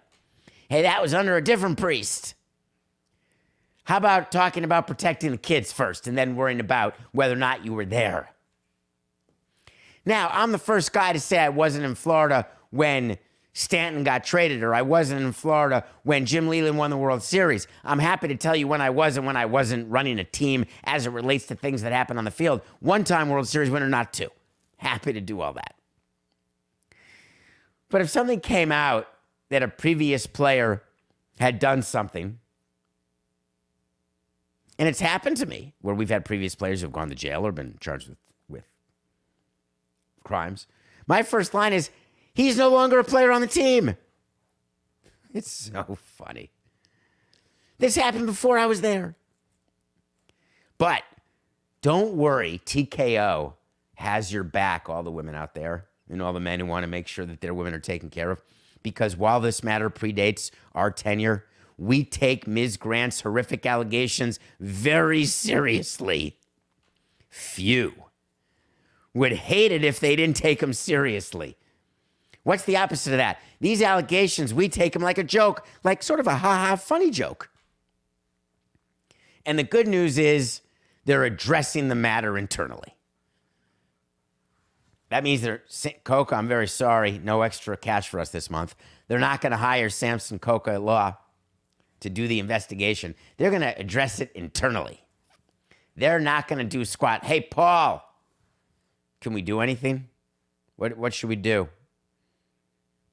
Hey, 0.69 0.81
that 0.81 1.01
was 1.01 1.13
under 1.13 1.35
a 1.35 1.43
different 1.43 1.77
priest. 1.77 2.33
How 3.83 3.97
about 3.97 4.31
talking 4.31 4.63
about 4.63 4.87
protecting 4.87 5.29
the 5.29 5.37
kids 5.37 5.71
first 5.71 6.07
and 6.07 6.17
then 6.17 6.35
worrying 6.35 6.59
about 6.59 6.95
whether 7.11 7.33
or 7.33 7.37
not 7.37 7.63
you 7.63 7.73
were 7.73 7.85
there? 7.85 8.31
Now, 10.05 10.29
I'm 10.31 10.51
the 10.51 10.57
first 10.57 10.91
guy 10.91 11.13
to 11.13 11.19
say 11.19 11.37
I 11.37 11.49
wasn't 11.49 11.85
in 11.85 11.95
Florida 11.95 12.47
when 12.71 13.17
Stanton 13.57 14.03
got 14.03 14.25
traded, 14.25 14.63
or 14.63 14.75
I 14.75 14.81
wasn't 14.81 15.21
in 15.21 15.31
Florida 15.31 15.85
when 16.03 16.25
Jim 16.25 16.49
Leyland 16.49 16.77
won 16.77 16.89
the 16.89 16.97
World 16.97 17.23
Series. 17.23 17.67
I'm 17.85 17.99
happy 17.99 18.27
to 18.27 18.35
tell 18.35 18.53
you 18.53 18.67
when 18.67 18.81
I 18.81 18.89
was 18.89 19.15
and 19.15 19.25
when 19.25 19.37
I 19.37 19.45
wasn't 19.45 19.89
running 19.89 20.19
a 20.19 20.25
team 20.25 20.65
as 20.83 21.05
it 21.05 21.11
relates 21.11 21.45
to 21.45 21.55
things 21.55 21.81
that 21.81 21.93
happen 21.93 22.17
on 22.17 22.25
the 22.25 22.31
field. 22.31 22.61
One 22.81 23.05
time 23.05 23.29
World 23.29 23.47
Series 23.47 23.69
winner, 23.69 23.87
not 23.87 24.11
two. 24.11 24.27
Happy 24.75 25.13
to 25.13 25.21
do 25.21 25.39
all 25.39 25.53
that. 25.53 25.75
But 27.89 28.01
if 28.01 28.09
something 28.09 28.41
came 28.41 28.73
out 28.73 29.07
that 29.47 29.63
a 29.63 29.69
previous 29.69 30.27
player 30.27 30.83
had 31.39 31.57
done 31.57 31.81
something, 31.81 32.39
and 34.77 34.89
it's 34.89 34.99
happened 34.99 35.37
to 35.37 35.45
me 35.45 35.73
where 35.79 35.95
we've 35.95 36.09
had 36.09 36.25
previous 36.25 36.55
players 36.55 36.81
who've 36.81 36.91
gone 36.91 37.07
to 37.07 37.15
jail 37.15 37.47
or 37.47 37.53
been 37.53 37.77
charged 37.79 38.09
with, 38.09 38.17
with 38.49 38.67
crimes. 40.25 40.67
My 41.07 41.23
first 41.23 41.53
line 41.53 41.71
is, 41.71 41.89
he's 42.35 42.57
no 42.57 42.69
longer 42.69 42.99
a 42.99 43.03
player 43.03 43.31
on 43.31 43.41
the 43.41 43.47
team. 43.47 43.97
It's 45.33 45.51
so 45.51 45.97
funny. 45.99 46.51
This 47.79 47.95
happened 47.95 48.27
before 48.27 48.59
I 48.59 48.67
was 48.67 48.81
there. 48.81 49.15
But 50.77 51.03
don't 51.81 52.13
worry, 52.13 52.61
TKO 52.65 53.53
has 53.95 54.31
your 54.31 54.43
back, 54.43 54.87
all 54.87 55.03
the 55.03 55.11
women 55.11 55.35
out 55.35 55.55
there 55.55 55.87
and 56.09 56.21
all 56.21 56.33
the 56.33 56.39
men 56.39 56.59
who 56.59 56.65
want 56.65 56.83
to 56.83 56.87
make 56.87 57.07
sure 57.07 57.25
that 57.25 57.41
their 57.41 57.53
women 57.53 57.73
are 57.73 57.79
taken 57.79 58.09
care 58.09 58.31
of. 58.31 58.41
Because 58.83 59.17
while 59.17 59.39
this 59.39 59.63
matter 59.63 59.89
predates 59.89 60.51
our 60.73 60.91
tenure, 60.91 61.45
we 61.77 62.03
take 62.03 62.47
Ms. 62.47 62.77
Grant's 62.77 63.21
horrific 63.21 63.65
allegations 63.65 64.39
very 64.59 65.25
seriously. 65.25 66.37
Few 67.29 68.05
would 69.13 69.33
hate 69.33 69.71
it 69.71 69.83
if 69.83 69.99
they 69.99 70.15
didn't 70.15 70.37
take 70.37 70.59
them 70.59 70.73
seriously. 70.73 71.57
What's 72.45 72.63
the 72.63 72.77
opposite 72.77 73.11
of 73.11 73.17
that? 73.17 73.39
These 73.59 73.81
allegations, 73.81 74.53
we 74.53 74.69
take 74.69 74.93
them 74.93 75.01
like 75.01 75.17
a 75.17 75.23
joke, 75.23 75.65
like 75.83 76.03
sort 76.03 76.19
of 76.19 76.27
a 76.27 76.35
ha 76.35 76.67
ha 76.67 76.75
funny 76.75 77.09
joke. 77.09 77.49
And 79.47 79.57
the 79.57 79.63
good 79.63 79.87
news 79.87 80.19
is 80.19 80.61
they're 81.05 81.23
addressing 81.23 81.87
the 81.87 81.95
matter 81.95 82.37
internally. 82.37 82.95
That 85.09 85.23
means 85.23 85.41
they're 85.41 85.63
Coca. 86.03 86.35
I'm 86.35 86.47
very 86.47 86.67
sorry. 86.67 87.17
No 87.17 87.41
extra 87.41 87.75
cash 87.77 88.09
for 88.09 88.19
us 88.19 88.29
this 88.29 88.51
month. 88.51 88.75
They're 89.07 89.17
not 89.17 89.41
going 89.41 89.51
to 89.51 89.57
hire 89.57 89.89
Samson 89.89 90.37
Coca 90.37 90.77
law 90.77 91.17
to 92.01 92.11
do 92.11 92.27
the 92.27 92.39
investigation. 92.39 93.15
They're 93.37 93.49
going 93.49 93.63
to 93.63 93.79
address 93.79 94.19
it 94.19 94.31
internally. 94.35 95.03
They're 95.95 96.19
not 96.19 96.47
going 96.47 96.59
to 96.59 96.65
do 96.65 96.85
squat. 96.85 97.25
Hey, 97.25 97.41
Paul, 97.41 98.03
Can 99.19 99.33
we 99.33 99.41
do 99.41 99.61
anything? 99.61 100.09
What 100.75 100.95
what 100.95 101.11
should 101.11 101.29
we 101.29 101.35
do? 101.35 101.69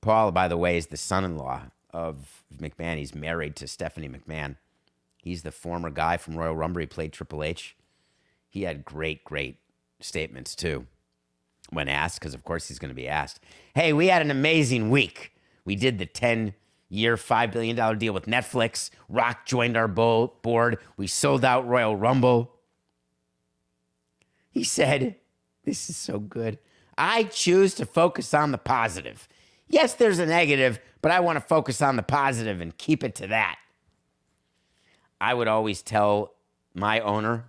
Paul, 0.03 0.33
by 0.33 0.49
the 0.49 0.59
way, 0.59 0.77
is 0.77 0.89
the 0.89 0.97
son-in-law 0.99 1.63
of 1.91 2.43
McMahon. 2.55 2.99
He's 2.99 3.15
married 3.15 3.57
to 3.57 3.67
Stephanie 3.69 4.09
McMahon. 4.09 4.57
He's 5.17 5.43
the 5.43 5.53
former 5.53 5.89
guy 5.89 6.17
from 6.17 6.37
Royal 6.37 6.57
Rumble. 6.57 6.81
He 6.81 6.87
played 6.87 7.13
Triple 7.13 7.43
H. 7.43 7.77
He 8.51 8.63
had 8.63 8.85
great, 8.85 9.25
great 9.25 9.59
statements 10.01 10.55
too 10.55 10.87
when 11.71 11.89
asked, 11.89 12.21
because 12.21 12.35
of 12.35 12.45
course 12.45 12.69
he's 12.69 12.79
going 12.79 12.91
to 12.91 12.95
be 12.95 13.09
asked. 13.09 13.41
Hey, 13.75 13.93
we 13.93 14.09
had 14.09 14.21
an 14.21 14.31
amazing 14.31 14.91
week. 14.91 15.33
We 15.65 15.77
did 15.77 15.99
the 15.99 16.07
10 16.07 16.55
year, 16.89 17.17
$5 17.17 17.53
billion 17.53 17.99
deal 17.99 18.13
with 18.13 18.27
Netflix. 18.27 18.91
Rock 19.09 19.47
joined 19.47 19.77
our 19.77 19.89
bo- 19.89 20.35
board. 20.43 20.79
We 20.97 21.07
sold 21.07 21.45
out 21.45 21.67
Royal 21.67 21.97
Rumble. 21.97 22.53
He 24.51 24.65
said, 24.65 25.17
This 25.65 25.89
is 25.89 25.97
so 25.97 26.19
good. 26.19 26.59
I 26.99 27.25
choose 27.25 27.75
to 27.77 27.87
focus 27.87 28.35
on 28.35 28.53
the 28.53 28.59
positive. 28.59 29.29
Yes, 29.73 29.95
there's 29.95 30.19
a 30.19 30.27
negative, 30.27 30.79
but 31.01 31.11
I 31.11 31.21
want 31.21 31.37
to 31.37 31.41
focus 31.41 31.81
on 31.81 31.97
the 31.97 32.03
positive 32.03 32.61
and 32.61 32.77
keep 32.77 33.03
it 33.03 33.15
to 33.17 33.27
that. 33.29 33.59
I 35.19 35.33
would 35.33 35.49
always 35.49 35.81
tell 35.83 36.35
my 36.75 37.01
owner, 37.01 37.47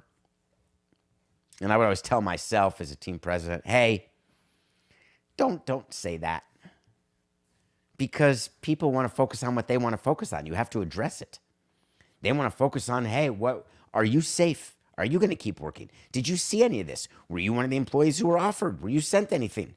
and 1.62 1.74
I 1.74 1.78
would 1.78 1.84
always 1.84 2.02
tell 2.02 2.22
myself 2.22 2.80
as 2.80 2.92
a 2.92 2.96
team 2.96 3.20
president, 3.20 3.68
hey, 3.68 4.10
don't 5.36 5.66
don't 5.66 5.94
say 5.94 6.16
that. 6.18 6.44
Because 7.98 8.48
people 8.62 8.92
want 8.92 9.08
to 9.08 9.14
focus 9.14 9.44
on 9.44 9.54
what 9.54 9.68
they 9.68 9.78
want 9.78 9.94
to 9.94 9.98
focus 9.98 10.32
on. 10.32 10.46
You 10.46 10.54
have 10.54 10.70
to 10.72 10.82
address 10.82 11.22
it. 11.22 11.40
They 12.22 12.32
want 12.32 12.50
to 12.50 12.58
focus 12.58 12.88
on, 12.88 13.04
hey, 13.04 13.30
what 13.30 13.68
are 13.94 14.06
you 14.06 14.22
safe? 14.22 14.78
Are 14.98 15.06
you 15.06 15.20
going 15.20 15.30
to 15.30 15.36
keep 15.36 15.60
working? 15.60 15.90
Did 16.14 16.30
you 16.30 16.38
see 16.38 16.64
any 16.64 16.80
of 16.80 16.88
this? 16.88 17.10
Were 17.28 17.40
you 17.40 17.52
one 17.52 17.66
of 17.66 17.72
the 17.72 17.78
employees 17.78 18.20
who 18.20 18.28
were 18.28 18.38
offered? 18.38 18.82
Were 18.82 18.90
you 18.90 19.02
sent 19.02 19.34
anything? 19.34 19.76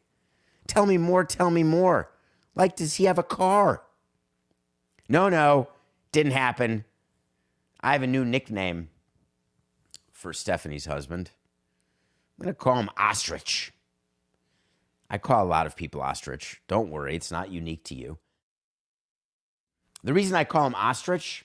Tell 0.69 0.87
me 0.87 0.97
more, 0.97 1.25
tell 1.25 1.51
me 1.51 1.63
more. 1.65 2.11
Like, 2.57 2.75
does 2.75 2.95
he 2.95 3.05
have 3.05 3.19
a 3.19 3.23
car? 3.23 3.83
No, 5.09 5.29
no, 5.29 5.69
didn't 6.11 6.33
happen. 6.33 6.85
I 7.81 7.93
have 7.93 8.03
a 8.03 8.09
new 8.09 8.25
nickname 8.25 8.89
for 10.11 10.33
Stephanie's 10.33 10.87
husband. 10.87 11.31
I'm 12.39 12.45
going 12.45 12.55
to 12.55 12.59
call 12.59 12.77
him 12.77 12.91
Ostrich. 12.99 13.73
I 15.09 15.19
call 15.19 15.45
a 15.45 15.47
lot 15.47 15.67
of 15.67 15.77
people 15.77 16.01
Ostrich. 16.01 16.61
Don't 16.67 16.91
worry, 16.91 17.15
it's 17.15 17.31
not 17.31 17.53
unique 17.53 17.85
to 17.85 17.95
you. 17.95 18.19
The 20.03 20.15
reason 20.15 20.35
I 20.35 20.45
call 20.45 20.67
him 20.67 20.75
Ostrich 20.75 21.45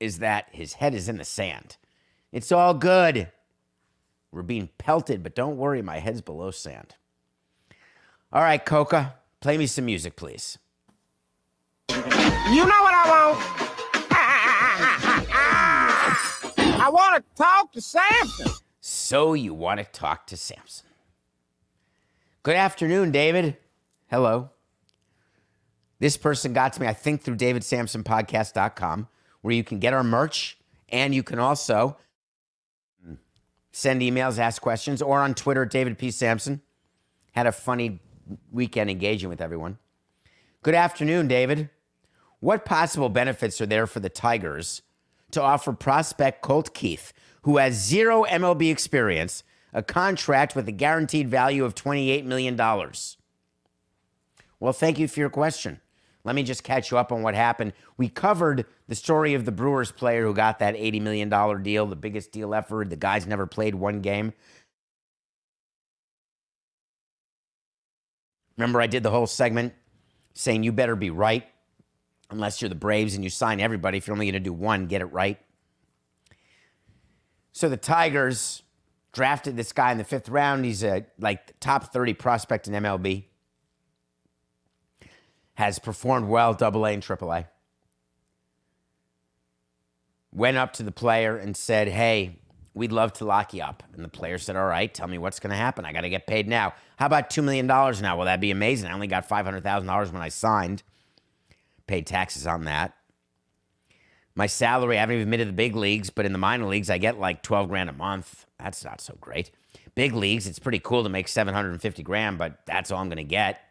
is 0.00 0.18
that 0.18 0.48
his 0.50 0.74
head 0.74 0.94
is 0.94 1.08
in 1.08 1.18
the 1.18 1.24
sand. 1.24 1.76
It's 2.32 2.50
all 2.50 2.74
good. 2.74 3.30
We're 4.32 4.42
being 4.42 4.70
pelted, 4.78 5.22
but 5.22 5.34
don't 5.34 5.56
worry, 5.56 5.82
my 5.82 5.98
head's 5.98 6.20
below 6.20 6.50
sand. 6.50 6.96
All 8.32 8.42
right, 8.42 8.62
Coca, 8.64 9.14
play 9.40 9.58
me 9.58 9.66
some 9.66 9.84
music, 9.84 10.16
please. 10.16 10.58
You 11.88 11.96
know 11.96 12.82
what 12.82 12.94
I 12.94 13.04
want? 13.08 13.66
I 16.78 16.88
want 16.90 17.16
to 17.16 17.22
talk 17.36 17.72
to 17.72 17.80
Samson. 17.80 18.52
So 18.80 19.34
you 19.34 19.52
want 19.54 19.78
to 19.78 19.84
talk 19.84 20.26
to 20.28 20.36
Samson. 20.36 20.86
Good 22.42 22.54
afternoon, 22.54 23.10
David. 23.10 23.56
Hello. 24.08 24.50
This 25.98 26.16
person 26.16 26.52
got 26.52 26.74
to 26.74 26.80
me, 26.80 26.86
I 26.86 26.92
think, 26.92 27.22
through 27.22 27.36
davidsamsonpodcast.com, 27.36 29.08
where 29.40 29.54
you 29.54 29.64
can 29.64 29.80
get 29.80 29.92
our 29.92 30.04
merch 30.04 30.58
and 30.88 31.14
you 31.14 31.22
can 31.22 31.38
also 31.40 31.96
send 33.72 34.00
emails, 34.00 34.38
ask 34.38 34.62
questions, 34.62 35.02
or 35.02 35.18
on 35.20 35.34
Twitter 35.34 35.64
David 35.64 35.98
P. 35.98 36.10
Samson. 36.10 36.60
Had 37.32 37.46
a 37.46 37.52
funny 37.52 38.00
weekend 38.50 38.90
engaging 38.90 39.28
with 39.28 39.40
everyone. 39.40 39.78
Good 40.62 40.74
afternoon, 40.74 41.28
David. 41.28 41.70
What 42.40 42.64
possible 42.64 43.08
benefits 43.08 43.60
are 43.60 43.66
there 43.66 43.86
for 43.86 44.00
the 44.00 44.08
Tigers 44.08 44.82
to 45.30 45.42
offer 45.42 45.72
prospect 45.72 46.42
Colt 46.42 46.74
Keith, 46.74 47.12
who 47.42 47.56
has 47.56 47.74
zero 47.74 48.24
MLB 48.24 48.70
experience, 48.70 49.42
a 49.72 49.82
contract 49.82 50.54
with 50.54 50.68
a 50.68 50.72
guaranteed 50.72 51.28
value 51.28 51.64
of 51.64 51.74
$28 51.74 52.24
million? 52.24 52.56
Well, 54.58 54.72
thank 54.72 54.98
you 54.98 55.08
for 55.08 55.20
your 55.20 55.30
question. 55.30 55.80
Let 56.24 56.34
me 56.34 56.42
just 56.42 56.64
catch 56.64 56.90
you 56.90 56.98
up 56.98 57.12
on 57.12 57.22
what 57.22 57.36
happened. 57.36 57.72
We 57.96 58.08
covered 58.08 58.66
the 58.88 58.96
story 58.96 59.34
of 59.34 59.44
the 59.44 59.52
Brewers 59.52 59.92
player 59.92 60.24
who 60.24 60.34
got 60.34 60.58
that 60.58 60.74
$80 60.74 61.00
million 61.00 61.62
deal, 61.62 61.86
the 61.86 61.94
biggest 61.94 62.32
deal 62.32 62.52
ever. 62.52 62.84
The 62.84 62.96
guy's 62.96 63.28
never 63.28 63.46
played 63.46 63.76
one 63.76 64.00
game. 64.00 64.32
Remember, 68.56 68.80
I 68.80 68.86
did 68.86 69.02
the 69.02 69.10
whole 69.10 69.26
segment 69.26 69.74
saying 70.34 70.62
you 70.62 70.72
better 70.72 70.96
be 70.96 71.10
right 71.10 71.46
unless 72.30 72.60
you're 72.60 72.68
the 72.68 72.74
Braves 72.74 73.14
and 73.14 73.22
you 73.22 73.30
sign 73.30 73.60
everybody. 73.60 73.98
If 73.98 74.06
you're 74.06 74.14
only 74.14 74.26
going 74.26 74.34
to 74.34 74.40
do 74.40 74.52
one, 74.52 74.86
get 74.86 75.00
it 75.00 75.06
right. 75.06 75.38
So 77.52 77.68
the 77.68 77.76
Tigers 77.76 78.62
drafted 79.12 79.56
this 79.56 79.72
guy 79.72 79.92
in 79.92 79.98
the 79.98 80.04
fifth 80.04 80.28
round. 80.28 80.64
He's 80.64 80.84
a 80.84 81.06
like 81.18 81.58
top 81.60 81.92
30 81.92 82.14
prospect 82.14 82.68
in 82.68 82.74
MLB. 82.74 83.24
Has 85.54 85.78
performed 85.78 86.28
well, 86.28 86.52
double 86.52 86.84
A 86.84 86.90
and 86.90 87.02
triple 87.02 87.32
A. 87.32 87.48
Went 90.32 90.58
up 90.58 90.74
to 90.74 90.82
the 90.82 90.92
player 90.92 91.38
and 91.38 91.56
said, 91.56 91.88
Hey, 91.88 92.40
we'd 92.76 92.92
love 92.92 93.12
to 93.14 93.24
lock 93.24 93.54
you 93.54 93.62
up. 93.62 93.82
And 93.94 94.04
the 94.04 94.08
player 94.08 94.38
said, 94.38 94.54
All 94.54 94.66
right, 94.66 94.92
tell 94.92 95.08
me 95.08 95.18
what's 95.18 95.40
going 95.40 95.50
to 95.50 95.56
happen. 95.56 95.84
I 95.84 95.92
got 95.92 96.02
to 96.02 96.08
get 96.08 96.28
paid 96.28 96.46
now. 96.46 96.74
How 96.96 97.06
about 97.06 97.30
$2 97.30 97.42
million 97.42 97.66
now? 97.66 98.16
Well, 98.16 98.26
that'd 98.26 98.40
be 98.40 98.52
amazing. 98.52 98.88
I 98.88 98.92
only 98.94 99.08
got 99.08 99.28
$500,000 99.28 100.12
when 100.12 100.22
I 100.22 100.28
signed. 100.28 100.84
Paid 101.88 102.06
taxes 102.06 102.46
on 102.46 102.64
that. 102.64 102.94
My 104.34 104.46
salary, 104.46 104.98
I 104.98 105.00
haven't 105.00 105.16
even 105.16 105.30
been 105.30 105.38
to 105.40 105.46
the 105.46 105.52
big 105.52 105.74
leagues, 105.74 106.10
but 106.10 106.26
in 106.26 106.32
the 106.32 106.38
minor 106.38 106.66
leagues, 106.66 106.90
I 106.90 106.98
get 106.98 107.18
like 107.18 107.42
12 107.42 107.68
grand 107.68 107.88
a 107.88 107.94
month. 107.94 108.44
That's 108.58 108.84
not 108.84 109.00
so 109.00 109.16
great. 109.20 109.50
Big 109.94 110.12
leagues, 110.12 110.46
it's 110.46 110.58
pretty 110.58 110.78
cool 110.78 111.02
to 111.02 111.08
make 111.08 111.26
750 111.26 112.02
grand, 112.02 112.36
but 112.36 112.60
that's 112.66 112.90
all 112.90 113.00
I'm 113.00 113.08
going 113.08 113.16
to 113.16 113.24
get. 113.24 113.62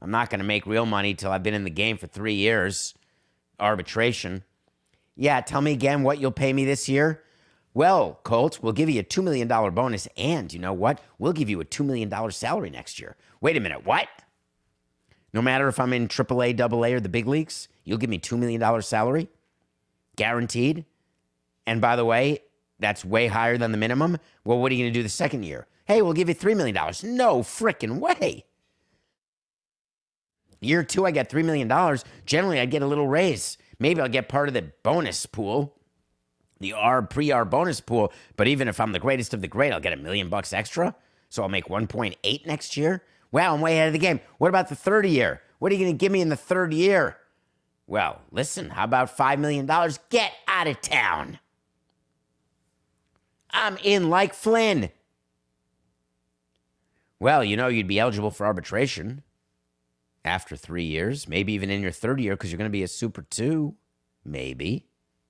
I'm 0.00 0.12
not 0.12 0.30
going 0.30 0.38
to 0.38 0.44
make 0.44 0.66
real 0.66 0.86
money 0.86 1.14
till 1.14 1.32
I've 1.32 1.42
been 1.42 1.54
in 1.54 1.64
the 1.64 1.70
game 1.70 1.96
for 1.96 2.06
three 2.06 2.34
years. 2.34 2.94
Arbitration. 3.58 4.44
Yeah, 5.16 5.40
tell 5.40 5.60
me 5.60 5.72
again 5.72 6.04
what 6.04 6.20
you'll 6.20 6.30
pay 6.30 6.52
me 6.52 6.64
this 6.64 6.88
year. 6.88 7.23
Well, 7.74 8.20
Colt, 8.22 8.60
we'll 8.62 8.72
give 8.72 8.88
you 8.88 9.00
a 9.00 9.04
$2 9.04 9.22
million 9.22 9.48
bonus, 9.48 10.06
and 10.16 10.52
you 10.52 10.60
know 10.60 10.72
what? 10.72 11.00
We'll 11.18 11.32
give 11.32 11.50
you 11.50 11.60
a 11.60 11.64
$2 11.64 11.84
million 11.84 12.30
salary 12.30 12.70
next 12.70 13.00
year. 13.00 13.16
Wait 13.40 13.56
a 13.56 13.60
minute, 13.60 13.84
what? 13.84 14.06
No 15.32 15.42
matter 15.42 15.66
if 15.66 15.80
I'm 15.80 15.92
in 15.92 16.06
AAA, 16.06 16.60
AA, 16.60 16.94
or 16.94 17.00
the 17.00 17.08
big 17.08 17.26
leagues, 17.26 17.66
you'll 17.82 17.98
give 17.98 18.10
me 18.10 18.20
$2 18.20 18.38
million 18.38 18.80
salary? 18.82 19.28
Guaranteed? 20.14 20.84
And 21.66 21.80
by 21.80 21.96
the 21.96 22.04
way, 22.04 22.38
that's 22.78 23.04
way 23.04 23.26
higher 23.26 23.58
than 23.58 23.72
the 23.72 23.78
minimum. 23.78 24.18
Well, 24.44 24.60
what 24.60 24.70
are 24.70 24.76
you 24.76 24.84
going 24.84 24.92
to 24.92 24.98
do 24.98 25.02
the 25.02 25.08
second 25.08 25.42
year? 25.42 25.66
Hey, 25.86 26.00
we'll 26.00 26.12
give 26.12 26.28
you 26.28 26.34
$3 26.34 26.56
million. 26.56 26.76
No 27.16 27.40
freaking 27.40 27.98
way. 27.98 28.44
Year 30.60 30.84
two, 30.84 31.04
I 31.04 31.10
get 31.10 31.28
$3 31.28 31.44
million. 31.44 31.98
Generally, 32.24 32.60
I 32.60 32.66
get 32.66 32.82
a 32.82 32.86
little 32.86 33.08
raise. 33.08 33.58
Maybe 33.80 34.00
I'll 34.00 34.08
get 34.08 34.28
part 34.28 34.46
of 34.48 34.54
the 34.54 34.70
bonus 34.82 35.26
pool, 35.26 35.76
the 36.64 36.72
R 36.72 37.02
pre 37.02 37.30
R 37.30 37.44
bonus 37.44 37.80
pool. 37.80 38.12
But 38.36 38.48
even 38.48 38.66
if 38.68 38.80
I'm 38.80 38.92
the 38.92 38.98
greatest 38.98 39.34
of 39.34 39.42
the 39.42 39.48
great, 39.48 39.72
I'll 39.72 39.80
get 39.80 39.92
a 39.92 39.96
million 39.96 40.28
bucks 40.28 40.52
extra. 40.52 40.94
So 41.28 41.42
I'll 41.42 41.48
make 41.48 41.66
1.8 41.66 42.46
next 42.46 42.76
year. 42.76 43.02
Wow, 43.30 43.54
I'm 43.54 43.60
way 43.60 43.74
ahead 43.74 43.88
of 43.88 43.92
the 43.92 43.98
game. 43.98 44.20
What 44.38 44.48
about 44.48 44.68
the 44.68 44.76
third 44.76 45.06
year? 45.06 45.42
What 45.58 45.70
are 45.70 45.74
you 45.74 45.84
going 45.84 45.96
to 45.96 45.98
give 45.98 46.12
me 46.12 46.20
in 46.20 46.28
the 46.28 46.36
third 46.36 46.72
year? 46.72 47.18
Well, 47.86 48.22
listen, 48.30 48.70
how 48.70 48.84
about 48.84 49.16
$5 49.16 49.38
million? 49.38 49.66
Get 50.08 50.32
out 50.46 50.66
of 50.66 50.80
town. 50.80 51.38
I'm 53.50 53.76
in 53.82 54.08
like 54.08 54.32
Flynn. 54.32 54.90
Well, 57.20 57.44
you 57.44 57.56
know, 57.56 57.68
you'd 57.68 57.88
be 57.88 57.98
eligible 57.98 58.30
for 58.30 58.46
arbitration 58.46 59.22
after 60.24 60.56
three 60.56 60.84
years, 60.84 61.28
maybe 61.28 61.52
even 61.52 61.70
in 61.70 61.82
your 61.82 61.90
third 61.90 62.20
year 62.20 62.34
because 62.34 62.50
you're 62.50 62.58
going 62.58 62.70
to 62.70 62.72
be 62.72 62.82
a 62.82 62.88
Super 62.88 63.22
2. 63.22 63.74
Maybe. 64.24 64.86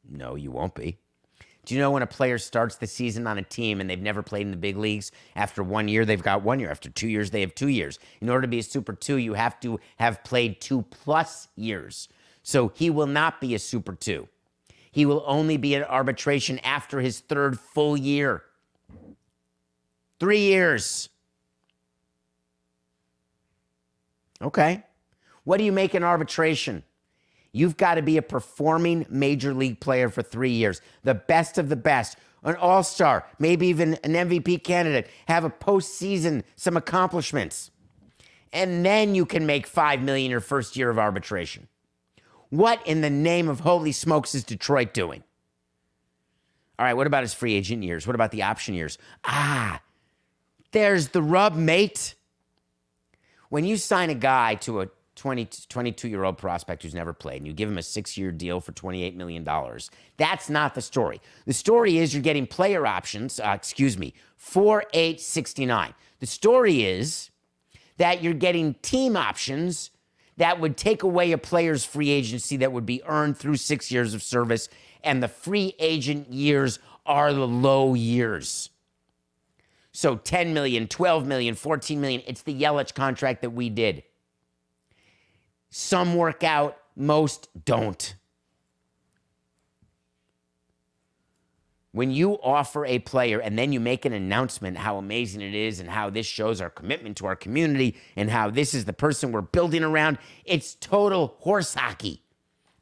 No, 0.09 0.35
you 0.35 0.51
won't 0.51 0.74
be. 0.74 0.99
Do 1.64 1.74
you 1.74 1.80
know 1.80 1.90
when 1.90 2.02
a 2.02 2.06
player 2.06 2.38
starts 2.38 2.76
the 2.76 2.86
season 2.86 3.26
on 3.26 3.38
a 3.38 3.42
team 3.42 3.80
and 3.80 3.88
they've 3.88 4.00
never 4.00 4.22
played 4.22 4.42
in 4.42 4.50
the 4.50 4.56
big 4.56 4.76
leagues? 4.76 5.10
After 5.34 5.62
one 5.62 5.88
year, 5.88 6.04
they've 6.04 6.22
got 6.22 6.42
one 6.42 6.60
year. 6.60 6.70
After 6.70 6.90
two 6.90 7.08
years, 7.08 7.30
they 7.30 7.40
have 7.40 7.54
two 7.54 7.68
years. 7.68 7.98
In 8.20 8.28
order 8.28 8.42
to 8.42 8.48
be 8.48 8.58
a 8.58 8.62
Super 8.62 8.92
2, 8.92 9.16
you 9.16 9.34
have 9.34 9.58
to 9.60 9.80
have 9.96 10.22
played 10.24 10.60
two 10.60 10.82
plus 10.82 11.48
years. 11.56 12.08
So 12.42 12.72
he 12.74 12.90
will 12.90 13.06
not 13.06 13.40
be 13.40 13.54
a 13.54 13.58
Super 13.58 13.94
2. 13.94 14.28
He 14.92 15.06
will 15.06 15.24
only 15.26 15.56
be 15.56 15.74
at 15.74 15.88
arbitration 15.88 16.58
after 16.60 17.00
his 17.00 17.20
third 17.20 17.58
full 17.58 17.96
year. 17.96 18.42
Three 20.20 20.40
years. 20.40 21.08
Okay. 24.40 24.84
What 25.44 25.56
do 25.56 25.64
you 25.64 25.72
make 25.72 25.94
in 25.94 26.04
arbitration? 26.04 26.84
You've 27.57 27.76
got 27.76 27.94
to 27.94 28.02
be 28.02 28.16
a 28.16 28.22
performing 28.22 29.07
major 29.09 29.55
league 29.55 29.78
player 29.78 30.09
for 30.09 30.22
three 30.22 30.50
years, 30.50 30.80
the 31.05 31.14
best 31.14 31.57
of 31.57 31.68
the 31.68 31.76
best. 31.76 32.18
an 32.42 32.57
all 32.57 32.82
star, 32.82 33.24
maybe 33.38 33.68
even 33.68 33.94
an 34.02 34.12
MVP 34.12 34.64
candidate, 34.64 35.09
have 35.28 35.44
a 35.44 35.50
postseason, 35.50 36.42
some 36.57 36.76
accomplishments. 36.76 37.70
And 38.52 38.84
then 38.84 39.14
you 39.14 39.24
can 39.24 39.46
make 39.46 39.68
five 39.68 40.02
million 40.02 40.32
your 40.32 40.40
first 40.40 40.76
year 40.76 40.90
of 40.90 40.98
arbitration. 40.98 41.68
What 42.50 42.84
in 42.86 43.02
the 43.02 43.11
name 43.11 43.48
of 43.48 43.61
holy 43.61 43.92
smokes 43.92 44.34
is 44.34 44.42
Detroit 44.42 44.92
doing? 44.92 45.22
All 46.76 46.84
right, 46.84 46.94
what 46.94 47.07
about 47.07 47.22
his 47.22 47.34
free 47.34 47.55
agent 47.55 47.84
years? 47.84 48.05
What 48.05 48.16
about 48.16 48.32
the 48.32 48.42
option 48.42 48.74
years? 48.74 48.98
Ah, 49.24 49.80
there's 50.72 51.09
the 51.09 51.22
rub, 51.22 51.55
mate. 51.55 52.16
When 53.48 53.64
you 53.64 53.76
sign 53.76 54.11
a 54.11 54.14
guy 54.14 54.57
to 54.57 54.80
a 54.80 54.88
20, 55.16 55.48
22 55.68 56.08
year 56.08 56.24
old 56.24 56.38
prospect 56.38 56.82
who's 56.82 56.94
never 56.94 57.12
played 57.12 57.38
and 57.38 57.46
you 57.46 57.52
give 57.52 57.68
him 57.68 57.78
a 57.78 57.82
six 57.82 58.16
year 58.16 58.32
deal 58.32 58.60
for 58.60 58.72
$28 58.72 59.14
million, 59.14 59.48
that's 60.16 60.50
not 60.50 60.74
the 60.74 60.82
story. 60.82 61.20
The 61.46 61.52
story 61.52 61.98
is 61.98 62.12
you're 62.14 62.22
getting 62.22 62.46
player 62.46 62.86
options, 62.86 63.40
uh, 63.40 63.52
excuse 63.54 63.96
me, 63.98 64.14
four 64.36 64.82
4869. 64.92 65.94
The 66.20 66.26
story 66.26 66.84
is 66.84 67.30
that 67.96 68.22
you're 68.22 68.34
getting 68.34 68.74
team 68.74 69.16
options 69.16 69.90
that 70.36 70.60
would 70.60 70.76
take 70.76 71.02
away 71.02 71.32
a 71.32 71.38
player's 71.38 71.84
free 71.84 72.10
agency 72.10 72.56
that 72.58 72.72
would 72.72 72.86
be 72.86 73.02
earned 73.06 73.36
through 73.36 73.56
six 73.56 73.90
years 73.90 74.14
of 74.14 74.22
service, 74.22 74.68
and 75.02 75.22
the 75.22 75.28
free 75.28 75.74
agent 75.78 76.32
years 76.32 76.78
are 77.06 77.32
the 77.32 77.46
low 77.46 77.94
years. 77.94 78.70
So 79.92 80.16
10 80.16 80.52
million, 80.52 80.88
12 80.88 81.24
million, 81.24 81.54
14 81.54 82.00
million. 82.00 82.22
It's 82.26 82.42
the 82.42 82.54
Yelich 82.54 82.94
contract 82.94 83.42
that 83.42 83.50
we 83.50 83.70
did. 83.70 84.02
Some 85.76 86.14
work 86.14 86.44
out, 86.44 86.78
most 86.94 87.48
don't. 87.64 88.14
When 91.90 92.12
you 92.12 92.38
offer 92.40 92.86
a 92.86 93.00
player 93.00 93.40
and 93.40 93.58
then 93.58 93.72
you 93.72 93.80
make 93.80 94.04
an 94.04 94.12
announcement 94.12 94.76
how 94.76 94.98
amazing 94.98 95.40
it 95.40 95.52
is 95.52 95.80
and 95.80 95.90
how 95.90 96.10
this 96.10 96.26
shows 96.26 96.60
our 96.60 96.70
commitment 96.70 97.16
to 97.16 97.26
our 97.26 97.34
community 97.34 97.96
and 98.14 98.30
how 98.30 98.50
this 98.50 98.72
is 98.72 98.84
the 98.84 98.92
person 98.92 99.32
we're 99.32 99.40
building 99.40 99.82
around, 99.82 100.18
it's 100.44 100.76
total 100.76 101.34
horse 101.40 101.74
hockey. 101.74 102.22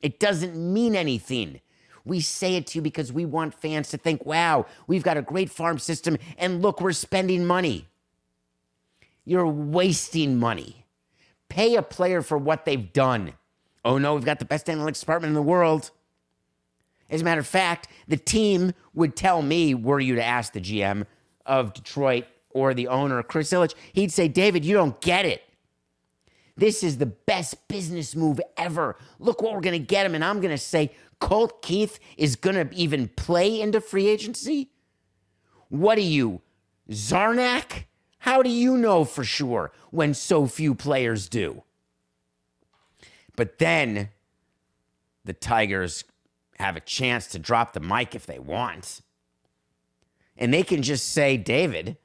It 0.03 0.21
doesn't 0.21 0.55
mean 0.55 0.95
anything. 0.95 1.63
We 2.05 2.21
say 2.21 2.57
it 2.57 2.67
to 2.69 2.79
you 2.79 2.83
because 2.83 3.11
we 3.11 3.25
want 3.25 3.55
fans 3.55 3.89
to 3.89 3.97
think, 3.97 4.27
wow, 4.27 4.67
we've 4.87 5.03
got 5.03 5.17
a 5.17 5.23
great 5.23 5.49
farm 5.49 5.79
system, 5.79 6.19
and 6.37 6.61
look, 6.61 6.83
we're 6.83 6.93
spending 6.93 7.47
money. 7.47 7.89
You're 9.25 9.49
wasting 9.49 10.39
money. 10.39 10.82
Pay 11.53 11.75
a 11.75 11.83
player 11.83 12.23
for 12.23 12.39
what 12.39 12.65
they've 12.65 12.95
done. 12.95 13.35
Oh 13.85 13.99
no, 13.99 14.15
we've 14.15 14.25
got 14.25 14.39
the 14.39 14.47
best 14.47 14.69
analytics 14.69 15.01
department 15.01 15.33
in 15.33 15.35
the 15.35 15.43
world. 15.43 15.91
As 17.11 17.21
a 17.21 17.25
matter 17.25 17.43
of 17.43 17.47
fact, 17.47 17.89
the 18.09 18.17
team 18.17 18.73
would 18.95 19.15
tell 19.15 19.43
me, 19.43 19.75
were 19.75 20.01
you 20.01 20.15
to 20.15 20.25
ask 20.25 20.55
the 20.55 20.63
GM 20.63 21.05
of 21.45 21.75
Detroit 21.75 22.25
or 22.49 22.73
the 22.73 22.89
owner, 22.89 23.23
Chris 23.23 23.53
Ilitch, 23.53 23.75
he'd 23.93 24.11
say, 24.11 24.29
David, 24.29 24.65
you 24.65 24.73
don't 24.73 24.99
get 25.03 25.27
it. 25.27 25.43
This 26.57 26.83
is 26.83 26.97
the 26.97 27.05
best 27.05 27.69
business 27.69 28.17
move 28.17 28.41
ever. 28.57 28.97
Look 29.19 29.43
what 29.43 29.53
we're 29.53 29.61
going 29.61 29.79
to 29.79 29.87
get 29.87 30.07
him. 30.07 30.15
And 30.15 30.25
I'm 30.25 30.41
going 30.41 30.55
to 30.55 30.57
say, 30.57 30.91
Colt 31.21 31.61
Keith 31.61 31.99
is 32.17 32.35
going 32.35 32.67
to 32.67 32.75
even 32.75 33.09
play 33.09 33.61
into 33.61 33.83
free 33.83 34.09
agency? 34.09 34.71
What 35.69 35.99
are 35.99 36.01
you, 36.01 36.41
Zarnak? 36.89 37.85
How 38.23 38.41
do 38.41 38.51
you 38.51 38.77
know 38.77 39.05
for 39.05 39.25
sure 39.25 39.73
when 39.91 40.15
so 40.15 40.47
few 40.47 40.77
players 40.77 41.29
do? 41.29 41.65
But 43.35 43.59
then 43.59 44.11
the 45.25 45.33
Tigers 45.33 46.05
have 46.61 46.77
a 46.77 46.81
chance 46.81 47.27
to 47.29 47.41
drop 47.41 47.73
the 47.73 47.81
mic 47.81 48.15
if 48.15 48.25
they 48.25 48.39
want. 48.39 49.01
And 50.37 50.55
they 50.55 50.63
can 50.63 50.83
just 50.83 51.09
say, 51.09 51.37
David, 51.37 51.97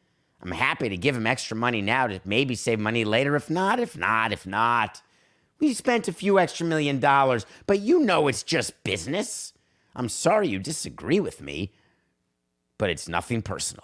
I'm 0.41 0.53
happy 0.53 0.89
to 0.89 0.97
give 0.97 1.15
him 1.15 1.27
extra 1.27 1.55
money 1.55 1.83
now 1.83 2.07
to 2.07 2.19
maybe 2.25 2.55
save 2.55 2.79
money 2.79 3.05
later. 3.05 3.35
If 3.35 3.47
not, 3.51 3.79
if 3.79 3.95
not, 3.95 4.33
if 4.33 4.47
not. 4.47 5.03
We 5.59 5.75
spent 5.75 6.07
a 6.07 6.13
few 6.13 6.39
extra 6.39 6.65
million 6.65 6.99
dollars, 6.99 7.45
but 7.67 7.81
you 7.81 7.99
know 7.99 8.27
it's 8.27 8.41
just 8.41 8.83
business. 8.83 9.53
I'm 9.95 10.09
sorry 10.09 10.47
you 10.47 10.57
disagree 10.57 11.19
with 11.19 11.41
me, 11.41 11.73
but 12.79 12.89
it's 12.89 13.07
nothing 13.07 13.43
personal. 13.43 13.83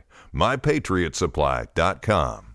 MyPatriotSupply.com. 0.33 2.50